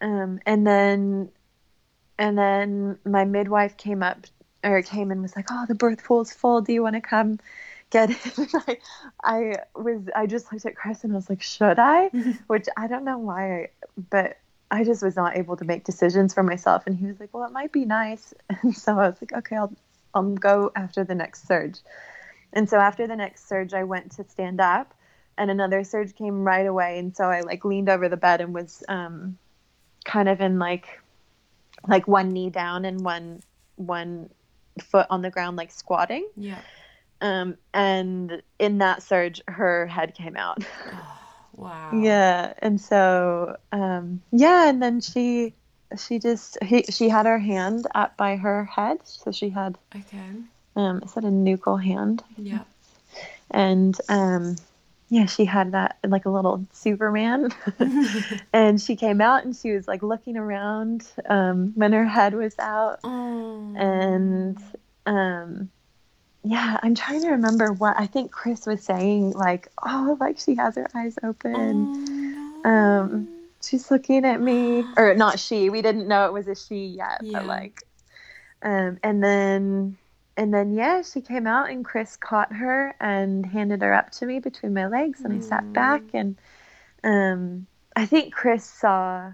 Um, 0.00 0.40
and 0.46 0.66
then, 0.66 1.30
and 2.18 2.38
then 2.38 2.98
my 3.04 3.24
midwife 3.24 3.76
came 3.76 4.02
up 4.02 4.26
or 4.64 4.82
came 4.82 5.10
and 5.10 5.22
was 5.22 5.36
like, 5.36 5.46
"Oh, 5.50 5.64
the 5.68 5.74
birth 5.74 6.04
pool's 6.04 6.32
full. 6.32 6.60
Do 6.60 6.72
you 6.72 6.82
want 6.82 6.94
to 6.94 7.00
come?" 7.00 7.38
get 7.94 8.10
it. 8.10 8.50
I, 8.66 8.78
I 9.22 9.56
was, 9.74 10.02
I 10.14 10.26
just 10.26 10.52
looked 10.52 10.66
at 10.66 10.74
Chris 10.74 11.04
and 11.04 11.12
I 11.12 11.16
was 11.16 11.30
like, 11.30 11.42
should 11.42 11.78
I? 11.78 12.08
Which 12.48 12.66
I 12.76 12.88
don't 12.88 13.04
know 13.04 13.18
why, 13.18 13.54
I, 13.54 13.68
but 14.10 14.38
I 14.70 14.82
just 14.84 15.02
was 15.02 15.16
not 15.16 15.36
able 15.36 15.56
to 15.56 15.64
make 15.64 15.84
decisions 15.84 16.34
for 16.34 16.42
myself. 16.42 16.86
And 16.86 16.96
he 16.96 17.06
was 17.06 17.20
like, 17.20 17.32
well, 17.32 17.44
it 17.44 17.52
might 17.52 17.72
be 17.72 17.84
nice. 17.84 18.34
And 18.62 18.76
so 18.76 18.98
I 18.98 19.08
was 19.08 19.16
like, 19.22 19.32
okay, 19.32 19.56
I'll, 19.56 19.72
I'll 20.14 20.34
go 20.34 20.72
after 20.74 21.04
the 21.04 21.14
next 21.14 21.46
surge. 21.46 21.78
And 22.52 22.68
so 22.68 22.78
after 22.78 23.06
the 23.06 23.16
next 23.16 23.48
surge, 23.48 23.72
I 23.72 23.84
went 23.84 24.12
to 24.12 24.24
stand 24.24 24.60
up 24.60 24.94
and 25.38 25.50
another 25.50 25.84
surge 25.84 26.14
came 26.14 26.44
right 26.44 26.66
away. 26.66 26.98
And 26.98 27.16
so 27.16 27.24
I 27.24 27.40
like 27.40 27.64
leaned 27.64 27.88
over 27.88 28.08
the 28.08 28.16
bed 28.16 28.40
and 28.40 28.54
was 28.54 28.82
um, 28.88 29.38
kind 30.04 30.28
of 30.28 30.40
in 30.40 30.58
like, 30.58 31.00
like 31.86 32.08
one 32.08 32.30
knee 32.30 32.50
down 32.50 32.84
and 32.84 33.04
one, 33.04 33.42
one 33.76 34.30
foot 34.80 35.06
on 35.10 35.22
the 35.22 35.30
ground, 35.30 35.56
like 35.56 35.70
squatting. 35.70 36.28
Yeah. 36.36 36.60
Um, 37.20 37.56
and 37.72 38.42
in 38.58 38.78
that 38.78 39.02
surge, 39.02 39.40
her 39.48 39.86
head 39.86 40.14
came 40.14 40.36
out. 40.36 40.64
Wow. 41.56 41.92
Yeah, 41.94 42.52
and 42.58 42.80
so 42.80 43.56
um, 43.70 44.22
yeah, 44.32 44.68
and 44.68 44.82
then 44.82 45.00
she 45.00 45.54
she 45.96 46.18
just 46.18 46.58
he, 46.62 46.82
she 46.82 47.08
had 47.08 47.26
her 47.26 47.38
hand 47.38 47.86
up 47.94 48.16
by 48.16 48.36
her 48.36 48.64
head, 48.64 48.98
so 49.04 49.30
she 49.30 49.50
had 49.50 49.78
okay. 49.94 50.30
Um, 50.76 51.02
is 51.04 51.12
that 51.14 51.24
a 51.24 51.28
nuchal 51.28 51.82
hand? 51.82 52.24
Yeah. 52.36 52.64
And 53.50 53.96
um, 54.08 54.56
yeah, 55.14 55.26
she 55.26 55.44
had 55.44 55.70
that 55.72 55.96
like 56.04 56.24
a 56.24 56.28
little 56.28 56.66
Superman, 56.72 57.54
and 58.52 58.82
she 58.82 58.96
came 58.96 59.20
out 59.20 59.44
and 59.44 59.54
she 59.54 59.70
was 59.70 59.86
like 59.86 60.02
looking 60.02 60.36
around 60.36 61.06
um, 61.28 61.72
when 61.76 61.92
her 61.92 62.04
head 62.04 62.34
was 62.34 62.56
out, 62.58 62.98
oh. 63.04 63.74
and 63.76 64.58
um, 65.06 65.70
yeah, 66.42 66.80
I'm 66.82 66.96
trying 66.96 67.22
to 67.22 67.28
remember 67.28 67.72
what 67.72 67.94
I 67.96 68.06
think 68.06 68.32
Chris 68.32 68.66
was 68.66 68.82
saying, 68.82 69.34
like, 69.34 69.68
oh, 69.86 70.16
like 70.18 70.40
she 70.40 70.56
has 70.56 70.74
her 70.74 70.88
eyes 70.96 71.16
open. 71.22 72.64
Oh, 72.64 72.68
um, 72.68 73.28
she's 73.62 73.92
looking 73.92 74.24
at 74.24 74.40
me, 74.40 74.84
or 74.96 75.14
not 75.14 75.38
she. 75.38 75.70
We 75.70 75.80
didn't 75.80 76.08
know 76.08 76.26
it 76.26 76.32
was 76.32 76.48
a 76.48 76.56
she 76.56 76.86
yet, 76.86 77.20
yeah. 77.22 77.38
but 77.38 77.46
like, 77.46 77.84
um, 78.62 78.98
and 79.04 79.22
then, 79.22 79.96
and 80.36 80.52
then 80.52 80.72
yeah, 80.72 81.02
she 81.02 81.20
came 81.20 81.46
out, 81.46 81.70
and 81.70 81.84
Chris 81.84 82.16
caught 82.16 82.52
her 82.52 82.94
and 83.00 83.46
handed 83.46 83.82
her 83.82 83.94
up 83.94 84.10
to 84.12 84.26
me 84.26 84.40
between 84.40 84.74
my 84.74 84.86
legs, 84.86 85.20
and 85.20 85.32
mm. 85.34 85.38
I 85.38 85.40
sat 85.40 85.72
back, 85.72 86.02
and 86.12 86.36
um, 87.04 87.66
I 87.94 88.06
think 88.06 88.34
Chris 88.34 88.64
saw 88.64 89.32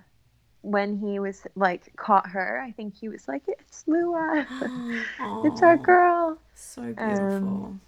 when 0.62 0.98
he 0.98 1.18
was 1.18 1.46
like 1.54 1.94
caught 1.96 2.28
her, 2.28 2.60
I 2.60 2.72
think 2.72 2.94
he 2.96 3.08
was 3.08 3.26
like, 3.26 3.42
"It's 3.48 3.84
Lua, 3.86 4.46
it's 5.44 5.62
our 5.62 5.76
girl." 5.78 6.38
So 6.54 6.82
beautiful. 6.82 7.16
Um, 7.16 7.80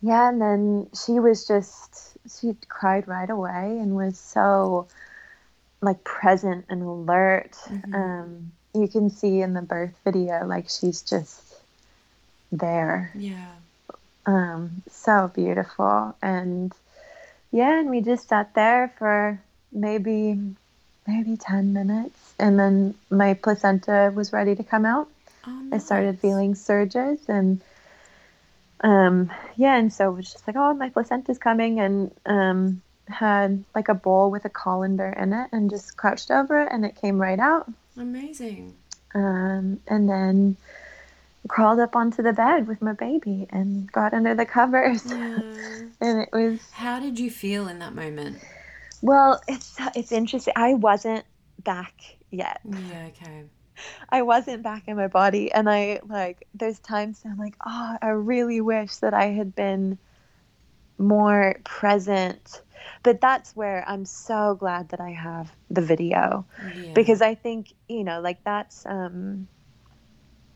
yeah, 0.00 0.28
and 0.28 0.40
then 0.40 0.88
she 0.94 1.18
was 1.18 1.46
just 1.46 2.16
she 2.38 2.54
cried 2.68 3.08
right 3.08 3.30
away 3.30 3.78
and 3.80 3.96
was 3.96 4.18
so 4.18 4.86
like 5.80 6.02
present 6.04 6.66
and 6.68 6.82
alert. 6.82 7.56
Mm-hmm. 7.66 7.94
Um, 7.94 8.52
you 8.74 8.88
can 8.88 9.10
see 9.10 9.40
in 9.40 9.54
the 9.54 9.62
birth 9.62 9.94
video, 10.04 10.46
like 10.46 10.68
she's 10.68 11.02
just 11.02 11.51
there. 12.52 13.10
Yeah. 13.14 13.52
Um, 14.24 14.82
so 14.88 15.32
beautiful, 15.34 16.14
and 16.22 16.72
yeah, 17.50 17.80
and 17.80 17.90
we 17.90 18.00
just 18.00 18.28
sat 18.28 18.54
there 18.54 18.94
for 18.98 19.40
maybe 19.72 20.38
maybe 21.06 21.36
10 21.36 21.72
minutes. 21.72 22.34
And 22.38 22.58
then 22.58 22.94
my 23.10 23.34
placenta 23.34 24.12
was 24.14 24.32
ready 24.32 24.54
to 24.54 24.62
come 24.62 24.84
out. 24.84 25.08
Oh, 25.46 25.50
nice. 25.50 25.82
I 25.82 25.84
started 25.84 26.18
feeling 26.20 26.54
surges 26.54 27.18
and 27.28 27.60
um, 28.84 29.32
yeah, 29.56 29.76
and 29.76 29.92
so 29.92 30.10
it 30.10 30.16
was 30.16 30.32
just 30.32 30.46
like, 30.46 30.56
oh, 30.56 30.74
my 30.74 30.88
placenta's 30.88 31.38
coming. 31.38 31.78
And 31.78 32.10
um, 32.26 32.82
had 33.06 33.64
like 33.74 33.88
a 33.88 33.94
bowl 33.94 34.30
with 34.30 34.44
a 34.44 34.48
colander 34.48 35.08
in 35.08 35.32
it 35.32 35.48
and 35.52 35.70
just 35.70 35.96
crouched 35.96 36.30
over 36.30 36.62
it 36.62 36.68
and 36.72 36.84
it 36.84 36.96
came 37.00 37.20
right 37.20 37.38
out. 37.38 37.70
Amazing. 37.96 38.74
Um, 39.14 39.80
and 39.86 40.08
then 40.08 40.56
crawled 41.48 41.80
up 41.80 41.96
onto 41.96 42.22
the 42.22 42.32
bed 42.32 42.66
with 42.68 42.80
my 42.80 42.92
baby 42.92 43.46
and 43.50 43.90
got 43.90 44.14
under 44.14 44.34
the 44.34 44.46
covers. 44.46 45.04
Yeah. 45.12 45.40
and 46.00 46.20
it 46.22 46.28
was 46.32 46.60
How 46.72 46.98
did 47.00 47.18
you 47.18 47.30
feel 47.30 47.68
in 47.68 47.78
that 47.80 47.94
moment? 47.94 48.42
well, 49.02 49.40
it's 49.48 49.76
it's 49.94 50.12
interesting. 50.12 50.54
I 50.56 50.74
wasn't 50.74 51.24
back 51.62 51.94
yet. 52.30 52.60
Yeah, 52.64 53.08
okay. 53.08 53.44
I 54.10 54.22
wasn't 54.22 54.62
back 54.62 54.84
in 54.86 54.96
my 54.96 55.08
body 55.08 55.50
and 55.52 55.68
I 55.68 56.00
like 56.06 56.46
there's 56.54 56.78
times 56.78 57.20
I'm 57.24 57.38
like, 57.38 57.56
"Oh, 57.66 57.96
I 58.00 58.08
really 58.08 58.60
wish 58.60 58.96
that 58.96 59.14
I 59.14 59.26
had 59.26 59.54
been 59.54 59.98
more 60.98 61.56
present." 61.64 62.62
But 63.04 63.20
that's 63.20 63.54
where 63.54 63.84
I'm 63.88 64.04
so 64.04 64.54
glad 64.58 64.88
that 64.90 65.00
I 65.00 65.10
have 65.10 65.50
the 65.70 65.80
video 65.80 66.46
Yeah. 66.74 66.94
because 66.94 67.22
I 67.22 67.34
think, 67.36 67.72
you 67.88 68.02
know, 68.04 68.20
like 68.20 68.42
that's 68.44 68.84
um 68.86 69.48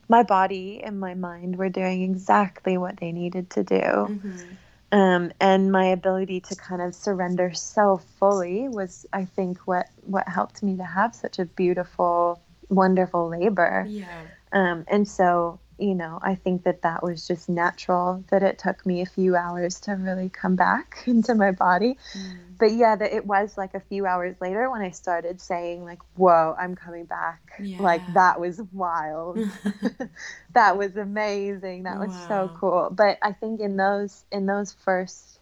my 0.09 0.22
body 0.22 0.82
and 0.82 1.00
my 1.00 1.14
mind 1.14 1.57
were 1.57 1.68
doing 1.68 2.02
exactly 2.02 2.78
what 2.78 2.98
they 2.98 3.12
needed 3.12 3.50
to 3.50 3.64
do. 3.64 3.82
Mhm. 3.82 4.57
Um, 4.92 5.32
and 5.40 5.72
my 5.72 5.86
ability 5.86 6.40
to 6.42 6.57
kind 6.57 6.80
of 6.80 6.94
surrender 6.94 7.52
so 7.52 7.98
fully 7.98 8.68
was, 8.68 9.04
I 9.12 9.24
think, 9.24 9.59
what 9.66 9.88
what 10.02 10.28
helped 10.28 10.62
me 10.62 10.76
to 10.76 10.84
have 10.84 11.14
such 11.14 11.38
a 11.38 11.44
beautiful, 11.44 12.40
wonderful 12.68 13.28
labor. 13.28 13.86
Yeah. 13.90 14.22
Um, 14.52 14.84
and 14.88 15.07
so, 15.09 15.59
you 15.79 15.95
know, 15.95 16.18
I 16.22 16.35
think 16.35 16.64
that 16.64 16.83
that 16.83 17.03
was 17.03 17.27
just 17.27 17.49
natural. 17.49 18.24
That 18.31 18.43
it 18.43 18.59
took 18.59 18.85
me 18.87 19.03
a 19.03 19.07
few 19.07 19.37
hours 19.37 19.81
to 19.81 19.93
really 19.93 20.29
come 20.29 20.57
back 20.57 21.03
into 21.07 21.35
my 21.35 21.53
body. 21.53 21.99
Mm. 22.16 22.59
But 22.59 22.72
yeah, 22.72 22.97
that 22.97 23.12
it 23.12 23.27
was 23.27 23.59
like 23.59 23.74
a 23.74 23.81
few 23.81 24.07
hours 24.07 24.37
later 24.41 24.70
when 24.70 24.81
I 24.81 24.91
started 24.91 25.41
saying 25.41 25.85
like, 25.85 26.01
"Whoa, 26.14 26.55
I'm 26.59 26.74
coming 26.74 27.05
back." 27.05 27.62
Like 27.79 28.03
that 28.14 28.41
was 28.41 28.61
wild 28.72 29.39
that 30.55 30.77
was 30.77 30.97
amazing 30.97 31.85
that 31.85 31.99
was 31.99 32.14
so 32.14 32.51
cool 32.55 32.89
but 32.91 33.18
i 33.22 33.33
think 33.33 33.61
in 33.61 33.77
those 33.77 34.24
in 34.33 34.47
those 34.47 34.72
first 34.72 35.39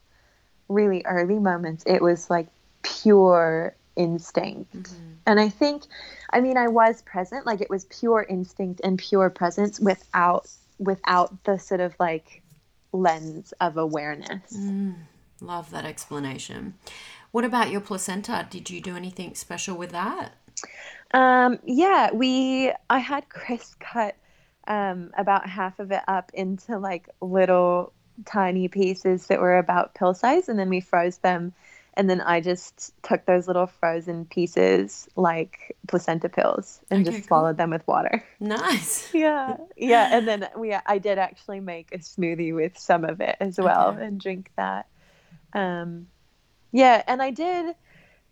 really 0.68 1.02
early 1.04 1.38
moments 1.38 1.84
it 1.86 2.02
was 2.02 2.30
like 2.30 2.48
pure 2.82 3.74
instinct 3.96 4.74
Mhm. 4.74 5.16
and 5.26 5.40
i 5.40 5.48
think 5.48 5.84
i 6.30 6.40
mean 6.40 6.56
i 6.56 6.68
was 6.68 7.02
present 7.02 7.46
like 7.46 7.60
it 7.60 7.70
was 7.70 7.84
pure 7.86 8.24
instinct 8.28 8.80
and 8.84 8.98
pure 8.98 9.30
presence 9.30 9.78
without 9.80 10.48
without 10.78 11.44
the 11.44 11.58
sort 11.58 11.80
of 11.80 11.94
like 12.00 12.42
lens 12.92 13.52
of 13.60 13.76
awareness 13.76 14.52
Mm. 14.52 14.94
Love 15.40 15.70
that 15.72 15.84
explanation. 15.84 16.74
What 17.32 17.44
about 17.44 17.70
your 17.70 17.80
placenta? 17.80 18.46
Did 18.48 18.70
you 18.70 18.80
do 18.80 18.96
anything 18.96 19.34
special 19.34 19.76
with 19.76 19.90
that? 19.90 20.34
Um, 21.12 21.58
yeah, 21.64 22.12
we 22.12 22.72
I 22.88 22.98
had 22.98 23.28
Chris 23.28 23.74
cut 23.80 24.16
um, 24.68 25.10
about 25.18 25.48
half 25.48 25.78
of 25.80 25.90
it 25.90 26.02
up 26.08 26.30
into 26.34 26.78
like 26.78 27.08
little 27.20 27.92
tiny 28.24 28.68
pieces 28.68 29.26
that 29.26 29.40
were 29.40 29.58
about 29.58 29.94
pill 29.94 30.14
size, 30.14 30.48
and 30.48 30.58
then 30.58 30.68
we 30.68 30.80
froze 30.80 31.18
them. 31.18 31.52
And 31.96 32.10
then 32.10 32.20
I 32.20 32.40
just 32.40 32.92
took 33.02 33.24
those 33.24 33.46
little 33.46 33.66
frozen 33.66 34.24
pieces 34.24 35.08
like 35.16 35.76
placenta 35.86 36.28
pills 36.28 36.80
and 36.90 37.00
Okay, 37.06 37.10
just 37.16 37.28
cool. 37.28 37.38
swallowed 37.38 37.56
them 37.56 37.70
with 37.70 37.86
water. 37.86 38.24
Nice. 38.40 39.10
Yeah, 39.14 39.56
yeah. 39.76 40.08
And 40.16 40.26
then 40.26 40.48
we 40.56 40.74
I 40.74 40.98
did 40.98 41.18
actually 41.18 41.60
make 41.60 41.94
a 41.94 41.98
smoothie 41.98 42.54
with 42.54 42.76
some 42.76 43.04
of 43.04 43.20
it 43.20 43.36
as 43.40 43.58
well 43.58 43.90
Okay. 43.90 44.04
and 44.06 44.20
drink 44.20 44.50
that. 44.56 44.86
Um, 45.52 46.08
yeah, 46.72 47.02
and 47.06 47.22
I 47.22 47.30
did 47.30 47.76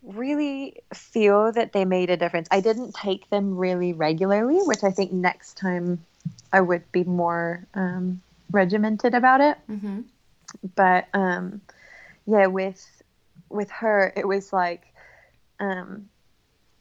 really 0.02 0.82
feel 0.92 1.52
that 1.52 1.72
they 1.72 1.84
made 1.84 2.10
a 2.10 2.16
difference. 2.16 2.48
I 2.50 2.60
didn't 2.60 2.94
take 2.96 3.30
them 3.30 3.56
really 3.56 3.92
regularly, 3.92 4.58
which 4.62 4.82
I 4.82 4.90
think 4.90 5.12
next 5.12 5.56
time 5.56 6.04
I 6.52 6.60
would 6.60 6.90
be 6.90 7.04
more 7.04 7.64
um, 7.74 8.20
regimented 8.50 9.14
about 9.14 9.40
it. 9.40 9.56
Mm-hmm. 9.70 10.00
But 10.74 11.06
um, 11.14 11.60
yeah, 12.26 12.46
with 12.46 13.01
with 13.52 13.70
her, 13.70 14.12
it 14.16 14.26
was 14.26 14.52
like, 14.52 14.84
um, 15.60 16.08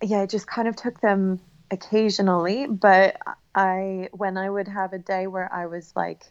yeah, 0.01 0.23
it 0.23 0.29
just 0.29 0.47
kind 0.47 0.67
of 0.67 0.75
took 0.75 0.99
them 1.01 1.39
occasionally. 1.69 2.67
But 2.67 3.17
I, 3.53 4.09
when 4.11 4.37
I 4.37 4.49
would 4.49 4.67
have 4.67 4.93
a 4.93 4.99
day 4.99 5.27
where 5.27 5.51
I 5.53 5.67
was 5.67 5.93
like 5.95 6.23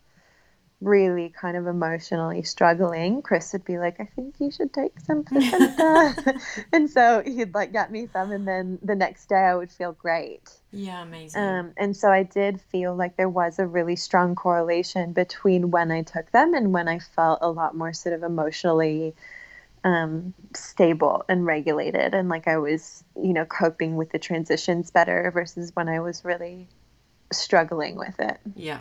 really 0.81 1.29
kind 1.29 1.57
of 1.57 1.67
emotionally 1.67 2.43
struggling, 2.43 3.23
Chris 3.23 3.53
would 3.53 3.65
be 3.65 3.79
like, 3.79 4.01
I 4.01 4.05
think 4.05 4.37
you 4.39 4.51
should 4.51 4.73
take 4.73 4.99
some 5.01 5.25
placenta. 5.25 6.41
and 6.73 6.89
so 6.89 7.23
he'd 7.25 7.55
like 7.55 7.73
get 7.73 7.91
me 7.91 8.09
some, 8.13 8.33
and 8.33 8.47
then 8.47 8.79
the 8.83 8.95
next 8.95 9.29
day 9.29 9.37
I 9.37 9.55
would 9.55 9.71
feel 9.71 9.93
great. 9.93 10.51
Yeah, 10.73 11.03
amazing. 11.03 11.43
Um, 11.43 11.73
and 11.77 11.97
so 11.97 12.11
I 12.11 12.23
did 12.23 12.61
feel 12.61 12.95
like 12.95 13.17
there 13.17 13.29
was 13.29 13.59
a 13.59 13.67
really 13.67 13.97
strong 13.97 14.35
correlation 14.35 15.13
between 15.13 15.71
when 15.71 15.91
I 15.91 16.03
took 16.03 16.31
them 16.31 16.55
and 16.55 16.73
when 16.73 16.89
I 16.89 16.99
felt 16.99 17.41
a 17.43 17.51
lot 17.51 17.77
more 17.77 17.93
sort 17.93 18.15
of 18.15 18.23
emotionally 18.23 19.15
um, 19.85 20.35
stable 20.55 21.25
and 21.29 21.47
regulated, 21.47 22.15
and 22.15 22.29
like 22.29 22.49
I 22.49 22.59
was, 22.59 23.05
you 23.17 23.33
know, 23.33 23.45
coping 23.45 23.97
with 23.97 24.11
the 24.11 24.19
transitions 24.19 24.91
better 24.91 25.31
versus 25.33 25.71
when 25.75 25.89
I 25.89 26.01
was 26.01 26.25
really 26.25 26.69
struggling 27.33 27.97
with 27.97 28.19
it. 28.19 28.39
yeah, 28.55 28.81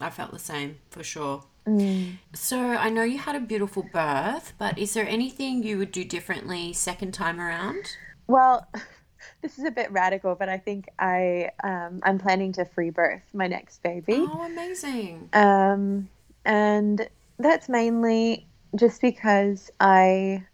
I 0.00 0.10
felt 0.10 0.32
the 0.32 0.38
same 0.38 0.78
for 0.90 1.02
sure. 1.02 1.44
Mm. 1.66 2.18
So 2.34 2.58
I 2.58 2.88
know 2.88 3.02
you 3.02 3.18
had 3.18 3.36
a 3.36 3.40
beautiful 3.40 3.82
birth, 3.92 4.54
but 4.58 4.78
is 4.78 4.94
there 4.94 5.06
anything 5.06 5.62
you 5.62 5.78
would 5.78 5.92
do 5.92 6.04
differently 6.04 6.72
second 6.72 7.12
time 7.12 7.40
around? 7.40 7.96
Well, 8.26 8.66
this 9.42 9.58
is 9.58 9.64
a 9.64 9.70
bit 9.70 9.90
radical, 9.92 10.34
but 10.34 10.48
I 10.48 10.58
think 10.58 10.88
I 10.98 11.50
um, 11.62 12.00
I'm 12.02 12.18
planning 12.18 12.52
to 12.52 12.64
free 12.64 12.90
birth 12.90 13.22
my 13.34 13.46
next 13.46 13.82
baby. 13.82 14.16
Oh, 14.16 14.46
amazing. 14.46 15.28
Um, 15.32 16.08
and 16.44 17.08
that's 17.38 17.68
mainly 17.68 18.47
just 18.74 19.00
because 19.00 19.70
I 19.80 20.44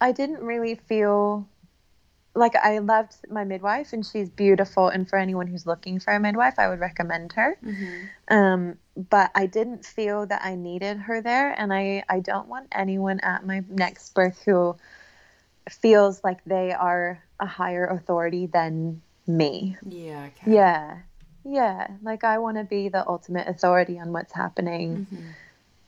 I 0.00 0.12
didn't 0.12 0.40
really 0.40 0.74
feel 0.74 1.48
like 2.34 2.54
I 2.54 2.78
loved 2.80 3.14
my 3.30 3.44
midwife 3.44 3.94
and 3.94 4.04
she's 4.04 4.28
beautiful 4.28 4.88
and 4.88 5.08
for 5.08 5.18
anyone 5.18 5.46
who's 5.46 5.66
looking 5.66 5.98
for 5.98 6.12
a 6.12 6.20
midwife 6.20 6.58
I 6.58 6.68
would 6.68 6.80
recommend 6.80 7.32
her. 7.32 7.56
Mm-hmm. 7.64 8.34
Um, 8.34 8.78
but 9.08 9.30
I 9.34 9.46
didn't 9.46 9.86
feel 9.86 10.26
that 10.26 10.44
I 10.44 10.54
needed 10.54 10.98
her 10.98 11.22
there 11.22 11.52
and 11.58 11.72
I 11.72 12.04
I 12.08 12.20
don't 12.20 12.48
want 12.48 12.68
anyone 12.72 13.20
at 13.20 13.46
my 13.46 13.64
next 13.68 14.14
birth 14.14 14.42
who 14.44 14.76
feels 15.70 16.22
like 16.22 16.44
they 16.44 16.72
are 16.72 17.22
a 17.40 17.46
higher 17.46 17.86
authority 17.86 18.46
than 18.46 19.02
me. 19.26 19.76
Yeah, 19.88 20.28
okay. 20.28 20.52
Yeah. 20.52 20.98
Yeah. 21.44 21.88
Like 22.02 22.22
I 22.24 22.38
want 22.38 22.58
to 22.58 22.64
be 22.64 22.88
the 22.88 23.08
ultimate 23.08 23.48
authority 23.48 23.98
on 23.98 24.12
what's 24.12 24.32
happening 24.32 25.06
hmm 25.10 25.30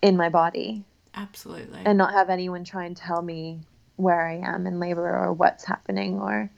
in 0.01 0.17
my 0.17 0.29
body 0.29 0.85
Absolutely. 1.19 1.81
and 1.85 1.99
not 1.99 2.13
have 2.15 2.31
anyone 2.31 2.65
try 2.65 2.85
and 2.85 2.97
tell 2.97 3.21
me 3.21 3.61
where 3.97 4.27
I 4.27 4.37
am 4.37 4.67
in 4.67 4.79
labor 4.79 5.17
or 5.17 5.33
what's 5.33 5.65
happening 5.65 6.21
or 6.21 6.51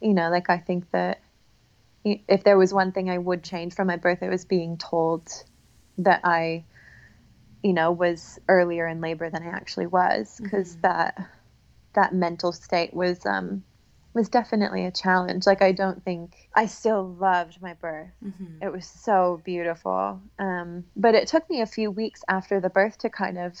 you 0.00 0.14
know, 0.14 0.30
like 0.30 0.50
I 0.50 0.58
think 0.58 0.90
that 0.92 1.20
if 2.04 2.44
there 2.44 2.58
was 2.58 2.72
one 2.72 2.92
thing 2.92 3.10
I 3.10 3.18
would 3.18 3.42
change 3.42 3.74
from 3.74 3.88
my 3.88 3.96
birth 3.96 4.22
it 4.22 4.28
was 4.30 4.44
being 4.44 4.76
told 4.78 5.28
that 5.98 6.20
I 6.24 6.64
you 7.62 7.72
know 7.72 7.90
was 7.92 8.38
earlier 8.48 8.86
in 8.86 9.00
labor 9.00 9.28
than 9.30 9.42
I 9.42 9.48
actually 9.48 9.86
was 9.86 10.40
because 10.42 10.76
Mhm. 10.76 10.80
that 10.82 11.28
that 11.94 12.14
mental 12.14 12.52
state 12.52 12.94
was 12.94 13.24
um 13.26 13.64
was 14.14 14.28
definitely 14.30 14.86
a 14.86 14.90
challenge. 14.90 15.46
Like 15.46 15.60
I 15.62 15.72
don't 15.72 16.02
think 16.02 16.48
I 16.54 16.66
still 16.66 17.06
loved 17.06 17.60
my 17.60 17.74
birth. 17.74 18.12
hmm 18.22 18.62
It 18.62 18.72
was 18.72 18.86
so 18.86 19.42
beautiful. 19.44 20.20
Um, 20.38 20.84
but 20.96 21.14
it 21.14 21.28
took 21.28 21.48
me 21.50 21.60
a 21.60 21.66
few 21.66 21.90
weeks 21.90 22.22
after 22.28 22.60
the 22.60 22.70
birth 22.70 22.96
to 22.98 23.10
kind 23.10 23.36
of 23.38 23.54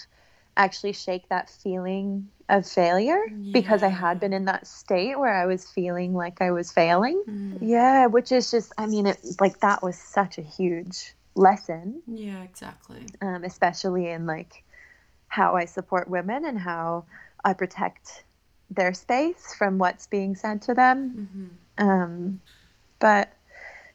actually 0.56 0.92
shake 0.92 1.28
that 1.28 1.50
feeling 1.50 2.28
of 2.48 2.66
failure 2.66 3.20
because 3.52 3.82
I 3.82 3.88
had 3.88 4.20
been 4.20 4.32
in 4.32 4.44
that 4.46 4.66
state 4.66 5.18
where 5.18 5.34
I 5.34 5.46
was 5.46 5.66
feeling 5.68 6.14
like 6.14 6.40
I 6.40 6.50
was 6.50 6.70
failing. 6.72 7.22
Mm. 7.28 7.58
Yeah, 7.60 8.06
which 8.06 8.32
is 8.32 8.50
just, 8.50 8.72
I 8.78 8.86
mean, 8.86 9.06
it 9.06 9.18
like 9.40 9.60
that 9.60 9.82
was 9.82 9.98
such 9.98 10.38
a 10.38 10.42
huge 10.42 11.14
lesson, 11.34 12.02
Yeah, 12.06 12.42
exactly. 12.42 13.06
um, 13.20 13.44
especially 13.44 14.08
in 14.08 14.26
like 14.26 14.64
how 15.28 15.56
I 15.56 15.64
support 15.66 16.08
women 16.08 16.44
and 16.44 16.58
how 16.58 17.04
I 17.44 17.52
protect 17.52 18.24
their 18.70 18.94
space 18.94 19.54
from 19.54 19.78
what's 19.78 20.06
being 20.06 20.34
said 20.34 20.62
to 20.62 20.74
them. 20.74 21.28
hmm 21.78 21.84
Um, 21.84 22.40
but 22.98 23.32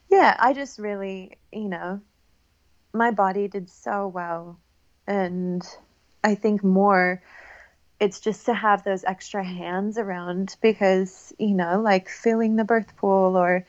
yeah, 0.10 0.36
I 0.40 0.54
just 0.54 0.78
really, 0.78 1.38
you 1.52 1.70
know, 1.70 2.02
my 2.94 3.12
body 3.12 3.48
did 3.48 3.70
so 3.70 4.08
well. 4.08 4.60
And 5.08 5.64
I 6.24 6.36
think 6.36 6.64
more, 6.64 7.22
it's 8.00 8.20
just 8.20 8.46
to 8.48 8.54
have 8.54 8.84
those 8.84 9.04
extra 9.04 9.44
hands 9.44 9.98
around 9.98 10.56
because, 10.62 11.34
you 11.38 11.54
know, 11.54 11.82
like 11.82 12.10
filling 12.10 12.56
the 12.56 12.64
birth 12.64 12.96
pool 12.98 13.38
or 13.38 13.66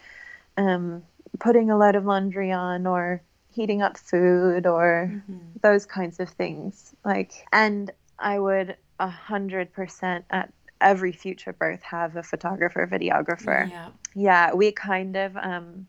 um, 0.56 1.02
putting 1.38 1.70
a 1.70 1.76
load 1.76 1.96
of 1.96 2.04
laundry 2.04 2.52
on 2.52 2.86
or 2.86 3.22
heating 3.54 3.82
up 3.82 3.98
food 3.98 4.66
or 4.66 5.06
hmm 5.26 5.38
those 5.60 5.84
kinds 5.84 6.18
of 6.18 6.28
things. 6.30 6.94
Like, 7.04 7.44
and 7.52 7.90
I 8.18 8.38
would 8.38 8.76
a 8.98 9.08
hundred 9.08 9.72
percent 9.72 10.24
at 10.30 10.52
every 10.80 11.12
future 11.12 11.52
birth 11.52 11.82
have 11.82 12.16
a 12.16 12.22
photographer, 12.22 12.88
videographer. 12.90 13.70
Yeah. 13.70 13.88
Yeah, 14.14 14.54
we 14.54 14.72
kind 14.72 15.16
of 15.16 15.36
um, 15.36 15.86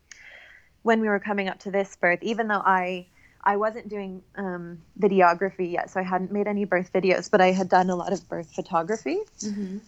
when 0.83 1.01
we 1.01 1.07
were 1.07 1.19
coming 1.19 1.47
up 1.47 1.59
to 1.59 1.71
this 1.71 1.95
birth, 1.95 2.19
even 2.21 2.47
though 2.49 2.61
I 2.63 3.07
I 3.43 3.57
wasn't 3.57 3.89
doing 3.89 4.23
um, 4.35 4.81
videography 4.99 5.71
yet, 5.71 5.89
so 5.89 5.99
I 5.99 6.03
hadn't 6.03 6.31
made 6.31 6.47
any 6.47 6.65
birth 6.65 6.91
videos, 6.93 7.29
but 7.29 7.41
I 7.41 7.51
had 7.51 7.69
done 7.69 7.89
a 7.89 7.95
lot 7.95 8.13
of 8.13 8.27
birth 8.29 8.53
photography. 8.53 9.19
hmm 9.41 9.79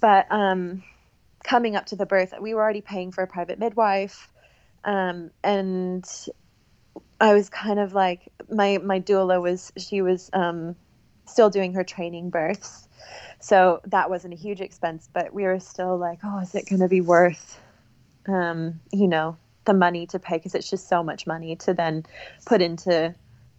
But 0.00 0.26
um, 0.30 0.82
coming 1.44 1.76
up 1.76 1.86
to 1.86 1.96
the 1.96 2.06
birth, 2.06 2.32
we 2.40 2.54
were 2.54 2.62
already 2.62 2.80
paying 2.80 3.12
for 3.12 3.22
a 3.22 3.26
private 3.26 3.58
midwife, 3.58 4.30
um, 4.84 5.30
and 5.44 6.04
I 7.20 7.34
was 7.34 7.48
kind 7.48 7.78
of 7.78 7.94
like 7.94 8.32
my 8.50 8.78
my 8.78 9.00
doula 9.00 9.40
was 9.40 9.72
she 9.76 10.02
was 10.02 10.30
um, 10.32 10.76
still 11.26 11.50
doing 11.50 11.74
her 11.74 11.84
training 11.84 12.30
births, 12.30 12.88
so 13.40 13.80
that 13.86 14.10
wasn't 14.10 14.34
a 14.34 14.36
huge 14.36 14.60
expense, 14.60 15.08
but 15.12 15.34
we 15.34 15.44
were 15.44 15.60
still 15.60 15.96
like, 15.98 16.20
oh, 16.24 16.38
is 16.38 16.54
it 16.54 16.68
going 16.68 16.80
to 16.80 16.88
be 16.88 17.00
worth, 17.00 17.60
um, 18.26 18.80
you 18.92 19.08
know, 19.08 19.36
the 19.66 19.74
money 19.74 20.06
to 20.06 20.18
pay 20.18 20.36
because 20.36 20.54
it's 20.54 20.70
just 20.70 20.88
so 20.88 21.02
much 21.02 21.26
money 21.26 21.56
to 21.56 21.74
then 21.74 22.04
put 22.46 22.62
into 22.62 23.14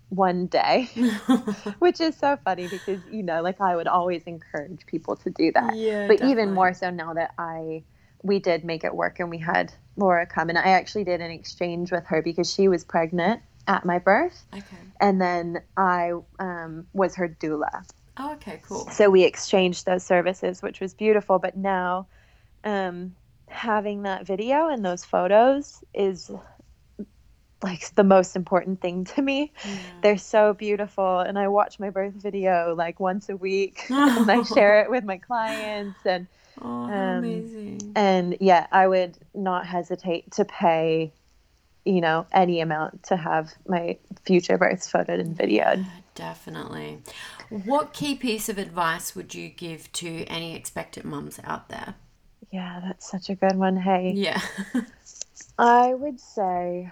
one 0.09 0.47
day, 0.47 0.89
which 1.79 1.99
is 1.99 2.17
so 2.17 2.37
funny 2.43 2.67
because 2.67 3.01
you 3.05 3.23
know, 3.23 3.41
like 3.41 3.59
I 3.61 3.75
would 3.75 3.87
always 3.87 4.23
encourage 4.23 4.85
people 4.85 5.17
to 5.17 5.29
do 5.29 5.51
that 5.51 5.73
yeah. 5.75 6.07
but 6.07 6.21
even 6.21 6.53
more 6.53 6.73
so 6.73 6.89
now 6.89 7.13
that 7.13 7.31
I 7.37 7.83
we 8.23 8.39
did 8.39 8.63
make 8.63 8.83
it 8.83 8.95
work 8.95 9.19
and 9.19 9.29
we 9.29 9.37
had 9.37 9.73
Laura 9.95 10.25
come 10.25 10.49
and 10.49 10.57
I 10.57 10.69
actually 10.69 11.03
did 11.03 11.21
an 11.21 11.31
exchange 11.31 11.91
with 11.91 12.05
her 12.07 12.21
because 12.21 12.51
she 12.51 12.67
was 12.67 12.83
pregnant 12.83 13.41
at 13.67 13.85
my 13.85 13.99
birth 13.99 14.45
Okay. 14.53 14.77
and 14.99 15.21
then 15.21 15.61
I 15.75 16.13
um, 16.39 16.87
was 16.93 17.15
her 17.15 17.27
doula. 17.27 17.85
Oh, 18.17 18.33
okay. 18.33 18.61
Cool. 18.67 18.89
So 18.89 19.09
we 19.09 19.23
exchanged 19.23 19.85
those 19.85 20.03
services, 20.03 20.61
which 20.61 20.79
was 20.79 20.93
beautiful. 20.95 21.37
But 21.37 21.55
now 21.55 22.07
um, 22.63 23.15
having 23.47 24.03
that 24.03 24.25
video 24.25 24.69
and 24.69 24.83
those 24.83 25.03
photos 25.05 25.83
is 25.93 26.29
like 27.63 27.89
the 27.95 28.03
most 28.03 28.35
important 28.35 28.81
thing 28.81 29.03
to 29.05 29.21
me. 29.21 29.51
Yeah. 29.65 29.77
They're 30.03 30.17
so 30.17 30.53
beautiful 30.53 31.19
and 31.19 31.39
I 31.39 31.47
watch 31.47 31.79
my 31.79 31.89
birth 31.89 32.13
video 32.13 32.75
like 32.77 32.99
once 32.99 33.29
a 33.29 33.35
week 33.35 33.85
and 33.89 34.29
I 34.29 34.43
share 34.43 34.81
it 34.81 34.89
with 34.91 35.03
my 35.03 35.17
clients 35.17 35.99
and 36.05 36.27
Oh, 36.59 36.85
Um, 36.85 36.91
amazing. 36.91 37.93
and 37.95 38.35
yeah, 38.39 38.65
I 38.71 38.87
would 38.87 39.15
not 39.35 39.67
hesitate 39.67 40.31
to 40.33 40.45
pay, 40.45 41.13
you 41.85 42.01
know, 42.01 42.25
any 42.31 42.61
amount 42.61 43.03
to 43.03 43.15
have 43.15 43.53
my 43.67 43.97
future 44.25 44.57
births 44.57 44.91
photoed 44.91 45.19
and 45.19 45.37
videoed. 45.37 45.85
Definitely. 46.15 46.97
What 47.49 47.93
key 47.93 48.15
piece 48.15 48.49
of 48.49 48.57
advice 48.57 49.15
would 49.15 49.35
you 49.35 49.49
give 49.49 49.91
to 49.93 50.23
any 50.25 50.55
expectant 50.55 51.05
mums 51.05 51.39
out 51.43 51.69
there? 51.69 51.93
Yeah, 52.51 52.81
that's 52.85 53.09
such 53.09 53.29
a 53.29 53.35
good 53.35 53.55
one. 53.55 53.77
Hey, 53.77 54.13
Yeah. 54.15 54.41
I 55.59 55.93
would 55.93 56.19
say 56.19 56.91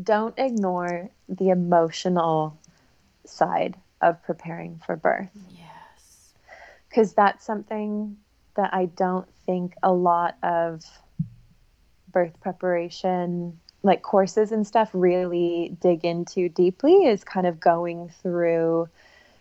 don't 0.00 0.38
ignore 0.38 1.10
the 1.28 1.50
emotional 1.50 2.58
side 3.26 3.76
of 4.00 4.22
preparing 4.22 4.80
for 4.86 4.96
birth 4.96 5.30
yes. 5.50 6.32
because 6.88 7.12
that's 7.14 7.44
something 7.44 8.16
that 8.56 8.72
I 8.72 8.86
don't 8.86 9.28
think 9.44 9.74
a 9.82 9.92
lot 9.92 10.36
of 10.42 10.84
birth 12.10 12.40
preparation 12.40 13.58
like 13.82 14.02
courses 14.02 14.50
and 14.50 14.66
stuff 14.66 14.90
really 14.92 15.76
dig 15.80 16.04
into 16.04 16.48
deeply 16.48 17.06
is 17.06 17.22
kind 17.22 17.46
of 17.46 17.60
going 17.60 18.08
through 18.22 18.88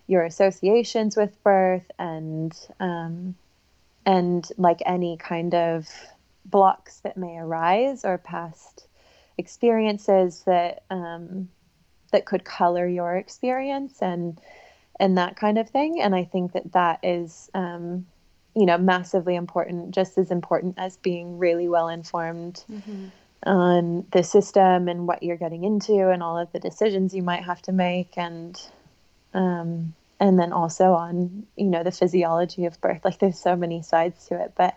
your 0.08 0.24
associations 0.24 1.18
with 1.18 1.42
birth 1.44 1.90
and 1.98 2.54
um, 2.80 3.36
and 4.08 4.50
like 4.58 4.82
any 4.86 5.18
kind 5.18 5.54
of 5.54 5.88
blocks 6.46 7.02
that 7.02 7.18
may 7.18 7.38
arise 7.38 8.06
or 8.06 8.18
past 8.18 8.88
experiences 9.38 10.44
that 10.46 10.84
um, 10.90 11.50
that 12.14 12.26
could 12.26 12.46
color 12.46 12.88
your 12.88 13.18
experience 13.18 14.02
and 14.02 14.40
and 15.00 15.18
that 15.18 15.36
kind 15.36 15.60
of 15.60 15.70
thing. 15.70 16.02
And 16.02 16.16
i 16.16 16.24
think 16.24 16.54
that 16.54 16.72
that 16.72 17.00
is 17.04 17.52
um, 17.54 18.08
you 18.56 18.66
know 18.66 18.78
massively 18.78 19.36
important 19.36 19.94
just 19.94 20.18
as 20.18 20.32
important 20.32 20.76
as 20.80 20.98
being 20.98 21.38
really 21.38 21.68
well 21.68 21.90
informed 21.90 22.64
hmm 22.68 23.10
on 23.46 24.04
the 24.12 24.24
system 24.24 24.88
and 24.88 25.08
what 25.08 25.22
you're 25.22 25.38
getting 25.38 25.64
into 25.64 26.10
and 26.10 26.24
all 26.24 26.40
of 26.40 26.52
the 26.54 26.60
decisions 26.60 27.14
you 27.14 27.22
might 27.22 27.44
have 27.44 27.62
to 27.62 27.72
make 27.72 28.18
and 28.18 28.60
um, 29.36 29.94
and 30.20 30.40
then 30.40 30.52
also 30.52 30.94
on 30.94 31.46
you 31.56 31.66
know 31.66 31.84
the 31.84 31.92
physiology 31.92 32.66
of 32.66 32.80
birth 32.82 33.04
like 33.06 33.20
there's 33.20 33.40
so 33.40 33.56
many 33.56 33.82
sides 33.82 34.26
to 34.26 34.40
it 34.42 34.54
but 34.56 34.76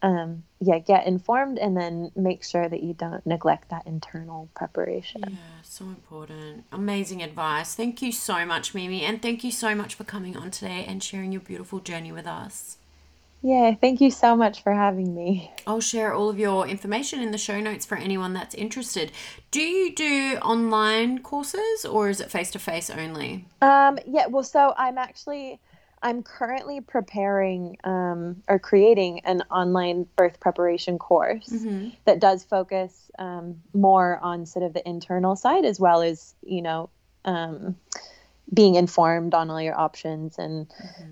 um, 0.00 0.44
yeah 0.60 0.78
get 0.78 1.06
informed 1.06 1.58
and 1.58 1.76
then 1.76 2.12
make 2.14 2.44
sure 2.44 2.68
that 2.68 2.82
you 2.82 2.94
don't 2.94 3.26
neglect 3.26 3.70
that 3.70 3.86
internal 3.86 4.48
preparation 4.54 5.22
Yeah, 5.26 5.36
so 5.62 5.86
important. 5.86 6.64
Amazing 6.70 7.22
advice. 7.22 7.74
Thank 7.74 8.00
you 8.00 8.12
so 8.12 8.46
much, 8.46 8.74
Mimi, 8.74 9.02
and 9.02 9.20
thank 9.20 9.42
you 9.42 9.50
so 9.50 9.74
much 9.74 9.96
for 9.96 10.04
coming 10.04 10.36
on 10.36 10.50
today 10.52 10.84
and 10.86 11.02
sharing 11.02 11.32
your 11.32 11.40
beautiful 11.40 11.80
journey 11.80 12.12
with 12.12 12.26
us. 12.28 12.77
Yeah 13.42 13.74
thank 13.80 14.00
you 14.00 14.10
so 14.10 14.34
much 14.36 14.62
for 14.62 14.72
having 14.72 15.14
me 15.14 15.50
I'll 15.66 15.80
share 15.80 16.14
all 16.14 16.28
of 16.30 16.38
your 16.38 16.66
information 16.66 17.20
in 17.20 17.30
the 17.30 17.38
show 17.38 17.60
notes 17.60 17.84
for 17.84 17.96
anyone 17.96 18.32
that's 18.32 18.54
interested. 18.54 19.12
Do 19.50 19.60
you 19.60 19.94
do 19.94 20.38
online 20.40 21.18
courses 21.18 21.84
or 21.84 22.08
is 22.08 22.22
it 22.22 22.30
face 22.30 22.50
to 22.52 22.58
face 22.58 22.88
only? 22.88 23.44
Um, 23.60 23.98
yeah, 24.06 24.28
well, 24.28 24.42
so 24.44 24.72
I'm 24.78 24.96
actually, 24.96 25.60
I'm 26.02 26.22
currently 26.22 26.80
preparing 26.80 27.76
um, 27.84 28.42
or 28.48 28.58
creating 28.58 29.20
an 29.26 29.42
online 29.50 30.06
birth 30.16 30.40
preparation 30.40 30.98
course 30.98 31.50
Mm-hmm. 31.50 31.90
that 32.06 32.18
does 32.18 32.44
focus 32.44 33.10
um, 33.18 33.60
more 33.74 34.18
on 34.22 34.46
sort 34.46 34.64
of 34.64 34.72
the 34.72 34.88
internal 34.88 35.36
side 35.36 35.66
as 35.66 35.78
well 35.78 36.00
as, 36.00 36.34
you 36.42 36.62
know, 36.62 36.88
um, 37.26 37.76
being 38.52 38.76
informed 38.76 39.34
on 39.34 39.50
all 39.50 39.60
your 39.60 39.78
options 39.78 40.38
and 40.38 40.66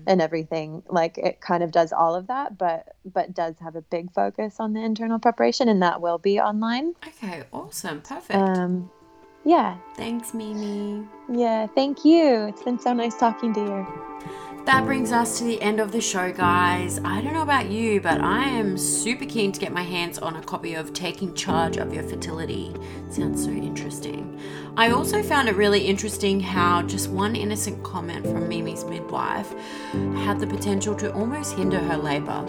and 0.05 0.21
everything. 0.21 0.83
Like 0.89 1.17
it 1.17 1.41
kind 1.41 1.63
of 1.63 1.71
does 1.71 1.93
all 1.93 2.15
of 2.15 2.27
that, 2.27 2.57
but 2.57 2.95
but 3.05 3.33
does 3.33 3.55
have 3.59 3.75
a 3.75 3.81
big 3.81 4.11
focus 4.13 4.59
on 4.59 4.73
the 4.73 4.81
internal 4.81 5.19
preparation, 5.19 5.69
and 5.69 5.81
that 5.83 6.01
will 6.01 6.17
be 6.17 6.39
online. 6.39 6.93
Okay, 7.07 7.43
awesome. 7.53 8.01
Perfect. 8.01 8.37
Um, 8.37 8.89
yeah, 9.45 9.77
Thanks, 9.95 10.33
Mimi. 10.33 11.07
yeah. 11.31 11.67
Thank 11.67 12.03
you. 12.03 12.47
It's 12.47 12.63
been 12.63 12.79
so 12.79 12.91
nice 12.93 13.15
talking 13.15 13.53
to 13.53 13.59
you. 13.59 13.87
That 14.67 14.83
brings 14.83 15.13
us 15.13 15.37
to 15.37 15.45
the 15.45 15.61
end 15.61 15.79
of 15.79 15.93
the 15.93 16.01
show, 16.01 16.33
guys. 16.33 16.99
I 17.05 17.21
don't 17.21 17.31
know 17.31 17.41
about 17.41 17.71
you, 17.71 18.01
but 18.01 18.19
I 18.19 18.43
am 18.49 18.77
super 18.77 19.23
keen 19.23 19.53
to 19.53 19.61
get 19.61 19.71
my 19.71 19.81
hands 19.81 20.19
on 20.19 20.35
a 20.35 20.41
copy 20.41 20.73
of 20.73 20.91
Taking 20.91 21.33
Charge 21.33 21.77
of 21.77 21.93
Your 21.93 22.03
Fertility. 22.03 22.75
Sounds 23.09 23.45
so 23.45 23.49
interesting. 23.49 24.37
I 24.75 24.91
also 24.91 25.23
found 25.23 25.47
it 25.47 25.55
really 25.55 25.87
interesting 25.87 26.41
how 26.41 26.81
just 26.81 27.09
one 27.09 27.33
innocent 27.33 27.81
comment 27.81 28.25
from 28.25 28.49
Mimi's 28.49 28.83
midwife 28.83 29.49
had 30.25 30.37
the 30.37 30.47
potential 30.47 30.95
to 30.95 31.13
almost 31.13 31.55
hinder 31.55 31.79
her 31.79 31.95
labor. 31.95 32.45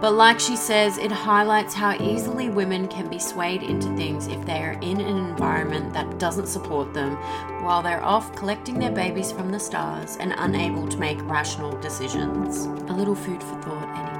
But 0.00 0.12
like 0.12 0.38
she 0.38 0.56
says, 0.56 0.98
it 0.98 1.10
highlights 1.10 1.72
how 1.72 1.94
easily 1.94 2.50
women 2.50 2.86
can 2.86 3.08
be 3.08 3.18
swayed 3.18 3.62
into 3.62 3.94
things 3.96 4.26
if 4.26 4.44
they 4.44 4.62
are 4.62 4.78
in 4.82 5.00
an 5.00 5.16
environment 5.16 5.92
that 5.94 6.18
doesn't 6.18 6.48
support 6.48 6.92
them 6.92 7.16
while 7.62 7.82
they're 7.82 8.04
off 8.04 8.34
collecting 8.36 8.78
their 8.78 8.92
babies 8.92 9.32
from 9.32 9.50
the 9.50 9.58
stars 9.58 10.16
and 10.18 10.34
unable 10.36 10.86
to 10.86 10.98
make 10.98 11.18
rational 11.22 11.76
decisions. 11.80 12.66
A 12.90 12.92
little 12.92 13.14
food 13.14 13.42
for 13.42 13.60
thought, 13.62 13.88
anyway. 13.96 14.16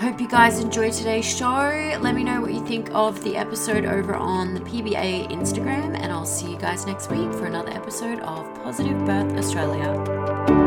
I 0.00 0.02
hope 0.02 0.20
you 0.20 0.28
guys 0.28 0.60
enjoyed 0.60 0.92
today's 0.92 1.26
show. 1.26 1.98
Let 2.00 2.14
me 2.14 2.22
know 2.22 2.40
what 2.40 2.54
you 2.54 2.64
think 2.64 2.88
of 2.92 3.22
the 3.24 3.36
episode 3.36 3.84
over 3.84 4.14
on 4.14 4.54
the 4.54 4.60
PBA 4.60 5.28
Instagram, 5.32 5.98
and 5.98 6.12
I'll 6.12 6.24
see 6.24 6.52
you 6.52 6.56
guys 6.56 6.86
next 6.86 7.10
week 7.10 7.32
for 7.32 7.46
another 7.46 7.72
episode 7.72 8.20
of 8.20 8.46
Positive 8.62 9.04
Birth 9.04 9.36
Australia. 9.36 10.57